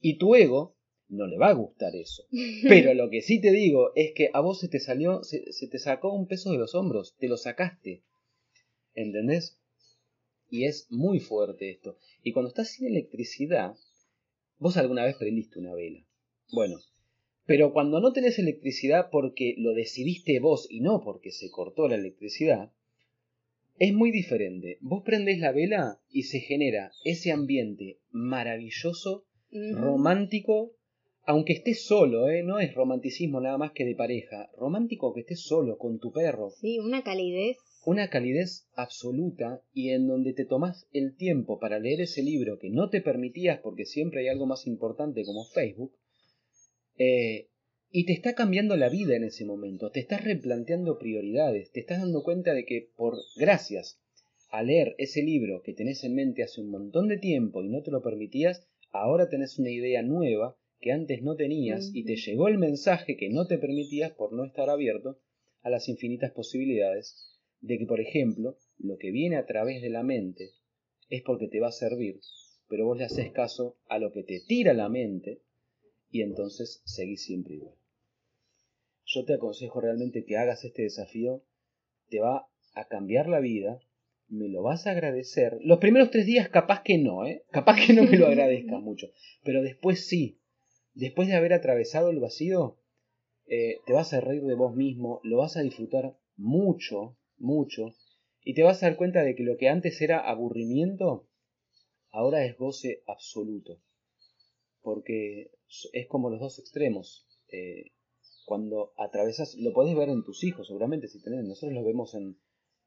Y 0.00 0.18
tu 0.18 0.34
ego 0.34 0.76
no 1.08 1.26
le 1.26 1.36
va 1.38 1.48
a 1.48 1.54
gustar 1.54 1.94
eso. 1.94 2.24
Pero 2.68 2.94
lo 2.94 3.10
que 3.10 3.20
sí 3.20 3.40
te 3.40 3.52
digo 3.52 3.92
es 3.94 4.12
que 4.14 4.30
a 4.32 4.40
vos 4.40 4.60
se 4.60 4.68
te 4.68 4.80
salió, 4.80 5.22
se, 5.22 5.42
te 5.68 5.78
sacó 5.78 6.12
un 6.12 6.26
peso 6.26 6.50
de 6.50 6.58
los 6.58 6.74
hombros, 6.74 7.14
te 7.18 7.28
lo 7.28 7.36
sacaste. 7.36 8.02
¿Entendés? 8.94 9.60
Y 10.50 10.64
es 10.64 10.86
muy 10.90 11.20
fuerte 11.20 11.70
esto. 11.70 11.98
Y 12.22 12.32
cuando 12.32 12.48
estás 12.48 12.70
sin 12.70 12.86
electricidad, 12.86 13.74
vos 14.58 14.76
alguna 14.76 15.04
vez 15.04 15.16
prendiste 15.16 15.58
una 15.58 15.74
vela. 15.74 16.04
Bueno, 16.50 16.78
pero 17.46 17.72
cuando 17.72 18.00
no 18.00 18.12
tenés 18.12 18.38
electricidad 18.38 19.08
porque 19.10 19.54
lo 19.58 19.72
decidiste 19.74 20.40
vos 20.40 20.66
y 20.70 20.80
no 20.80 21.02
porque 21.02 21.30
se 21.30 21.50
cortó 21.50 21.88
la 21.88 21.96
electricidad, 21.96 22.72
es 23.78 23.92
muy 23.92 24.10
diferente. 24.10 24.78
Vos 24.80 25.02
prendés 25.04 25.38
la 25.38 25.52
vela 25.52 26.00
y 26.10 26.24
se 26.24 26.40
genera 26.40 26.92
ese 27.04 27.32
ambiente 27.32 27.98
maravilloso, 28.10 29.24
romántico, 29.50 30.72
aunque 31.24 31.52
estés 31.52 31.84
solo, 31.84 32.28
¿eh? 32.28 32.42
no 32.42 32.58
es 32.58 32.74
romanticismo 32.74 33.40
nada 33.40 33.58
más 33.58 33.72
que 33.72 33.84
de 33.84 33.94
pareja, 33.94 34.50
romántico 34.58 35.12
que 35.14 35.20
estés 35.20 35.42
solo 35.42 35.78
con 35.78 35.98
tu 35.98 36.10
perro. 36.10 36.50
Sí, 36.50 36.78
una 36.78 37.02
calidez. 37.02 37.58
Una 37.84 38.08
calidez 38.08 38.68
absoluta 38.74 39.62
y 39.72 39.90
en 39.90 40.06
donde 40.06 40.32
te 40.32 40.44
tomas 40.44 40.88
el 40.92 41.16
tiempo 41.16 41.58
para 41.58 41.78
leer 41.78 42.00
ese 42.00 42.22
libro 42.22 42.58
que 42.58 42.70
no 42.70 42.90
te 42.90 43.00
permitías 43.02 43.60
porque 43.60 43.84
siempre 43.84 44.20
hay 44.20 44.28
algo 44.28 44.46
más 44.46 44.66
importante 44.66 45.24
como 45.24 45.44
Facebook, 45.44 45.92
eh, 46.96 47.48
y 47.94 48.06
te 48.06 48.14
está 48.14 48.34
cambiando 48.34 48.74
la 48.78 48.88
vida 48.88 49.16
en 49.16 49.24
ese 49.24 49.44
momento, 49.44 49.90
te 49.90 50.00
estás 50.00 50.24
replanteando 50.24 50.98
prioridades, 50.98 51.70
te 51.72 51.80
estás 51.80 52.00
dando 52.00 52.22
cuenta 52.22 52.54
de 52.54 52.64
que 52.64 52.90
por 52.96 53.18
gracias 53.36 54.00
a 54.50 54.62
leer 54.62 54.94
ese 54.96 55.22
libro 55.22 55.62
que 55.62 55.74
tenés 55.74 56.02
en 56.02 56.14
mente 56.14 56.42
hace 56.42 56.62
un 56.62 56.70
montón 56.70 57.08
de 57.08 57.18
tiempo 57.18 57.62
y 57.62 57.68
no 57.68 57.82
te 57.82 57.90
lo 57.90 58.00
permitías, 58.00 58.66
ahora 58.92 59.28
tenés 59.28 59.58
una 59.58 59.70
idea 59.70 60.02
nueva 60.02 60.56
que 60.80 60.90
antes 60.90 61.22
no 61.22 61.36
tenías 61.36 61.90
y 61.92 62.04
te 62.04 62.16
llegó 62.16 62.48
el 62.48 62.56
mensaje 62.56 63.18
que 63.18 63.28
no 63.28 63.46
te 63.46 63.58
permitías 63.58 64.12
por 64.12 64.32
no 64.32 64.46
estar 64.46 64.70
abierto 64.70 65.20
a 65.60 65.68
las 65.68 65.86
infinitas 65.90 66.32
posibilidades 66.32 67.38
de 67.60 67.76
que, 67.76 67.84
por 67.84 68.00
ejemplo, 68.00 68.56
lo 68.78 68.96
que 68.96 69.10
viene 69.10 69.36
a 69.36 69.44
través 69.44 69.82
de 69.82 69.90
la 69.90 70.02
mente 70.02 70.52
es 71.10 71.20
porque 71.22 71.46
te 71.46 71.60
va 71.60 71.68
a 71.68 71.72
servir, 71.72 72.20
pero 72.68 72.86
vos 72.86 72.96
le 72.96 73.04
haces 73.04 73.30
caso 73.32 73.76
a 73.86 73.98
lo 73.98 74.12
que 74.12 74.22
te 74.22 74.40
tira 74.40 74.72
la 74.72 74.88
mente 74.88 75.42
y 76.10 76.22
entonces 76.22 76.82
seguís 76.86 77.22
siempre 77.24 77.54
igual. 77.54 77.81
Yo 79.04 79.24
te 79.24 79.34
aconsejo 79.34 79.80
realmente 79.80 80.24
que 80.24 80.36
hagas 80.36 80.64
este 80.64 80.82
desafío, 80.82 81.42
te 82.08 82.20
va 82.20 82.48
a 82.74 82.88
cambiar 82.88 83.28
la 83.28 83.40
vida, 83.40 83.80
me 84.28 84.48
lo 84.48 84.62
vas 84.62 84.86
a 84.86 84.92
agradecer. 84.92 85.58
Los 85.62 85.78
primeros 85.78 86.10
tres 86.10 86.26
días 86.26 86.48
capaz 86.48 86.82
que 86.82 86.98
no, 86.98 87.26
¿eh? 87.26 87.44
Capaz 87.50 87.76
que 87.86 87.92
no 87.92 88.04
me 88.04 88.16
lo 88.16 88.26
agradezcas 88.26 88.80
mucho, 88.82 89.08
pero 89.44 89.62
después 89.62 90.06
sí, 90.06 90.40
después 90.94 91.28
de 91.28 91.34
haber 91.34 91.52
atravesado 91.52 92.10
el 92.10 92.20
vacío, 92.20 92.78
eh, 93.46 93.80
te 93.86 93.92
vas 93.92 94.12
a 94.14 94.20
reír 94.20 94.42
de 94.44 94.54
vos 94.54 94.74
mismo, 94.74 95.20
lo 95.24 95.38
vas 95.38 95.56
a 95.56 95.62
disfrutar 95.62 96.16
mucho, 96.36 97.18
mucho, 97.36 97.94
y 98.44 98.54
te 98.54 98.62
vas 98.62 98.82
a 98.82 98.86
dar 98.86 98.96
cuenta 98.96 99.22
de 99.22 99.34
que 99.34 99.42
lo 99.42 99.56
que 99.56 99.68
antes 99.68 100.00
era 100.00 100.18
aburrimiento, 100.18 101.28
ahora 102.10 102.44
es 102.44 102.56
goce 102.56 103.02
absoluto. 103.06 103.80
Porque 104.80 105.50
es 105.92 106.08
como 106.08 106.30
los 106.30 106.40
dos 106.40 106.58
extremos. 106.58 107.26
Eh, 107.48 107.92
cuando 108.44 108.92
atravesas, 108.96 109.56
lo 109.56 109.72
podés 109.72 109.96
ver 109.96 110.08
en 110.08 110.24
tus 110.24 110.44
hijos 110.44 110.66
seguramente, 110.66 111.08
si 111.08 111.22
tenés, 111.22 111.44
nosotros 111.44 111.74
lo 111.74 111.84
vemos 111.84 112.14
en, 112.14 112.36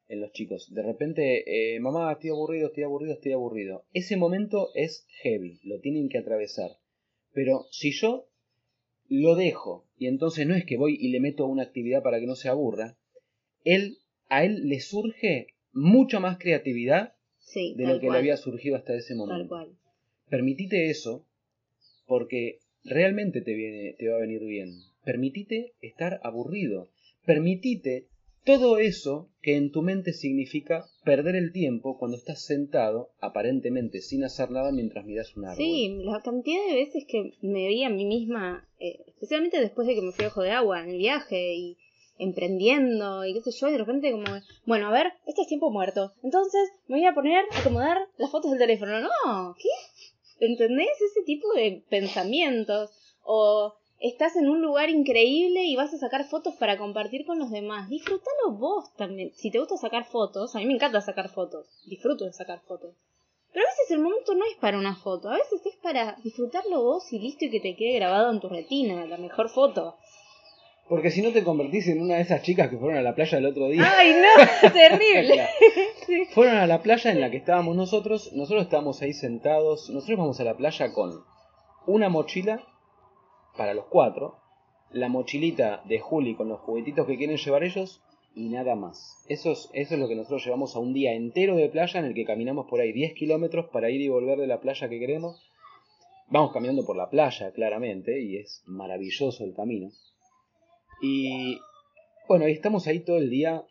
en 0.08 0.22
los 0.22 0.32
chicos. 0.32 0.74
De 0.74 0.84
repente, 0.84 1.76
eh, 1.76 1.80
mamá, 1.80 2.12
estoy 2.12 2.32
aburrido, 2.32 2.68
estoy 2.68 2.84
aburrido, 2.84 3.14
estoy 3.14 3.32
aburrido. 3.32 3.86
Ese 3.93 4.18
momento 4.18 4.70
es 4.76 5.06
heavy, 5.22 5.60
lo 5.64 5.80
tienen 5.80 6.10
que 6.10 6.18
atravesar. 6.18 6.72
Pero 7.34 7.66
si 7.72 7.91
yo 7.91 8.28
lo 9.08 9.36
dejo 9.36 9.86
y 9.97 10.08
entonces 10.08 10.47
no 10.47 10.56
es 10.56 10.66
que 10.66 10.78
voy 10.78 10.97
y 10.99 11.10
le 11.10 11.20
meto 11.20 11.45
una 11.45 11.64
actividad 11.64 12.01
para 12.01 12.20
que 12.20 12.26
no 12.26 12.36
se 12.36 12.49
aburra, 12.49 12.97
él, 13.64 13.97
a 14.30 14.43
él 14.43 14.68
le 14.68 14.80
surge 14.80 15.47
mucha 15.74 16.20
más 16.20 16.38
creatividad 16.38 17.16
de 17.53 17.86
lo 17.86 17.99
que 17.99 18.10
le 18.10 18.18
había 18.18 18.38
surgido 18.38 18.76
hasta 18.76 18.95
ese 18.95 19.16
momento. 19.16 19.56
Permitite 20.30 20.89
eso 20.89 21.26
porque 22.08 22.60
realmente 22.84 23.41
te, 23.41 23.53
viene, 23.53 23.95
te 23.97 24.08
va 24.08 24.18
a 24.18 24.22
venir 24.22 24.43
bien. 24.43 24.72
Permitite 25.06 25.74
estar 25.82 26.20
aburrido. 26.24 26.89
Permitite 27.26 28.08
todo 28.43 28.78
eso 28.78 29.30
que 29.41 29.56
en 29.56 29.72
tu 29.72 29.82
mente 29.82 30.14
significa 30.14 30.86
perder 31.03 31.36
el 31.36 31.51
tiempo 31.51 31.97
cuando 31.97 32.18
estás 32.18 32.45
sentado, 32.45 33.10
aparentemente 33.20 34.01
sin 34.01 34.24
hacer 34.24 34.51
nada 34.51 34.72
mientras 34.72 35.06
miras 35.06 35.36
un 35.36 35.45
árbol. 35.45 35.58
Sí, 35.58 35.99
la 36.03 36.22
cantidad 36.22 36.66
de 36.68 36.76
veces 36.76 37.06
que 37.08 37.34
me 37.41 37.68
vi 37.68 37.84
a 37.84 37.89
mí 37.89 38.06
misma, 38.06 38.68
eh, 38.80 38.99
especialmente 39.08 39.60
después 39.60 39.88
de 39.88 39.95
que 39.95 40.01
me 40.01 40.12
fui 40.12 40.26
Ojo 40.26 40.41
de 40.41 40.51
Agua 40.51 40.84
en 40.84 40.89
el 40.89 40.97
viaje 40.97 41.56
y 41.56 41.78
emprendiendo 42.18 43.26
y 43.26 43.34
qué 43.34 43.41
sé 43.41 43.51
yo, 43.51 43.68
y 43.68 43.74
de 43.74 43.78
repente 43.80 44.12
como, 44.12 44.26
bueno, 44.66 44.88
a 44.88 44.91
ver, 44.91 45.08
este 45.26 45.41
es 45.41 45.47
tiempo 45.47 45.72
muerto, 45.72 46.14
entonces 46.24 46.70
me 46.88 46.97
voy 46.97 47.06
a 47.06 47.16
poner 47.16 47.45
a 47.51 47.60
acomodar 47.60 47.97
las 48.18 48.32
fotos 48.32 48.51
del 48.51 48.60
teléfono. 48.60 48.99
No, 48.99 49.56
¿qué? 49.60 50.45
¿Entendés? 50.45 51.01
Ese 51.01 51.24
tipo 51.26 51.51
de 51.53 51.84
pensamientos. 51.89 53.01
O 53.28 53.74
estás 53.99 54.35
en 54.35 54.49
un 54.49 54.61
lugar 54.61 54.89
increíble 54.89 55.63
y 55.63 55.75
vas 55.75 55.93
a 55.93 55.97
sacar 55.97 56.25
fotos 56.25 56.55
para 56.55 56.77
compartir 56.77 57.25
con 57.25 57.39
los 57.39 57.51
demás. 57.51 57.89
Disfrútalo 57.89 58.51
vos 58.51 58.93
también. 58.95 59.31
Si 59.35 59.51
te 59.51 59.59
gusta 59.59 59.77
sacar 59.77 60.05
fotos, 60.05 60.55
a 60.55 60.59
mí 60.59 60.65
me 60.65 60.73
encanta 60.73 61.01
sacar 61.01 61.29
fotos. 61.29 61.67
Disfruto 61.85 62.25
de 62.25 62.33
sacar 62.33 62.61
fotos. 62.61 62.95
Pero 63.53 63.65
a 63.65 63.69
veces 63.71 63.91
el 63.91 63.99
momento 63.99 64.35
no 64.35 64.43
es 64.45 64.57
para 64.59 64.77
una 64.77 64.97
foto, 64.97 65.29
a 65.29 65.37
veces 65.37 65.65
es 65.65 65.77
para 65.77 66.17
disfrutarlo 66.23 66.83
vos 66.83 67.13
y 67.13 67.19
listo 67.19 67.45
y 67.45 67.49
que 67.49 67.61
te 67.61 67.77
quede 67.77 67.95
grabado 67.95 68.29
en 68.29 68.41
tu 68.41 68.49
retina, 68.49 69.05
la 69.05 69.17
mejor 69.17 69.49
foto. 69.49 69.95
Porque 70.89 71.09
si 71.09 71.21
no 71.21 71.31
te 71.31 71.43
convertís 71.43 71.87
en 71.87 72.01
una 72.01 72.15
de 72.15 72.21
esas 72.21 72.43
chicas 72.43 72.69
que 72.69 72.77
fueron 72.77 72.97
a 72.97 73.01
la 73.01 73.15
playa 73.15 73.37
el 73.37 73.45
otro 73.45 73.69
día. 73.69 73.81
¡Ay, 73.97 74.13
no! 74.13 74.71
¡Terrible! 74.73 75.47
Fueron 76.33 76.57
a 76.57 76.67
la 76.67 76.83
playa 76.83 77.11
en 77.11 77.21
la 77.21 77.31
que 77.31 77.37
estábamos 77.37 77.75
nosotros. 77.75 78.33
Nosotros 78.33 78.63
estábamos 78.63 79.01
ahí 79.01 79.13
sentados. 79.13 79.89
Nosotros 79.89 80.19
vamos 80.19 80.39
a 80.39 80.43
la 80.43 80.57
playa 80.57 80.93
con 80.93 81.23
una 81.87 82.09
mochila 82.09 82.61
para 83.58 83.74
los 83.74 83.86
cuatro, 83.86 84.38
la 84.91 85.10
mochilita 85.10 85.82
de 85.86 85.99
Juli 85.99 86.36
con 86.36 86.49
los 86.49 86.62
juguetitos 86.62 87.06
que 87.08 87.18
quieren 87.18 87.38
llevar 87.38 87.64
ellos 87.64 88.01
y 88.36 88.49
nada 88.49 88.76
más. 88.76 89.24
Eso 89.28 89.51
es, 89.51 89.70
eso 89.74 89.93
es 89.95 89.99
lo 89.99 90.08
que 90.08 90.16
nosotros 90.16 90.43
llevamos 90.43 90.76
a 90.76 90.80
un 90.80 90.93
día 90.93 91.14
entero 91.14 91.56
de 91.56 91.70
playa 91.70 91.99
en 91.99 92.06
el 92.06 92.14
que 92.14 92.26
caminamos 92.26 92.68
por 92.68 92.82
ahí 92.82 92.91
10 92.91 93.14
kilómetros 93.14 93.70
para 93.72 93.89
ir 93.89 94.01
y 94.01 94.10
volver 94.10 94.39
de 94.39 94.47
la 94.47 94.60
playa 94.60 94.89
que 94.89 94.99
queremos. 94.99 95.41
Vamos 96.28 96.51
caminando 96.53 96.86
por 96.86 96.97
la 96.97 97.10
playa, 97.10 97.51
claramente, 97.51 98.20
y 98.22 98.38
es 98.38 98.64
maravilloso 98.66 99.43
el 99.43 99.53
camino. 99.53 99.89
Y 101.01 101.60
bueno, 102.28 102.45
estamos 102.45 102.88
ahí 102.88 102.99
todo 102.99 103.18
el 103.18 103.30
día 103.30 103.64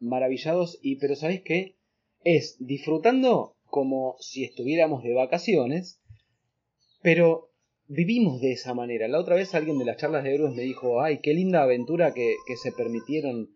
maravillados, 0.00 0.78
y 0.82 0.96
pero 0.96 1.14
¿sabéis 1.14 1.42
qué? 1.42 1.76
Es 2.24 2.56
disfrutando 2.58 3.56
como 3.66 4.16
si 4.20 4.44
estuviéramos 4.44 5.02
de 5.02 5.14
vacaciones, 5.14 6.00
pero 7.02 7.47
vivimos 7.88 8.40
de 8.40 8.52
esa 8.52 8.74
manera. 8.74 9.08
La 9.08 9.18
otra 9.18 9.34
vez 9.34 9.54
alguien 9.54 9.78
de 9.78 9.84
las 9.84 9.96
charlas 9.96 10.22
de 10.22 10.34
héroes 10.34 10.54
me 10.54 10.62
dijo, 10.62 11.00
ay, 11.00 11.20
qué 11.22 11.34
linda 11.34 11.62
aventura 11.62 12.12
que, 12.12 12.36
se 12.62 12.72
permitieron. 12.72 13.50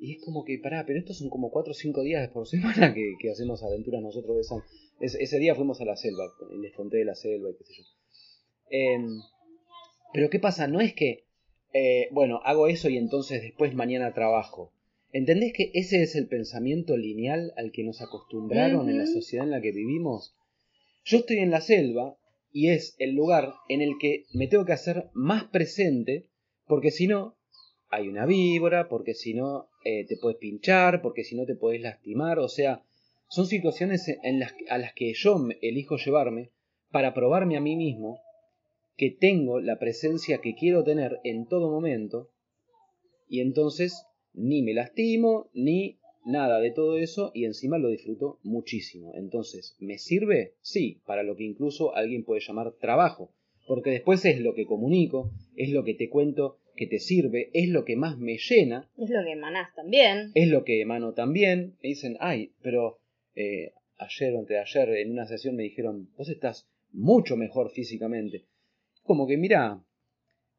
Y 0.00 0.16
es 0.16 0.24
como 0.24 0.44
que, 0.44 0.58
pará, 0.58 0.84
pero 0.86 0.98
estos 0.98 1.18
son 1.18 1.28
como 1.28 1.50
cuatro 1.50 1.72
o 1.72 1.74
cinco 1.74 2.02
días 2.02 2.28
por 2.30 2.46
semana 2.48 2.94
que, 2.94 3.30
hacemos 3.30 3.62
aventuras 3.62 4.02
nosotros 4.02 4.36
de 4.36 4.40
esa... 4.42 4.56
ese 5.00 5.38
día 5.38 5.54
fuimos 5.54 5.80
a 5.80 5.84
la 5.84 5.96
selva, 5.96 6.24
les 6.60 6.72
conté 6.74 6.98
de 6.98 7.04
la 7.04 7.14
selva 7.14 7.50
y 7.50 7.54
qué 7.54 7.64
sé 7.64 7.72
yo. 7.74 7.84
Em, 8.70 9.20
pero 10.12 10.30
¿qué 10.30 10.38
pasa? 10.38 10.66
No 10.66 10.80
es 10.80 10.94
que, 10.94 11.24
eh, 11.72 12.08
bueno, 12.12 12.40
hago 12.44 12.68
eso 12.68 12.88
y 12.88 12.96
entonces 12.96 13.42
después 13.42 13.74
mañana 13.74 14.14
trabajo. 14.14 14.72
¿Entendés 15.12 15.52
que 15.52 15.70
ese 15.72 16.02
es 16.02 16.14
el 16.14 16.28
pensamiento 16.28 16.96
lineal 16.96 17.52
al 17.56 17.70
que 17.72 17.84
nos 17.84 18.02
acostumbraron 18.02 18.90
en 18.90 18.98
la 18.98 19.06
sociedad 19.06 19.46
en 19.46 19.52
la 19.52 19.62
que 19.62 19.72
vivimos? 19.72 20.36
Yo 21.04 21.18
estoy 21.18 21.38
en 21.38 21.50
la 21.50 21.60
selva 21.60 22.18
y 22.56 22.70
es 22.70 22.96
el 22.98 23.14
lugar 23.14 23.52
en 23.68 23.82
el 23.82 23.98
que 24.00 24.24
me 24.32 24.46
tengo 24.46 24.64
que 24.64 24.72
hacer 24.72 25.10
más 25.12 25.44
presente, 25.44 26.30
porque 26.64 26.90
si 26.90 27.06
no, 27.06 27.36
hay 27.90 28.08
una 28.08 28.24
víbora, 28.24 28.88
porque 28.88 29.12
si 29.12 29.34
no, 29.34 29.68
eh, 29.84 30.06
te 30.06 30.16
puedes 30.16 30.38
pinchar, 30.38 31.02
porque 31.02 31.22
si 31.22 31.36
no, 31.36 31.44
te 31.44 31.54
puedes 31.54 31.82
lastimar, 31.82 32.38
o 32.38 32.48
sea, 32.48 32.82
son 33.28 33.44
situaciones 33.44 34.08
en 34.22 34.40
las, 34.40 34.54
a 34.70 34.78
las 34.78 34.94
que 34.94 35.12
yo 35.12 35.36
elijo 35.60 35.98
llevarme 35.98 36.50
para 36.90 37.12
probarme 37.12 37.58
a 37.58 37.60
mí 37.60 37.76
mismo 37.76 38.22
que 38.96 39.10
tengo 39.10 39.60
la 39.60 39.78
presencia 39.78 40.38
que 40.38 40.54
quiero 40.54 40.82
tener 40.82 41.20
en 41.24 41.46
todo 41.48 41.70
momento, 41.70 42.30
y 43.28 43.42
entonces 43.42 44.06
ni 44.32 44.62
me 44.62 44.72
lastimo, 44.72 45.50
ni 45.52 45.98
nada 46.26 46.60
de 46.60 46.72
todo 46.72 46.98
eso 46.98 47.30
y 47.34 47.44
encima 47.44 47.78
lo 47.78 47.88
disfruto 47.88 48.38
muchísimo. 48.42 49.12
Entonces, 49.14 49.76
¿me 49.78 49.96
sirve? 49.96 50.54
Sí, 50.60 51.00
para 51.06 51.22
lo 51.22 51.36
que 51.36 51.44
incluso 51.44 51.94
alguien 51.94 52.24
puede 52.24 52.42
llamar 52.46 52.72
trabajo, 52.72 53.32
porque 53.66 53.90
después 53.90 54.24
es 54.24 54.40
lo 54.40 54.54
que 54.54 54.66
comunico, 54.66 55.30
es 55.56 55.70
lo 55.70 55.84
que 55.84 55.94
te 55.94 56.10
cuento 56.10 56.58
que 56.76 56.86
te 56.86 56.98
sirve, 56.98 57.50
es 57.54 57.68
lo 57.70 57.84
que 57.84 57.96
más 57.96 58.18
me 58.18 58.36
llena. 58.36 58.90
Es 58.98 59.08
lo 59.08 59.24
que 59.24 59.32
emanás 59.32 59.74
también. 59.74 60.32
Es 60.34 60.48
lo 60.48 60.64
que 60.64 60.80
emano 60.82 61.14
también. 61.14 61.76
Me 61.82 61.88
dicen, 61.88 62.16
ay, 62.20 62.52
pero 62.60 62.98
eh, 63.34 63.72
ayer 63.96 64.34
o 64.34 64.40
anteayer 64.40 64.88
en 64.90 65.12
una 65.12 65.26
sesión 65.26 65.56
me 65.56 65.62
dijeron, 65.62 66.10
vos 66.16 66.28
estás 66.28 66.68
mucho 66.92 67.36
mejor 67.36 67.70
físicamente. 67.70 68.44
Como 69.04 69.26
que, 69.26 69.36
mira, 69.36 69.82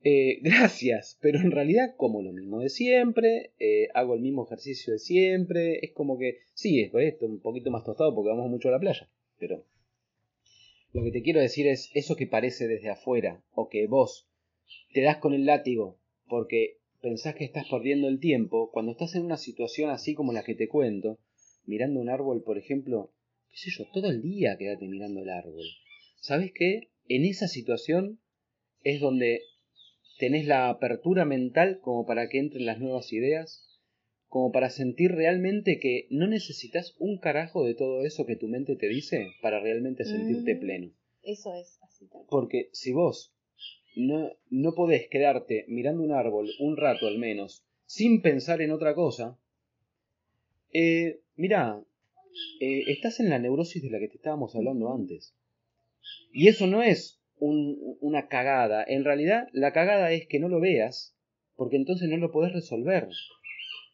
eh, 0.09 0.39
gracias, 0.41 1.17
pero 1.21 1.39
en 1.39 1.51
realidad 1.51 1.95
como 1.97 2.21
lo 2.21 2.31
mismo 2.31 2.61
de 2.61 2.69
siempre, 2.69 3.51
eh, 3.59 3.89
hago 3.93 4.13
el 4.13 4.21
mismo 4.21 4.45
ejercicio 4.45 4.93
de 4.93 4.99
siempre, 4.99 5.79
es 5.83 5.91
como 5.91 6.17
que, 6.17 6.37
sí, 6.53 6.79
es 6.79 6.91
por 6.91 7.01
esto, 7.01 7.25
un 7.25 7.41
poquito 7.41 7.71
más 7.71 7.83
tostado 7.83 8.15
porque 8.15 8.29
vamos 8.29 8.49
mucho 8.49 8.69
a 8.69 8.71
la 8.71 8.79
playa, 8.79 9.09
pero 9.37 9.65
lo 10.93 11.03
que 11.03 11.11
te 11.11 11.21
quiero 11.21 11.41
decir 11.41 11.67
es 11.67 11.91
eso 11.93 12.15
que 12.15 12.25
parece 12.25 12.69
desde 12.69 12.89
afuera, 12.89 13.43
o 13.51 13.67
que 13.67 13.85
vos 13.87 14.29
te 14.93 15.01
das 15.01 15.17
con 15.17 15.33
el 15.33 15.45
látigo 15.45 15.99
porque 16.29 16.77
pensás 17.01 17.35
que 17.35 17.43
estás 17.43 17.67
perdiendo 17.69 18.07
el 18.07 18.21
tiempo, 18.21 18.71
cuando 18.71 18.93
estás 18.93 19.13
en 19.15 19.25
una 19.25 19.35
situación 19.35 19.89
así 19.89 20.13
como 20.13 20.31
la 20.31 20.43
que 20.43 20.55
te 20.55 20.69
cuento, 20.69 21.19
mirando 21.65 21.99
un 21.99 22.09
árbol, 22.09 22.43
por 22.43 22.57
ejemplo, 22.57 23.11
qué 23.51 23.57
sé 23.57 23.71
yo, 23.71 23.85
todo 23.91 24.09
el 24.09 24.21
día 24.21 24.57
quédate 24.57 24.87
mirando 24.87 25.21
el 25.21 25.29
árbol. 25.29 25.65
¿Sabes 26.15 26.53
qué? 26.55 26.91
En 27.09 27.25
esa 27.25 27.49
situación 27.49 28.19
es 28.83 29.01
donde 29.01 29.41
tenés 30.17 30.45
la 30.45 30.69
apertura 30.69 31.25
mental 31.25 31.79
como 31.81 32.05
para 32.05 32.29
que 32.29 32.39
entren 32.39 32.65
las 32.65 32.79
nuevas 32.79 33.11
ideas, 33.13 33.67
como 34.27 34.51
para 34.51 34.69
sentir 34.69 35.11
realmente 35.11 35.79
que 35.79 36.07
no 36.09 36.27
necesitas 36.27 36.95
un 36.99 37.17
carajo 37.17 37.63
de 37.63 37.75
todo 37.75 38.03
eso 38.03 38.25
que 38.25 38.35
tu 38.35 38.47
mente 38.47 38.75
te 38.75 38.87
dice 38.87 39.31
para 39.41 39.59
realmente 39.59 40.03
sentirte 40.03 40.55
mm, 40.55 40.59
pleno. 40.59 40.91
Eso 41.23 41.53
es 41.55 41.79
así. 41.83 42.09
Porque 42.29 42.69
si 42.73 42.91
vos 42.91 43.33
no, 43.95 44.31
no 44.49 44.73
podés 44.73 45.07
quedarte 45.09 45.65
mirando 45.67 46.03
un 46.03 46.11
árbol 46.11 46.49
un 46.59 46.77
rato 46.77 47.07
al 47.07 47.17
menos, 47.17 47.63
sin 47.85 48.21
pensar 48.21 48.61
en 48.61 48.71
otra 48.71 48.93
cosa, 48.95 49.39
eh, 50.73 51.21
mira, 51.35 51.81
eh, 52.59 52.83
estás 52.87 53.19
en 53.19 53.29
la 53.29 53.39
neurosis 53.39 53.81
de 53.81 53.89
la 53.89 53.99
que 53.99 54.09
te 54.09 54.17
estábamos 54.17 54.55
hablando 54.55 54.93
antes. 54.93 55.33
Y 56.31 56.47
eso 56.47 56.67
no 56.67 56.83
es 56.83 57.16
una 57.39 58.27
cagada. 58.27 58.83
En 58.87 59.03
realidad, 59.03 59.47
la 59.51 59.73
cagada 59.73 60.11
es 60.11 60.27
que 60.27 60.39
no 60.39 60.49
lo 60.49 60.59
veas, 60.59 61.15
porque 61.55 61.75
entonces 61.75 62.09
no 62.09 62.17
lo 62.17 62.31
podés 62.31 62.53
resolver. 62.53 63.09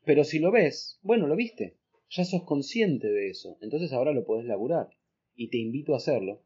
Pero 0.05 0.23
si 0.23 0.39
lo 0.39 0.51
ves, 0.51 0.99
bueno, 1.01 1.27
lo 1.27 1.35
viste. 1.35 1.77
Ya 2.09 2.25
sos 2.25 2.43
consciente 2.43 3.07
de 3.07 3.29
eso. 3.29 3.57
Entonces 3.61 3.91
ahora 3.93 4.11
lo 4.11 4.25
podés 4.25 4.45
laburar. 4.45 4.89
Y 5.35 5.49
te 5.49 5.57
invito 5.57 5.93
a 5.93 5.97
hacerlo, 5.97 6.41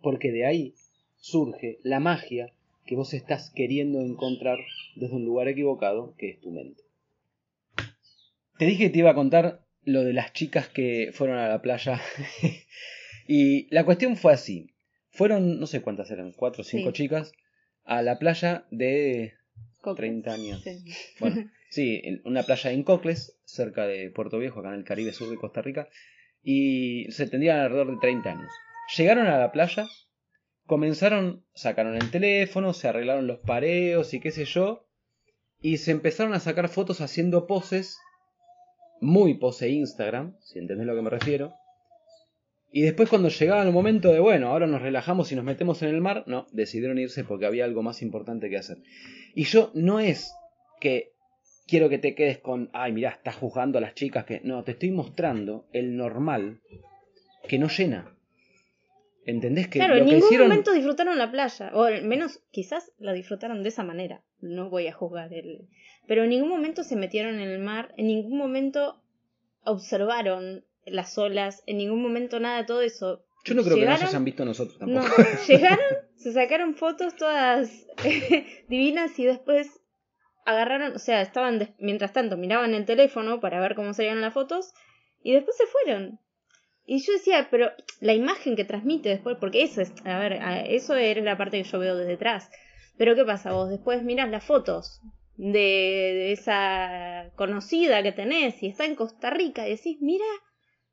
porque 0.00 0.30
de 0.30 0.46
ahí 0.46 0.74
surge 1.16 1.80
la 1.82 2.00
magia 2.00 2.52
que 2.86 2.96
vos 2.96 3.12
estás 3.12 3.50
queriendo 3.50 4.00
encontrar 4.00 4.58
desde 4.96 5.16
un 5.16 5.24
lugar 5.24 5.48
equivocado, 5.48 6.14
que 6.16 6.30
es 6.30 6.40
tu 6.40 6.50
mente. 6.50 6.82
Te 8.58 8.64
dije 8.64 8.84
que 8.84 8.90
te 8.90 8.98
iba 9.00 9.10
a 9.10 9.14
contar 9.14 9.64
lo 9.82 10.04
de 10.04 10.12
las 10.12 10.32
chicas 10.32 10.68
que 10.68 11.10
fueron 11.12 11.38
a 11.38 11.48
la 11.48 11.62
playa. 11.62 12.00
y 13.28 13.72
la 13.74 13.84
cuestión 13.84 14.16
fue 14.16 14.32
así. 14.32 14.74
Fueron, 15.18 15.58
no 15.58 15.66
sé 15.66 15.82
cuántas 15.82 16.12
eran, 16.12 16.30
cuatro 16.30 16.62
o 16.62 16.64
cinco 16.64 16.92
chicas, 16.92 17.32
a 17.82 18.02
la 18.02 18.20
playa 18.20 18.68
de 18.70 19.34
30 19.96 20.32
años. 20.32 20.60
Sí. 20.62 20.84
Bueno, 21.18 21.50
sí, 21.70 22.00
en 22.04 22.22
una 22.24 22.44
playa 22.44 22.70
en 22.70 22.84
Cocles, 22.84 23.36
cerca 23.44 23.88
de 23.88 24.10
Puerto 24.10 24.38
Viejo, 24.38 24.60
acá 24.60 24.68
en 24.68 24.76
el 24.76 24.84
Caribe 24.84 25.12
Sur 25.12 25.28
de 25.28 25.36
Costa 25.36 25.60
Rica, 25.60 25.88
y 26.40 27.10
se 27.10 27.26
tendrían 27.26 27.58
alrededor 27.58 27.90
de 27.90 28.00
30 28.00 28.30
años. 28.30 28.52
Llegaron 28.96 29.26
a 29.26 29.38
la 29.38 29.50
playa, 29.50 29.88
comenzaron, 30.66 31.44
sacaron 31.52 31.96
el 31.96 32.12
teléfono, 32.12 32.72
se 32.72 32.86
arreglaron 32.86 33.26
los 33.26 33.40
pareos 33.40 34.14
y 34.14 34.20
qué 34.20 34.30
sé 34.30 34.44
yo, 34.44 34.86
y 35.60 35.78
se 35.78 35.90
empezaron 35.90 36.32
a 36.32 36.38
sacar 36.38 36.68
fotos 36.68 37.00
haciendo 37.00 37.48
poses, 37.48 37.98
muy 39.00 39.34
pose 39.34 39.68
Instagram, 39.68 40.36
si 40.44 40.60
entendés 40.60 40.86
a 40.86 40.92
lo 40.92 40.94
que 40.94 41.02
me 41.02 41.10
refiero. 41.10 41.54
Y 42.70 42.82
después 42.82 43.08
cuando 43.08 43.28
llegaba 43.28 43.62
el 43.62 43.72
momento 43.72 44.12
de, 44.12 44.20
bueno, 44.20 44.48
ahora 44.48 44.66
nos 44.66 44.82
relajamos 44.82 45.32
y 45.32 45.36
nos 45.36 45.44
metemos 45.44 45.82
en 45.82 45.88
el 45.88 46.00
mar, 46.00 46.24
no, 46.26 46.46
decidieron 46.52 46.98
irse 46.98 47.24
porque 47.24 47.46
había 47.46 47.64
algo 47.64 47.82
más 47.82 48.02
importante 48.02 48.50
que 48.50 48.58
hacer. 48.58 48.78
Y 49.34 49.44
yo 49.44 49.70
no 49.74 50.00
es 50.00 50.34
que 50.80 51.12
quiero 51.66 51.88
que 51.88 51.98
te 51.98 52.14
quedes 52.14 52.38
con, 52.38 52.70
ay, 52.72 52.92
mirá, 52.92 53.10
estás 53.10 53.36
juzgando 53.36 53.78
a 53.78 53.80
las 53.80 53.94
chicas 53.94 54.24
que... 54.24 54.40
No, 54.44 54.64
te 54.64 54.72
estoy 54.72 54.90
mostrando 54.90 55.66
el 55.72 55.96
normal 55.96 56.60
que 57.46 57.58
no 57.58 57.68
llena. 57.68 58.14
¿Entendés 59.24 59.68
que 59.68 59.78
Claro, 59.78 59.94
lo 59.94 60.00
en 60.00 60.06
que 60.06 60.12
ningún 60.12 60.26
hicieron... 60.26 60.48
momento 60.48 60.72
disfrutaron 60.72 61.18
la 61.18 61.30
playa. 61.30 61.70
O 61.74 61.84
al 61.84 62.04
menos 62.04 62.40
quizás 62.50 62.92
la 62.98 63.12
disfrutaron 63.12 63.62
de 63.62 63.68
esa 63.68 63.84
manera. 63.84 64.22
No 64.40 64.70
voy 64.70 64.86
a 64.86 64.92
juzgar 64.92 65.32
el. 65.32 65.68
Pero 66.06 66.24
en 66.24 66.30
ningún 66.30 66.48
momento 66.48 66.82
se 66.82 66.96
metieron 66.96 67.34
en 67.38 67.48
el 67.48 67.58
mar. 67.58 67.92
En 67.96 68.06
ningún 68.06 68.38
momento 68.38 69.02
observaron 69.64 70.64
las 70.90 71.16
olas. 71.18 71.62
En 71.66 71.78
ningún 71.78 72.02
momento 72.02 72.40
nada 72.40 72.58
de 72.58 72.64
todo 72.64 72.80
eso. 72.82 73.24
Yo 73.44 73.54
no 73.54 73.62
creo 73.62 73.76
que 73.76 73.80
Llegaron- 73.82 74.00
nos 74.02 74.10
hayan 74.10 74.24
visto 74.24 74.44
nosotros 74.44 74.78
No, 74.80 75.00
tampoco. 75.00 75.22
llegaron, 75.46 75.84
se 76.16 76.32
sacaron 76.32 76.74
fotos 76.74 77.16
todas 77.16 77.70
divinas 78.68 79.18
y 79.18 79.24
después 79.24 79.68
agarraron, 80.44 80.94
o 80.94 80.98
sea, 80.98 81.20
estaban, 81.20 81.74
mientras 81.78 82.12
tanto, 82.12 82.36
miraban 82.36 82.74
el 82.74 82.84
teléfono 82.84 83.40
para 83.40 83.60
ver 83.60 83.74
cómo 83.74 83.92
salían 83.94 84.20
las 84.20 84.34
fotos 84.34 84.72
y 85.22 85.32
después 85.32 85.56
se 85.56 85.66
fueron. 85.66 86.18
Y 86.86 87.00
yo 87.04 87.12
decía, 87.12 87.48
pero 87.50 87.70
la 88.00 88.14
imagen 88.14 88.56
que 88.56 88.64
transmite 88.64 89.10
después, 89.10 89.36
porque 89.38 89.62
eso 89.62 89.82
es, 89.82 89.92
a 90.04 90.18
ver, 90.18 90.38
eso 90.68 90.94
era 90.96 91.20
la 91.20 91.36
parte 91.36 91.62
que 91.62 91.68
yo 91.68 91.78
veo 91.78 91.96
desde 91.96 92.14
atrás. 92.14 92.50
Pero 92.96 93.14
¿qué 93.14 93.24
pasa? 93.24 93.52
Vos 93.52 93.68
después 93.68 94.02
mirás 94.02 94.30
las 94.30 94.42
fotos 94.44 95.00
de, 95.36 95.50
de 95.60 96.32
esa 96.32 97.30
conocida 97.36 98.02
que 98.02 98.12
tenés 98.12 98.62
y 98.62 98.68
está 98.68 98.86
en 98.86 98.94
Costa 98.96 99.28
Rica 99.30 99.68
y 99.68 99.72
decís, 99.72 99.98
mira, 100.00 100.24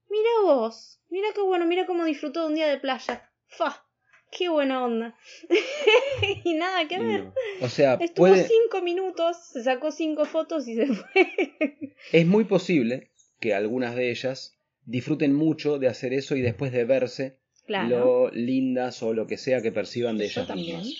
mira 0.09 0.29
vos, 0.43 0.99
mira 1.09 1.27
qué 1.33 1.41
bueno, 1.41 1.65
mira 1.65 1.85
cómo 1.85 2.05
disfrutó 2.05 2.41
de 2.41 2.47
un 2.47 2.55
día 2.55 2.67
de 2.67 2.77
playa. 2.79 3.29
¡Fa! 3.47 3.85
¡Qué 4.31 4.49
buena 4.49 4.83
onda! 4.83 5.15
y 6.43 6.53
nada 6.55 6.87
que 6.87 6.99
ver. 6.99 7.23
No. 7.25 7.33
O 7.61 7.69
sea, 7.69 7.93
Estuvo 7.93 8.27
puede... 8.27 8.47
cinco 8.47 8.81
minutos, 8.81 9.37
se 9.53 9.63
sacó 9.63 9.91
cinco 9.91 10.25
fotos 10.25 10.67
y 10.67 10.75
se 10.75 10.87
fue. 10.93 11.95
es 12.11 12.25
muy 12.25 12.43
posible 12.45 13.11
que 13.39 13.53
algunas 13.53 13.95
de 13.95 14.09
ellas 14.11 14.57
disfruten 14.85 15.33
mucho 15.33 15.79
de 15.79 15.87
hacer 15.87 16.13
eso 16.13 16.35
y 16.35 16.41
después 16.41 16.71
de 16.71 16.85
verse 16.85 17.39
claro. 17.65 17.89
lo 17.89 18.31
lindas 18.31 19.01
o 19.03 19.13
lo 19.13 19.25
que 19.27 19.37
sea 19.37 19.61
que 19.61 19.71
perciban 19.71 20.17
de 20.17 20.27
Yo 20.27 20.41
ellas 20.41 20.47
también. 20.47 20.77
mismas. 20.79 20.95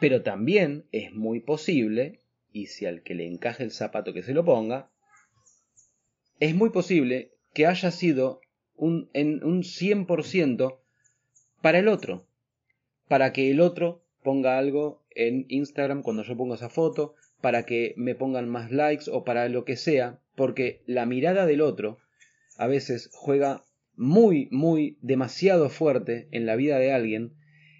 Pero 0.00 0.22
también 0.22 0.86
es 0.90 1.12
muy 1.12 1.40
posible, 1.40 2.20
y 2.52 2.66
si 2.66 2.84
al 2.86 3.02
que 3.02 3.14
le 3.14 3.26
encaje 3.26 3.62
el 3.62 3.70
zapato 3.70 4.12
que 4.12 4.22
se 4.24 4.34
lo 4.34 4.44
ponga, 4.44 4.90
es 6.40 6.54
muy 6.54 6.70
posible 6.70 7.33
que 7.54 7.66
haya 7.66 7.90
sido 7.90 8.40
un, 8.76 9.08
en 9.12 9.42
un 9.44 9.62
100% 9.62 10.78
para 11.62 11.78
el 11.78 11.88
otro. 11.88 12.26
Para 13.08 13.32
que 13.32 13.50
el 13.50 13.60
otro 13.60 14.04
ponga 14.22 14.58
algo 14.58 15.02
en 15.10 15.46
Instagram 15.48 16.02
cuando 16.02 16.24
yo 16.24 16.36
pongo 16.36 16.54
esa 16.54 16.68
foto, 16.68 17.14
para 17.40 17.64
que 17.64 17.94
me 17.96 18.14
pongan 18.14 18.48
más 18.48 18.70
likes 18.70 19.04
o 19.10 19.24
para 19.24 19.48
lo 19.48 19.64
que 19.64 19.76
sea, 19.76 20.20
porque 20.34 20.82
la 20.86 21.06
mirada 21.06 21.46
del 21.46 21.60
otro 21.60 21.98
a 22.56 22.66
veces 22.66 23.10
juega 23.12 23.62
muy, 23.96 24.48
muy, 24.50 24.98
demasiado 25.02 25.68
fuerte 25.68 26.28
en 26.32 26.46
la 26.46 26.56
vida 26.56 26.78
de 26.78 26.92
alguien, 26.92 27.34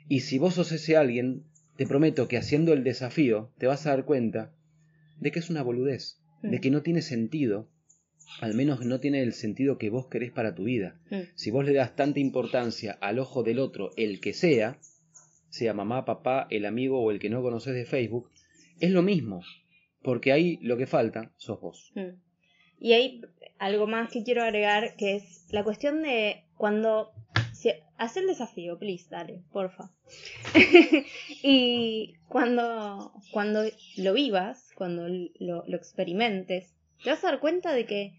y 0.08 0.20
si 0.20 0.38
vos 0.38 0.54
sos 0.54 0.70
ese 0.70 0.96
alguien, 0.96 1.44
te 1.76 1.86
prometo 1.86 2.28
que 2.28 2.36
haciendo 2.36 2.72
el 2.72 2.84
desafío 2.84 3.50
te 3.58 3.66
vas 3.66 3.86
a 3.86 3.90
dar 3.90 4.04
cuenta 4.04 4.52
de 5.18 5.32
que 5.32 5.38
es 5.38 5.50
una 5.50 5.62
boludez, 5.62 6.20
de 6.42 6.58
Mm. 6.58 6.60
que 6.60 6.70
no 6.70 6.82
tiene 6.82 7.02
sentido, 7.02 7.68
al 8.40 8.54
menos 8.54 8.84
no 8.84 9.00
tiene 9.00 9.22
el 9.22 9.32
sentido 9.32 9.78
que 9.78 9.90
vos 9.90 10.06
querés 10.06 10.32
para 10.32 10.54
tu 10.54 10.64
vida. 10.64 10.98
Mm. 11.10 11.20
Si 11.34 11.50
vos 11.50 11.64
le 11.64 11.72
das 11.72 11.94
tanta 11.94 12.20
importancia 12.20 12.98
al 13.00 13.18
ojo 13.18 13.42
del 13.42 13.58
otro, 13.58 13.90
el 13.96 14.20
que 14.20 14.32
sea, 14.32 14.78
sea 15.48 15.72
mamá, 15.72 16.04
papá, 16.04 16.46
el 16.50 16.66
amigo 16.66 17.00
o 17.00 17.10
el 17.10 17.18
que 17.18 17.30
no 17.30 17.42
conoces 17.42 17.74
de 17.74 17.84
Facebook, 17.84 18.30
es 18.80 18.90
lo 18.90 19.02
mismo, 19.02 19.42
porque 20.02 20.32
ahí 20.32 20.58
lo 20.62 20.76
que 20.76 20.86
falta 20.86 21.32
sos 21.36 21.60
vos. 21.60 21.92
Mm. 21.94 22.20
Y 22.80 22.92
hay 22.92 23.22
algo 23.58 23.86
más 23.86 24.10
que 24.10 24.24
quiero 24.24 24.42
agregar, 24.42 24.96
que 24.96 25.16
es 25.16 25.46
la 25.50 25.64
cuestión 25.64 26.02
de 26.02 26.44
cuando... 26.56 27.12
Si, 27.52 27.70
haz 27.96 28.16
el 28.16 28.26
desafío, 28.26 28.78
please, 28.78 29.06
dale, 29.08 29.42
porfa. 29.52 29.90
y 31.42 32.14
cuando, 32.28 33.12
cuando 33.30 33.62
lo 33.96 34.12
vivas, 34.12 34.70
cuando 34.74 35.08
lo, 35.08 35.64
lo 35.66 35.76
experimentes, 35.76 36.73
te 37.04 37.10
vas 37.10 37.22
a 37.22 37.28
dar 37.28 37.40
cuenta 37.40 37.72
de 37.72 37.84
que 37.84 38.14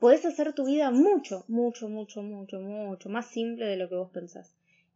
podés 0.00 0.26
hacer 0.26 0.52
tu 0.52 0.66
vida 0.66 0.90
mucho, 0.90 1.44
mucho, 1.48 1.88
mucho, 1.88 2.22
mucho, 2.22 2.60
mucho 2.60 3.08
más 3.08 3.30
simple 3.30 3.64
de 3.66 3.76
lo 3.76 3.88
que 3.88 3.94
vos 3.94 4.10
pensás. 4.10 4.54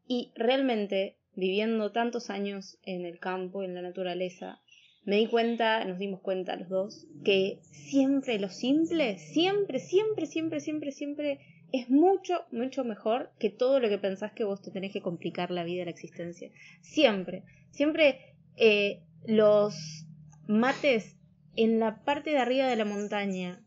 Y 0.08 0.32
realmente, 0.34 1.16
viviendo 1.36 1.92
tantos 1.92 2.30
años 2.30 2.78
en 2.84 3.06
el 3.06 3.20
campo, 3.20 3.62
en 3.62 3.74
la 3.74 3.82
naturaleza, 3.82 4.60
me 5.04 5.16
di 5.16 5.28
cuenta, 5.28 5.84
nos 5.84 5.98
dimos 5.98 6.20
cuenta 6.20 6.56
los 6.56 6.68
dos, 6.68 7.06
que 7.24 7.60
siempre 7.62 8.38
lo 8.40 8.48
simple, 8.48 9.18
siempre, 9.18 9.78
siempre, 9.78 10.26
siempre, 10.26 10.60
siempre, 10.60 10.90
siempre 10.90 11.40
es 11.72 11.88
mucho, 11.88 12.44
mucho 12.50 12.84
mejor 12.84 13.30
que 13.38 13.50
todo 13.50 13.78
lo 13.78 13.88
que 13.88 13.98
pensás 13.98 14.32
que 14.32 14.44
vos 14.44 14.62
te 14.62 14.72
tenés 14.72 14.92
que 14.92 15.00
complicar 15.00 15.52
la 15.52 15.64
vida, 15.64 15.84
la 15.84 15.90
existencia. 15.90 16.50
Siempre, 16.80 17.44
siempre 17.70 18.34
eh, 18.56 19.00
los 19.26 20.06
mates 20.48 21.16
en 21.56 21.80
la 21.80 22.02
parte 22.04 22.30
de 22.30 22.38
arriba 22.38 22.66
de 22.66 22.76
la 22.76 22.84
montaña, 22.84 23.60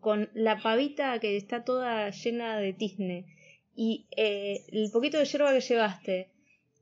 con 0.00 0.30
la 0.34 0.60
pavita 0.60 1.18
que 1.18 1.36
está 1.36 1.64
toda 1.64 2.10
llena 2.10 2.58
de 2.58 2.72
tizne 2.72 3.26
y 3.74 4.06
eh, 4.16 4.64
el 4.68 4.90
poquito 4.90 5.18
de 5.18 5.24
hierba 5.24 5.52
que 5.52 5.60
llevaste, 5.60 6.30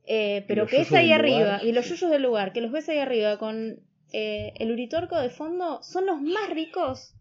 eh, 0.06 0.44
pero 0.46 0.66
que 0.66 0.82
es 0.82 0.92
ahí 0.92 1.12
arriba, 1.12 1.38
lugar, 1.38 1.64
y 1.64 1.72
los 1.72 1.88
yuyos 1.88 2.10
del 2.10 2.22
lugar, 2.22 2.52
que 2.52 2.60
los 2.60 2.70
ves 2.70 2.88
ahí 2.88 2.98
arriba 2.98 3.38
con 3.38 3.80
eh, 4.12 4.52
el 4.56 4.70
uritorco 4.70 5.18
de 5.18 5.30
fondo, 5.30 5.82
son 5.82 6.06
los 6.06 6.20
más 6.20 6.50
ricos 6.50 7.14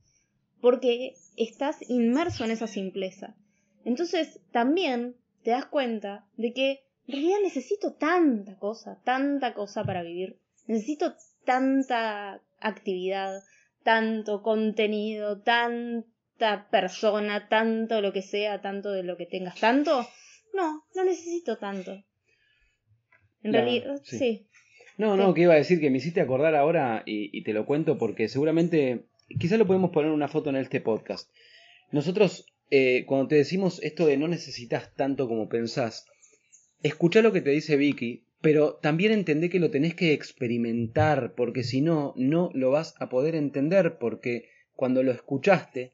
porque 0.62 1.16
estás 1.36 1.78
inmerso 1.90 2.46
en 2.46 2.52
esa 2.52 2.68
simpleza. 2.68 3.36
Entonces 3.84 4.40
también 4.52 5.16
te 5.44 5.52
das 5.52 5.66
cuenta 5.66 6.26
de 6.38 6.54
que 6.54 6.84
en 7.08 7.16
realidad 7.16 7.38
necesito 7.44 7.94
tanta 7.94 8.58
cosa, 8.58 9.00
tanta 9.04 9.54
cosa 9.54 9.84
para 9.84 10.04
vivir. 10.04 10.38
Necesito 10.68 11.16
tanta 11.44 12.42
actividad, 12.64 13.42
tanto 13.84 14.42
contenido, 14.42 15.42
tanta 15.42 16.70
persona, 16.70 17.48
tanto 17.48 18.02
lo 18.02 18.14
que 18.14 18.22
sea, 18.22 18.62
tanto 18.62 18.92
de 18.92 19.04
lo 19.04 19.18
que 19.18 19.26
tengas, 19.26 19.60
tanto. 19.60 20.08
No, 20.54 20.86
no 20.96 21.04
necesito 21.04 21.58
tanto. 21.58 22.04
En 23.42 23.54
realidad, 23.54 24.02
sí. 24.04 24.18
sí. 24.18 24.48
No, 24.98 25.18
no, 25.18 25.34
que 25.34 25.42
iba 25.42 25.54
a 25.54 25.58
decir 25.58 25.80
que 25.80 25.90
me 25.90 25.98
hiciste 25.98 26.22
acordar 26.22 26.56
ahora 26.56 27.04
y, 27.06 27.36
y 27.38 27.44
te 27.44 27.54
lo 27.54 27.66
cuento 27.66 27.98
porque 27.98 28.28
seguramente, 28.30 29.06
quizás 29.40 29.58
lo 29.58 29.66
podemos 29.66 29.92
poner 29.92 30.12
una 30.12 30.28
foto 30.28 30.50
en 30.50 30.58
este 30.58 30.82
podcast. 30.82 31.30
Nosotros, 31.92 32.46
eh, 32.70 33.06
cuando 33.06 33.28
te 33.28 33.36
decimos 33.36 33.82
esto 33.84 34.06
de 34.06 34.18
no 34.18 34.28
necesitas 34.28 34.94
tanto 34.96 35.28
como 35.28 35.50
pensás, 35.50 36.08
escucha 36.82 37.22
lo 37.22 37.32
que 37.32 37.42
te 37.42 37.52
dice 37.52 37.76
Vicky, 37.76 38.26
pero 38.44 38.76
también 38.76 39.14
entendé 39.14 39.50
que 39.50 39.60
lo 39.60 39.72
tenés 39.72 39.96
que 39.96 40.12
experimentar, 40.14 41.34
porque 41.34 41.64
si 41.64 41.80
no, 41.82 42.14
no 42.18 42.52
lo 42.54 42.70
vas 42.72 42.94
a 43.00 43.08
poder 43.10 43.36
entender, 43.36 43.98
porque 43.98 44.50
cuando 44.76 45.02
lo 45.02 45.12
escuchaste, 45.12 45.94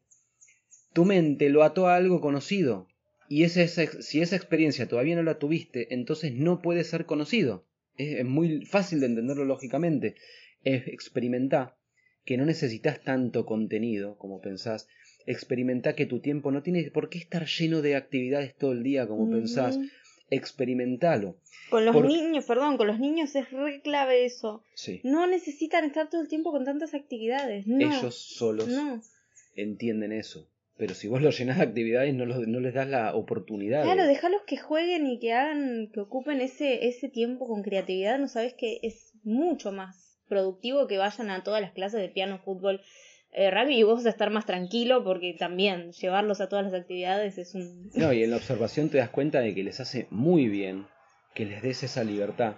tu 0.93 1.05
mente 1.05 1.49
lo 1.49 1.63
ató 1.63 1.87
a 1.87 1.95
algo 1.95 2.19
conocido. 2.21 2.87
Y 3.29 3.43
esa, 3.43 3.61
esa- 3.61 4.01
si 4.01 4.21
esa 4.21 4.35
experiencia 4.35 4.87
todavía 4.87 5.15
no 5.15 5.21
la 5.23 5.37
tuviste, 5.37 5.93
entonces 5.93 6.33
no 6.33 6.61
puede 6.61 6.83
ser 6.83 7.05
conocido. 7.05 7.65
Es, 7.97 8.17
es 8.19 8.25
muy 8.25 8.65
fácil 8.65 8.99
de 8.99 9.05
entenderlo 9.05 9.45
lógicamente. 9.45 10.15
Es 10.63 10.87
experimentar 10.87 11.75
que 12.25 12.35
no 12.37 12.45
necesitas 12.45 12.99
tanto 13.01 13.45
contenido 13.45 14.17
como 14.17 14.41
pensás. 14.41 14.87
Experimenta 15.27 15.93
que 15.93 16.07
tu 16.07 16.19
tiempo 16.21 16.51
no 16.51 16.63
tiene 16.63 16.89
por 16.89 17.09
qué 17.09 17.19
estar 17.19 17.45
lleno 17.45 17.83
de 17.83 17.95
actividades 17.95 18.55
todo 18.55 18.71
el 18.71 18.81
día 18.81 19.05
como 19.07 19.29
pensás. 19.29 19.77
Experimentalo. 20.29 21.35
Con 21.69 21.85
los 21.85 21.95
Por- 21.95 22.05
niños, 22.07 22.45
perdón, 22.45 22.77
con 22.77 22.87
los 22.87 22.99
niños 22.99 23.35
es 23.35 23.49
re 23.51 23.81
clave 23.81 24.25
eso. 24.25 24.63
Sí. 24.73 25.01
No 25.03 25.27
necesitan 25.27 25.85
estar 25.85 26.09
todo 26.09 26.21
el 26.21 26.27
tiempo 26.27 26.51
con 26.51 26.65
tantas 26.65 26.93
actividades. 26.93 27.67
No. 27.67 27.87
Ellos 27.87 28.15
solos 28.15 28.67
No. 28.67 29.01
entienden 29.55 30.11
eso. 30.11 30.47
Pero 30.77 30.93
si 30.95 31.07
vos 31.09 31.21
los 31.21 31.37
llenás 31.37 31.57
de 31.57 31.63
actividades, 31.63 32.13
no, 32.15 32.25
los- 32.25 32.47
no 32.47 32.59
les 32.61 32.73
das 32.73 32.87
la 32.87 33.13
oportunidad. 33.13 33.83
Claro, 33.83 34.05
déjalos 34.07 34.41
que 34.47 34.57
jueguen 34.57 35.07
y 35.07 35.19
que 35.19 35.33
hagan, 35.33 35.89
que 35.93 35.99
ocupen 35.99 36.39
ese, 36.41 36.87
ese 36.87 37.09
tiempo 37.09 37.47
con 37.47 37.63
creatividad. 37.63 38.17
No 38.17 38.27
sabes 38.29 38.53
que 38.53 38.79
es 38.83 39.11
mucho 39.23 39.71
más 39.73 40.17
productivo 40.29 40.87
que 40.87 40.97
vayan 40.97 41.29
a 41.31 41.43
todas 41.43 41.59
las 41.61 41.73
clases 41.73 41.99
de 41.99 42.07
piano, 42.09 42.39
fútbol, 42.39 42.81
eh, 43.31 43.51
rugby 43.51 43.77
y 43.77 43.83
vos 43.83 43.97
vas 43.97 44.05
a 44.07 44.09
estar 44.09 44.31
más 44.31 44.45
tranquilo 44.45 45.03
porque 45.03 45.35
también 45.37 45.91
llevarlos 45.91 46.41
a 46.41 46.49
todas 46.49 46.65
las 46.65 46.73
actividades 46.73 47.37
es 47.37 47.53
un... 47.55 47.89
No, 47.93 48.11
y 48.11 48.23
en 48.23 48.31
la 48.31 48.37
observación 48.37 48.89
te 48.89 48.97
das 48.97 49.09
cuenta 49.09 49.39
de 49.41 49.53
que 49.53 49.63
les 49.63 49.79
hace 49.79 50.07
muy 50.09 50.47
bien 50.47 50.87
que 51.35 51.45
les 51.45 51.61
des 51.61 51.83
esa 51.83 52.03
libertad. 52.03 52.55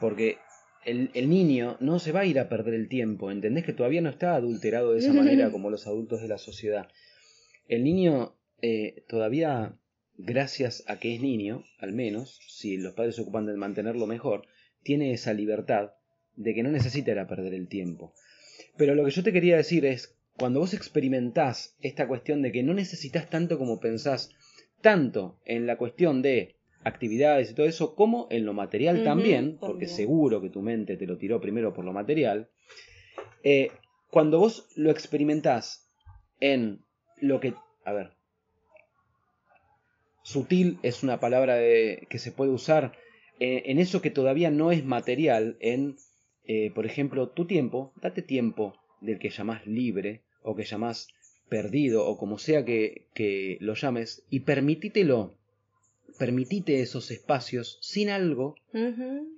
Porque 0.00 0.38
el, 0.84 1.10
el, 1.14 1.28
niño 1.28 1.76
no 1.80 1.98
se 1.98 2.12
va 2.12 2.20
a 2.20 2.24
ir 2.26 2.38
a 2.38 2.48
perder 2.48 2.74
el 2.74 2.88
tiempo, 2.88 3.30
¿entendés? 3.30 3.64
Que 3.64 3.72
todavía 3.72 4.00
no 4.00 4.08
está 4.08 4.34
adulterado 4.34 4.92
de 4.92 5.00
esa 5.00 5.12
manera 5.14 5.50
como 5.50 5.70
los 5.70 5.86
adultos 5.86 6.22
de 6.22 6.28
la 6.28 6.38
sociedad. 6.38 6.88
El 7.66 7.84
niño 7.84 8.34
eh, 8.60 9.04
todavía, 9.08 9.76
gracias 10.16 10.84
a 10.88 10.98
que 10.98 11.14
es 11.14 11.20
niño, 11.20 11.64
al 11.78 11.92
menos, 11.92 12.40
si 12.48 12.76
los 12.76 12.94
padres 12.94 13.16
se 13.16 13.22
ocupan 13.22 13.46
de 13.46 13.56
mantenerlo 13.56 14.06
mejor, 14.06 14.46
tiene 14.82 15.12
esa 15.12 15.32
libertad 15.32 15.92
de 16.34 16.54
que 16.54 16.62
no 16.62 16.70
necesita 16.70 17.12
ir 17.12 17.18
a 17.18 17.28
perder 17.28 17.54
el 17.54 17.68
tiempo. 17.68 18.14
Pero 18.78 18.94
lo 18.94 19.04
que 19.04 19.10
yo 19.10 19.22
te 19.22 19.32
quería 19.32 19.56
decir 19.56 19.84
es, 19.84 20.16
cuando 20.38 20.60
vos 20.60 20.72
experimentás 20.72 21.76
esta 21.80 22.06
cuestión 22.06 22.40
de 22.42 22.52
que 22.52 22.62
no 22.62 22.72
necesitas 22.72 23.28
tanto 23.28 23.58
como 23.58 23.80
pensás, 23.80 24.30
tanto 24.80 25.40
en 25.44 25.66
la 25.66 25.76
cuestión 25.76 26.22
de 26.22 26.54
actividades 26.84 27.50
y 27.50 27.54
todo 27.54 27.66
eso, 27.66 27.96
como 27.96 28.28
en 28.30 28.46
lo 28.46 28.54
material 28.54 29.02
también, 29.02 29.58
porque 29.58 29.86
seguro 29.86 30.40
que 30.40 30.48
tu 30.48 30.62
mente 30.62 30.96
te 30.96 31.06
lo 31.06 31.18
tiró 31.18 31.40
primero 31.40 31.74
por 31.74 31.84
lo 31.84 31.92
material, 31.92 32.48
eh, 33.42 33.72
cuando 34.10 34.38
vos 34.38 34.68
lo 34.76 34.92
experimentás 34.92 35.90
en 36.38 36.84
lo 37.20 37.40
que, 37.40 37.54
a 37.84 37.92
ver, 37.92 38.12
sutil 40.22 40.78
es 40.84 41.02
una 41.02 41.18
palabra 41.18 41.56
de, 41.56 42.06
que 42.08 42.20
se 42.20 42.30
puede 42.30 42.52
usar 42.52 42.92
eh, 43.40 43.64
en 43.66 43.80
eso 43.80 44.00
que 44.00 44.10
todavía 44.10 44.52
no 44.52 44.70
es 44.70 44.84
material, 44.84 45.56
en, 45.60 45.96
eh, 46.48 46.72
por 46.74 46.86
ejemplo, 46.86 47.28
tu 47.28 47.46
tiempo, 47.46 47.92
date 48.02 48.22
tiempo 48.22 48.74
del 49.00 49.18
que 49.18 49.30
llamás 49.30 49.66
libre 49.66 50.22
o 50.42 50.56
que 50.56 50.64
llamás 50.64 51.08
perdido 51.48 52.06
o 52.06 52.18
como 52.18 52.38
sea 52.38 52.64
que, 52.64 53.06
que 53.14 53.58
lo 53.60 53.74
llames 53.74 54.24
y 54.30 54.40
permitítelo 54.40 55.38
permitite 56.18 56.80
esos 56.80 57.10
espacios 57.10 57.78
sin 57.80 58.10
algo 58.10 58.56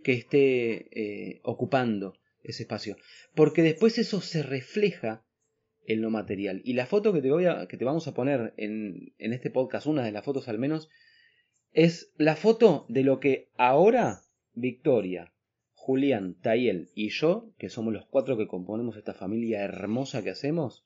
que 0.03 0.13
esté 0.13 0.89
eh, 0.93 1.41
ocupando 1.43 2.15
ese 2.43 2.63
espacio. 2.63 2.97
Porque 3.35 3.63
después 3.63 3.99
eso 3.99 4.21
se 4.21 4.43
refleja 4.43 5.23
en 5.87 6.01
lo 6.01 6.11
material. 6.11 6.63
Y 6.65 6.73
la 6.73 6.87
foto 6.87 7.13
que 7.13 7.21
te, 7.21 7.31
voy 7.31 7.45
a, 7.47 7.67
que 7.69 7.77
te 7.77 7.85
vamos 7.85 8.09
a 8.09 8.15
poner 8.15 8.55
en, 8.57 9.13
en 9.19 9.33
este 9.33 9.51
podcast, 9.51 9.87
una 9.87 10.05
de 10.05 10.13
las 10.13 10.25
fotos 10.25 10.49
al 10.49 10.59
menos, 10.59 10.89
es 11.73 12.13
la 12.17 12.35
foto 12.35 12.87
de 12.89 13.03
lo 13.03 13.21
que 13.21 13.49
ahora 13.57 14.23
Victoria, 14.55 15.33
Julián, 15.91 16.37
Tayel 16.41 16.89
y 16.95 17.09
yo, 17.09 17.53
que 17.59 17.69
somos 17.69 17.93
los 17.93 18.07
cuatro 18.07 18.37
que 18.39 18.47
componemos 18.47 18.97
esta 18.97 19.13
familia 19.13 19.63
hermosa 19.65 20.23
que 20.23 20.31
hacemos, 20.31 20.85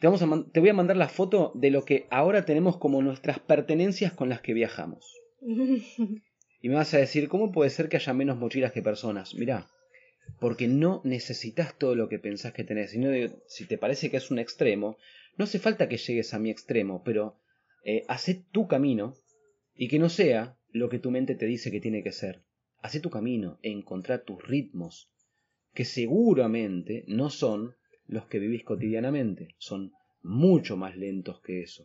te, 0.00 0.08
vamos 0.08 0.22
a 0.22 0.50
te 0.52 0.58
voy 0.58 0.70
a 0.70 0.74
mandar 0.74 0.96
la 0.96 1.08
foto 1.08 1.52
de 1.54 1.70
lo 1.70 1.84
que 1.84 2.08
ahora 2.10 2.44
tenemos 2.44 2.78
como 2.78 3.00
nuestras 3.00 3.38
pertenencias 3.38 4.12
con 4.12 4.28
las 4.28 4.40
que 4.40 4.54
viajamos. 4.54 5.14
y 5.40 6.68
me 6.68 6.74
vas 6.74 6.92
a 6.94 6.98
decir, 6.98 7.28
¿cómo 7.28 7.52
puede 7.52 7.70
ser 7.70 7.88
que 7.88 7.96
haya 7.96 8.12
menos 8.12 8.38
mochilas 8.38 8.72
que 8.72 8.82
personas? 8.82 9.36
Mirá, 9.36 9.68
porque 10.40 10.66
no 10.66 11.00
necesitas 11.04 11.78
todo 11.78 11.94
lo 11.94 12.08
que 12.08 12.18
pensás 12.18 12.52
que 12.52 12.64
tenés, 12.64 12.90
sino 12.90 13.10
si 13.46 13.66
te 13.66 13.78
parece 13.78 14.10
que 14.10 14.16
es 14.16 14.32
un 14.32 14.40
extremo, 14.40 14.96
no 15.36 15.44
hace 15.44 15.60
falta 15.60 15.88
que 15.88 15.96
llegues 15.96 16.34
a 16.34 16.40
mi 16.40 16.50
extremo, 16.50 17.04
pero 17.04 17.38
eh, 17.84 18.02
hacé 18.08 18.42
tu 18.50 18.66
camino 18.66 19.14
y 19.76 19.86
que 19.86 20.00
no 20.00 20.08
sea 20.08 20.56
lo 20.72 20.88
que 20.88 20.98
tu 20.98 21.12
mente 21.12 21.36
te 21.36 21.46
dice 21.46 21.70
que 21.70 21.80
tiene 21.80 22.02
que 22.02 22.10
ser. 22.10 22.42
Hacé 22.82 23.00
tu 23.00 23.10
camino, 23.10 23.58
e 23.62 23.70
encontrar 23.70 24.22
tus 24.22 24.42
ritmos, 24.46 25.10
que 25.74 25.84
seguramente 25.84 27.04
no 27.06 27.30
son 27.30 27.74
los 28.06 28.26
que 28.26 28.38
vivís 28.38 28.64
cotidianamente. 28.64 29.54
Son 29.58 29.92
mucho 30.22 30.76
más 30.76 30.96
lentos 30.96 31.40
que 31.40 31.62
eso. 31.62 31.84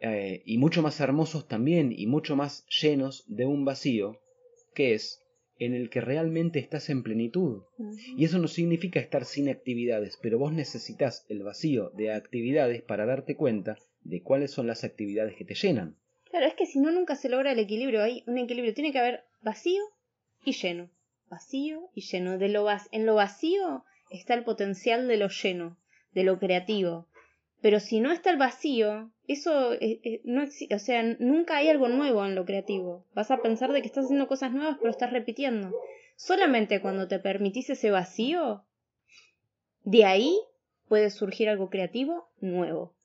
Eh, 0.00 0.42
y 0.44 0.58
mucho 0.58 0.82
más 0.82 1.00
hermosos 1.00 1.48
también 1.48 1.92
y 1.96 2.06
mucho 2.06 2.36
más 2.36 2.66
llenos 2.68 3.24
de 3.28 3.46
un 3.46 3.64
vacío 3.64 4.20
que 4.74 4.94
es 4.94 5.22
en 5.58 5.72
el 5.74 5.88
que 5.88 6.02
realmente 6.02 6.58
estás 6.58 6.90
en 6.90 7.02
plenitud. 7.02 7.62
Y 8.16 8.24
eso 8.24 8.38
no 8.38 8.46
significa 8.46 9.00
estar 9.00 9.24
sin 9.24 9.48
actividades, 9.48 10.18
pero 10.20 10.38
vos 10.38 10.52
necesitas 10.52 11.24
el 11.30 11.42
vacío 11.42 11.90
de 11.90 12.12
actividades 12.12 12.82
para 12.82 13.06
darte 13.06 13.36
cuenta 13.36 13.78
de 14.04 14.22
cuáles 14.22 14.50
son 14.50 14.66
las 14.66 14.84
actividades 14.84 15.34
que 15.34 15.46
te 15.46 15.54
llenan. 15.54 15.96
Claro, 16.30 16.46
es 16.46 16.54
que 16.54 16.66
si 16.66 16.78
no 16.78 16.90
nunca 16.92 17.16
se 17.16 17.30
logra 17.30 17.52
el 17.52 17.58
equilibrio, 17.58 18.02
hay 18.02 18.22
un 18.26 18.36
equilibrio, 18.36 18.74
tiene 18.74 18.92
que 18.92 18.98
haber 18.98 19.24
vacío 19.42 19.82
y 20.44 20.52
lleno. 20.52 20.90
Vacío 21.28 21.90
y 21.94 22.02
lleno. 22.02 22.38
De 22.38 22.48
lo 22.48 22.66
en 22.92 23.06
lo 23.06 23.14
vacío 23.14 23.84
está 24.10 24.34
el 24.34 24.44
potencial 24.44 25.08
de 25.08 25.16
lo 25.16 25.28
lleno, 25.28 25.76
de 26.12 26.24
lo 26.24 26.38
creativo. 26.38 27.06
Pero 27.60 27.80
si 27.80 28.00
no 28.00 28.12
está 28.12 28.30
el 28.30 28.36
vacío, 28.36 29.10
eso 29.26 29.72
eh, 29.72 30.00
eh, 30.04 30.20
no 30.24 30.44
o 30.44 30.78
sea, 30.78 31.02
nunca 31.18 31.56
hay 31.56 31.68
algo 31.68 31.88
nuevo 31.88 32.24
en 32.24 32.34
lo 32.34 32.44
creativo. 32.44 33.04
Vas 33.14 33.30
a 33.30 33.42
pensar 33.42 33.72
de 33.72 33.80
que 33.80 33.88
estás 33.88 34.04
haciendo 34.04 34.28
cosas 34.28 34.52
nuevas, 34.52 34.76
pero 34.78 34.90
estás 34.90 35.12
repitiendo. 35.12 35.72
Solamente 36.16 36.80
cuando 36.80 37.08
te 37.08 37.18
permitís 37.18 37.70
ese 37.70 37.90
vacío, 37.90 38.64
de 39.84 40.04
ahí 40.04 40.38
puede 40.88 41.10
surgir 41.10 41.48
algo 41.48 41.70
creativo 41.70 42.28
nuevo. 42.40 42.95